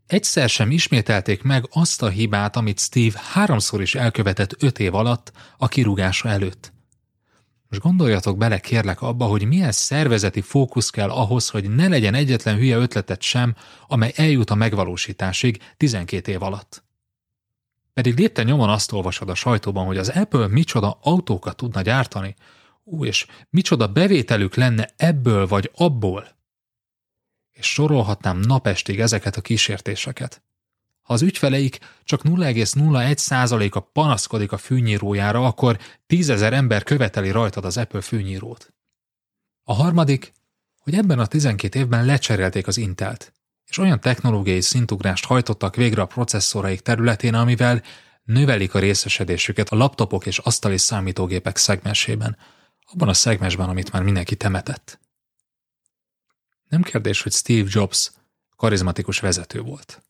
Egyszer 0.07 0.49
sem 0.49 0.72
ismételték 0.72 1.44
meg 1.44 1.68
azt 1.72 2.02
a 2.02 2.10
hibát, 2.10 2.56
amit 2.56 2.80
Steve 2.80 3.22
háromszor 3.34 3.82
is 3.82 3.95
elkövetett 3.95 4.64
öt 4.64 4.80
év 4.80 4.95
alatt 4.95 5.32
a 5.57 5.68
kirúgása 5.68 6.30
előtt. 6.30 6.73
Most 7.69 7.82
gondoljatok 7.82 8.38
bele 8.38 8.60
kérlek 8.60 9.02
abba, 9.02 9.26
hogy 9.26 9.48
milyen 9.48 9.72
szervezeti 9.72 10.41
fókusz 10.41 10.90
kell 10.90 11.10
ahhoz, 11.10 11.49
hogy 11.49 11.69
ne 11.69 11.88
legyen 11.88 12.14
egyetlen 12.14 12.56
hülye 12.56 12.77
ötletet 12.77 13.22
sem, 13.22 13.56
amely 13.88 14.11
eljut 14.15 14.49
a 14.49 14.56
megvalósításig 14.56 15.61
12 15.77 16.32
év 16.32 16.41
alatt. 16.44 16.84
Pedig 17.94 18.18
lépte 18.18 18.44
nyomon 18.44 18.69
azt 18.69 18.91
olvasod 18.91 19.30
a 19.30 19.36
sajtóban, 19.36 19.86
hogy 19.86 19.98
az 19.98 20.10
Apple 20.10 20.48
micsoda 20.48 20.99
autókat 21.02 21.56
tudna 21.56 21.82
gyártani, 21.82 22.36
ú, 22.84 23.06
és 23.06 23.26
micsoda 23.49 23.88
bevételük 23.88 24.56
lenne 24.56 24.90
ebből 24.95 25.48
vagy 25.48 25.72
abból. 25.76 26.27
És 27.56 27.65
sorolhatnám 27.65 28.40
napestig 28.40 28.99
ezeket 28.99 29.36
a 29.36 29.41
kísértéseket. 29.41 30.44
Ha 31.02 31.14
az 31.14 31.22
ügyfeleik 31.22 31.80
csak 32.03 32.22
0,01%-a 32.23 33.80
panaszkodik 33.80 34.52
a 34.52 34.57
fűnyírójára, 34.57 35.45
akkor 35.45 35.80
tízezer 36.07 36.53
ember 36.53 36.84
követeli 36.84 37.32
rajtad 37.32 37.65
az 37.65 37.77
Apple 37.77 38.02
fűnyírót. 38.02 38.73
A 39.64 39.73
harmadik, 39.73 40.34
hogy 40.80 40.95
ebben 40.95 41.19
a 41.19 41.26
12 41.26 41.80
évben 41.80 42.06
lecserélték 42.06 42.68
az 42.68 42.77
Intelt, 42.77 43.34
és 43.65 43.77
olyan 43.77 43.99
technológiai 43.99 44.61
szintugrást 44.61 45.26
hajtottak 45.26 45.76
végre 45.76 46.02
a 46.02 46.06
processzoraik 46.06 46.80
területén, 46.80 47.34
amivel 47.34 47.84
növelik 48.23 48.73
a 48.73 48.80
részesedésüket 48.80 49.69
a 49.69 49.76
laptopok 49.76 50.26
és 50.26 50.38
asztali 50.38 50.77
számítógépek 50.77 51.57
szegmensében, 51.57 52.38
abban 52.91 53.10
a 53.10 53.14
szegmensben, 53.14 53.69
amit 53.69 53.91
már 53.91 54.03
mindenki 54.03 54.36
temetett. 54.36 54.99
Nem 56.76 56.84
kérdés, 56.84 57.22
hogy 57.22 57.32
Steve 57.32 57.70
Jobs 57.72 58.12
karizmatikus 58.56 59.20
vezető 59.20 59.62
volt. 59.62 60.04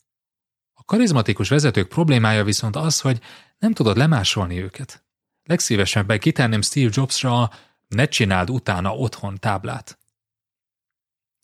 A 0.73 0.83
karizmatikus 0.83 1.49
vezetők 1.49 1.87
problémája 1.87 2.43
viszont 2.43 2.75
az, 2.75 2.99
hogy 2.99 3.21
nem 3.57 3.73
tudod 3.73 3.97
lemásolni 3.97 4.61
őket. 4.61 5.03
Legszívesebben 5.43 6.19
kitenném 6.19 6.61
Steve 6.61 6.89
Jobsra 6.93 7.41
a 7.41 7.51
ne 7.87 8.05
csináld 8.05 8.49
utána 8.49 8.95
otthon 8.95 9.37
táblát. 9.39 9.97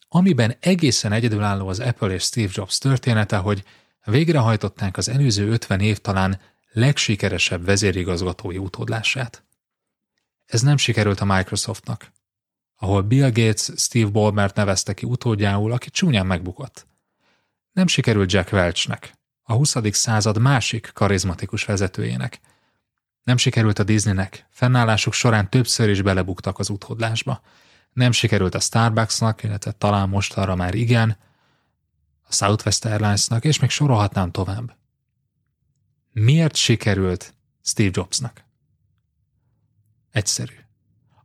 Amiben 0.08 0.56
egészen 0.60 1.12
egyedülálló 1.12 1.68
az 1.68 1.80
Apple 1.80 2.14
és 2.14 2.24
Steve 2.24 2.52
Jobs 2.54 2.78
története, 2.78 3.38
hogy 3.38 3.64
végrehajtották 4.04 4.98
az 4.98 5.10
előző 5.10 5.50
50 5.50 5.80
év 5.80 5.98
talán 5.98 6.40
legsikeresebb 6.72 7.66
vezérigazgatói 7.66 8.58
utódlását. 8.58 9.44
Ez 10.46 10.62
nem 10.62 10.78
sikerült 10.78 11.20
a 11.20 11.26
Microsoftnak, 11.26 12.12
ahol 12.82 13.02
Bill 13.02 13.32
Gates 13.32 13.70
Steve 13.76 14.10
Ballmert 14.10 14.56
nevezte 14.56 14.94
ki 14.94 15.06
utódjául, 15.06 15.72
aki 15.72 15.90
csúnyán 15.90 16.26
megbukott. 16.26 16.88
Nem 17.72 17.88
sikerült 17.88 18.32
Jack 18.32 18.52
Welchnek, 18.52 19.14
a 19.44 19.54
20. 19.54 19.76
század 19.92 20.38
másik 20.38 20.92
karizmatikus 20.94 21.66
vezetőjének. 21.66 22.40
Nem 23.24 23.38
sikerült 23.38 23.80
a 23.80 23.84
Disneynek, 23.84 24.46
fennállásuk 24.50 25.14
során 25.14 25.50
többször 25.50 25.90
is 25.90 26.02
belebuktak 26.02 26.60
az 26.60 26.70
utódlásba. 26.70 27.42
Nem 27.94 28.12
sikerült 28.12 28.56
a 28.56 28.60
Starbucksnak, 28.60 29.44
illetve 29.44 29.72
talán 29.72 30.10
most 30.10 30.34
arra 30.34 30.56
már 30.56 30.76
igen, 30.76 31.18
a 32.28 32.34
Southwest 32.34 32.86
Airlinesnak, 32.86 33.46
és 33.46 33.60
még 33.60 33.70
sorolhatnám 33.70 34.32
tovább. 34.32 34.76
Miért 36.12 36.56
sikerült 36.56 37.34
Steve 37.64 37.92
Jobsnak? 37.94 38.44
Egyszerű. 40.12 40.61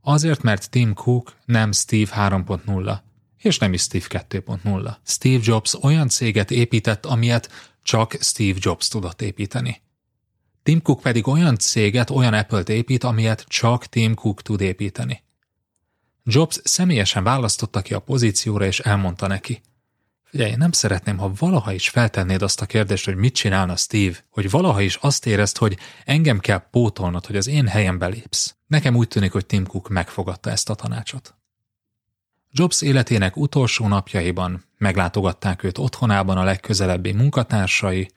Azért, 0.09 0.43
mert 0.43 0.71
Tim 0.71 0.95
Cook 0.95 1.37
nem 1.45 1.73
Steve 1.73 2.29
3.0, 2.29 2.99
és 3.39 3.59
nem 3.59 3.73
is 3.73 3.81
Steve 3.81 4.25
2.0. 4.29 4.97
Steve 5.05 5.43
Jobs 5.43 5.75
olyan 5.83 6.09
céget 6.09 6.51
épített, 6.51 7.07
amilyet 7.07 7.51
csak 7.83 8.17
Steve 8.21 8.59
Jobs 8.61 8.89
tudott 8.89 9.23
építeni. 9.23 9.83
Tim 10.63 10.83
Cook 10.83 11.01
pedig 11.01 11.27
olyan 11.27 11.57
céget, 11.59 12.11
olyan 12.11 12.35
Apple-t 12.35 12.69
épít, 12.69 13.05
amilyet 13.05 13.45
csak 13.49 13.87
Tim 13.87 14.15
Cook 14.15 14.43
tud 14.43 14.61
építeni. 14.61 15.23
Jobs 16.25 16.61
személyesen 16.65 17.25
választotta 17.25 17.83
ki 17.83 17.95
a 17.95 18.01
pozícióra, 18.01 18.65
és 18.65 18.79
elmondta 18.81 19.27
neki– 19.27 19.61
Figyelj, 20.31 20.55
nem 20.55 20.73
szeretném, 20.73 21.19
ha 21.19 21.33
valaha 21.39 21.73
is 21.73 21.89
feltennéd 21.89 22.43
azt 22.43 22.61
a 22.61 22.67
kérdést, 22.67 23.05
hogy 23.05 23.17
mit 23.17 23.35
csinálna 23.35 23.77
Steve, 23.77 24.17
hogy 24.31 24.51
valaha 24.51 24.81
is 24.81 24.97
azt 24.97 25.27
érezd, 25.27 25.57
hogy 25.57 25.79
engem 26.05 26.39
kell 26.39 26.69
pótolnod, 26.71 27.27
hogy 27.27 27.37
az 27.37 27.47
én 27.47 27.67
helyembe 27.67 28.07
lépsz. 28.07 28.57
Nekem 28.67 28.97
úgy 28.97 29.09
tűnik, 29.09 29.33
hogy 29.33 29.47
Tim 29.47 29.67
Cook 29.67 29.89
megfogadta 29.89 30.51
ezt 30.51 30.71
a 30.71 30.75
tanácsot. 30.75 31.35
Jobs 32.51 32.83
életének 32.83 33.37
utolsó 33.37 33.89
napjaiban 33.89 34.65
meglátogatták 34.79 35.63
őt 35.63 35.79
otthonában 35.79 36.37
a 36.37 36.45
legközelebbi 36.45 37.13
munkatársai, 37.13 38.11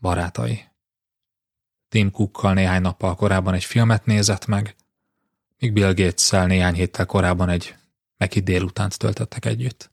barátai. 0.00 0.64
Tim 1.88 2.10
Cookkal 2.10 2.52
néhány 2.52 2.80
nappal 2.80 3.14
korábban 3.14 3.54
egy 3.54 3.64
filmet 3.64 4.04
nézett 4.04 4.46
meg, 4.46 4.76
míg 5.58 5.72
Bill 5.72 5.94
gates 5.94 6.30
néhány 6.30 6.74
héttel 6.74 7.06
korábban 7.06 7.48
egy 7.48 7.74
meki 8.16 8.40
délutánt 8.40 8.98
töltöttek 8.98 9.44
együtt. 9.44 9.89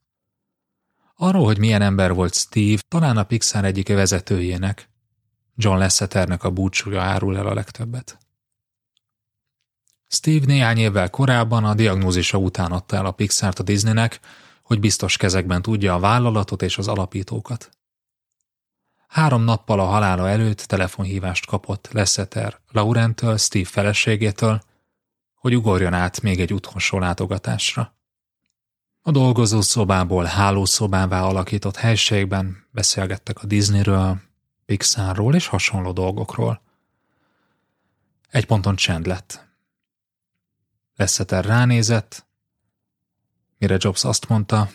Arról, 1.19 1.45
hogy 1.45 1.57
milyen 1.57 1.81
ember 1.81 2.13
volt 2.13 2.33
Steve, 2.33 2.81
talán 2.87 3.17
a 3.17 3.23
Pixar 3.23 3.65
egyik 3.65 3.87
vezetőjének, 3.87 4.89
John 5.55 5.77
Lasseternek 5.77 6.43
a 6.43 6.49
búcsúja 6.49 7.01
árul 7.01 7.37
el 7.37 7.47
a 7.47 7.53
legtöbbet. 7.53 8.17
Steve 10.07 10.45
néhány 10.45 10.77
évvel 10.77 11.09
korábban 11.09 11.65
a 11.65 11.73
diagnózisa 11.73 12.37
után 12.37 12.71
adta 12.71 12.95
el 12.95 13.05
a 13.05 13.11
Pixart 13.11 13.59
a 13.59 13.63
Disneynek, 13.63 14.19
hogy 14.61 14.79
biztos 14.79 15.17
kezekben 15.17 15.61
tudja 15.61 15.93
a 15.93 15.99
vállalatot 15.99 16.61
és 16.61 16.77
az 16.77 16.87
alapítókat. 16.87 17.69
Három 19.07 19.43
nappal 19.43 19.79
a 19.79 19.85
halála 19.85 20.29
előtt 20.29 20.59
telefonhívást 20.59 21.45
kapott 21.45 21.89
Lasseter 21.91 22.59
Laurentől, 22.71 23.37
Steve 23.37 23.69
feleségétől, 23.69 24.61
hogy 25.35 25.55
ugorjon 25.55 25.93
át 25.93 26.21
még 26.21 26.39
egy 26.39 26.53
utolsó 26.53 26.99
látogatásra. 26.99 27.96
A 29.07 29.11
dolgozó 29.11 29.61
szobából 29.61 30.23
hálószobává 30.23 31.21
alakított 31.21 31.75
helységben 31.75 32.65
beszélgettek 32.71 33.43
a 33.43 33.45
Disneyről, 33.45 34.21
Pixarról 34.65 35.35
és 35.35 35.47
hasonló 35.47 35.91
dolgokról. 35.91 36.61
Egy 38.29 38.45
ponton 38.45 38.75
csend 38.75 39.05
lett. 39.05 39.47
Leszeter 40.95 41.45
ránézett, 41.45 42.25
mire 43.57 43.75
Jobs 43.79 44.03
azt 44.03 44.27
mondta, 44.27 44.69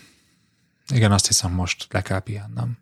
igen, 0.86 1.12
azt 1.12 1.26
hiszem 1.26 1.52
most 1.52 1.92
le 1.92 2.02
kell 2.02 2.20
pihennem. 2.20 2.78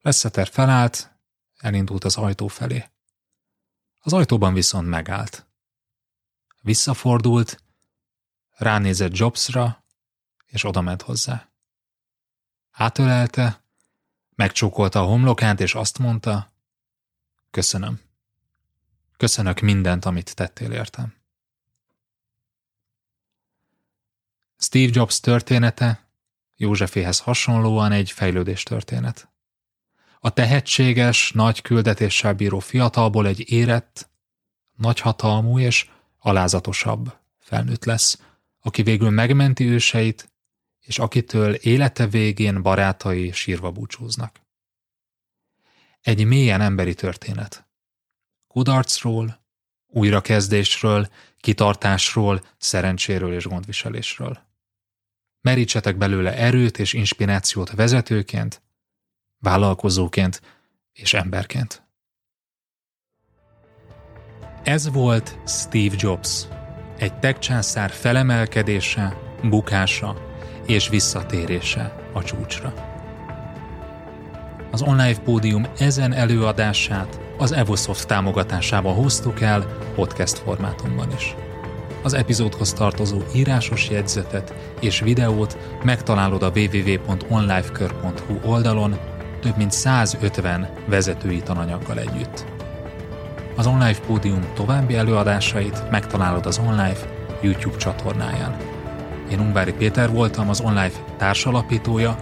Leszeter 0.00 0.48
felállt, 0.48 1.12
elindult 1.56 2.04
az 2.04 2.16
ajtó 2.16 2.46
felé. 2.46 2.90
Az 4.00 4.12
ajtóban 4.12 4.54
viszont 4.54 4.88
megállt. 4.88 5.46
Visszafordult, 6.60 7.62
ránézett 8.50 9.16
Jobsra, 9.16 9.81
és 10.52 10.64
odament 10.64 11.02
hozzá. 11.02 11.48
Átölelte, 12.70 13.64
megcsókolta 14.34 15.00
a 15.00 15.06
homlokát, 15.06 15.60
és 15.60 15.74
azt 15.74 15.98
mondta, 15.98 16.52
köszönöm. 17.50 18.00
Köszönök 19.16 19.60
mindent, 19.60 20.04
amit 20.04 20.34
tettél 20.34 20.72
értem. 20.72 21.14
Steve 24.58 24.90
Jobs 24.94 25.20
története 25.20 26.06
Józseféhez 26.56 27.18
hasonlóan 27.20 27.92
egy 27.92 28.10
fejlődés 28.10 28.62
történet. 28.62 29.28
A 30.20 30.30
tehetséges, 30.30 31.32
nagy 31.32 31.62
küldetéssel 31.62 32.34
bíró 32.34 32.58
fiatalból 32.58 33.26
egy 33.26 33.50
érett, 33.50 34.10
nagyhatalmú 34.76 35.58
és 35.58 35.90
alázatosabb 36.18 37.16
felnőtt 37.38 37.84
lesz, 37.84 38.20
aki 38.60 38.82
végül 38.82 39.10
megmenti 39.10 39.64
őseit, 39.64 40.31
és 40.82 40.98
akitől 40.98 41.54
élete 41.54 42.06
végén 42.06 42.62
barátai 42.62 43.32
sírva 43.32 43.70
búcsúznak. 43.70 44.40
Egy 46.00 46.24
mélyen 46.24 46.60
emberi 46.60 46.94
történet. 46.94 47.68
Kudarcról, 48.46 49.44
újrakezdésről, 49.86 51.08
kitartásról, 51.36 52.44
szerencséről 52.58 53.34
és 53.34 53.44
gondviselésről. 53.44 54.50
Merítsetek 55.40 55.96
belőle 55.96 56.36
erőt 56.36 56.78
és 56.78 56.92
inspirációt 56.92 57.70
vezetőként, 57.70 58.62
vállalkozóként 59.38 60.40
és 60.92 61.14
emberként. 61.14 61.86
Ez 64.62 64.88
volt 64.88 65.38
Steve 65.46 65.94
Jobs, 65.98 66.46
egy 66.98 67.18
tech 67.18 67.38
császár 67.38 67.90
felemelkedése, 67.90 69.18
bukása 69.42 70.31
és 70.66 70.88
visszatérése 70.88 71.94
a 72.12 72.22
csúcsra. 72.22 72.72
Az 74.70 74.82
online 74.82 75.18
pódium 75.18 75.66
ezen 75.78 76.12
előadását 76.12 77.20
az 77.38 77.52
Evosoft 77.52 78.06
támogatásával 78.06 78.94
hoztuk 78.94 79.40
el 79.40 79.66
podcast 79.94 80.38
formátumban 80.38 81.08
is. 81.16 81.34
Az 82.02 82.14
epizódhoz 82.14 82.72
tartozó 82.72 83.18
írásos 83.34 83.90
jegyzetet 83.90 84.54
és 84.80 85.00
videót 85.00 85.58
megtalálod 85.84 86.42
a 86.42 86.52
www.onlifekör.hu 86.54 88.50
oldalon 88.50 88.98
több 89.40 89.56
mint 89.56 89.72
150 89.72 90.68
vezetői 90.86 91.42
tananyaggal 91.42 91.98
együtt. 91.98 92.44
Az 93.56 93.66
online 93.66 93.98
pódium 94.06 94.52
további 94.54 94.96
előadásait 94.96 95.90
megtalálod 95.90 96.46
az 96.46 96.58
online 96.58 96.96
YouTube 97.40 97.76
csatornáján. 97.76 98.71
Én 99.32 99.40
Ungvári 99.40 99.72
Péter 99.72 100.10
voltam, 100.10 100.48
az 100.48 100.60
OnLife 100.60 101.00
társalapítója. 101.16 102.16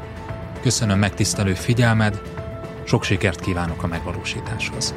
Köszönöm 0.61 0.99
megtisztelő 0.99 1.55
figyelmed, 1.55 2.21
sok 2.85 3.05
sikert 3.05 3.41
kívánok 3.41 3.83
a 3.83 3.87
megvalósításhoz. 3.87 4.95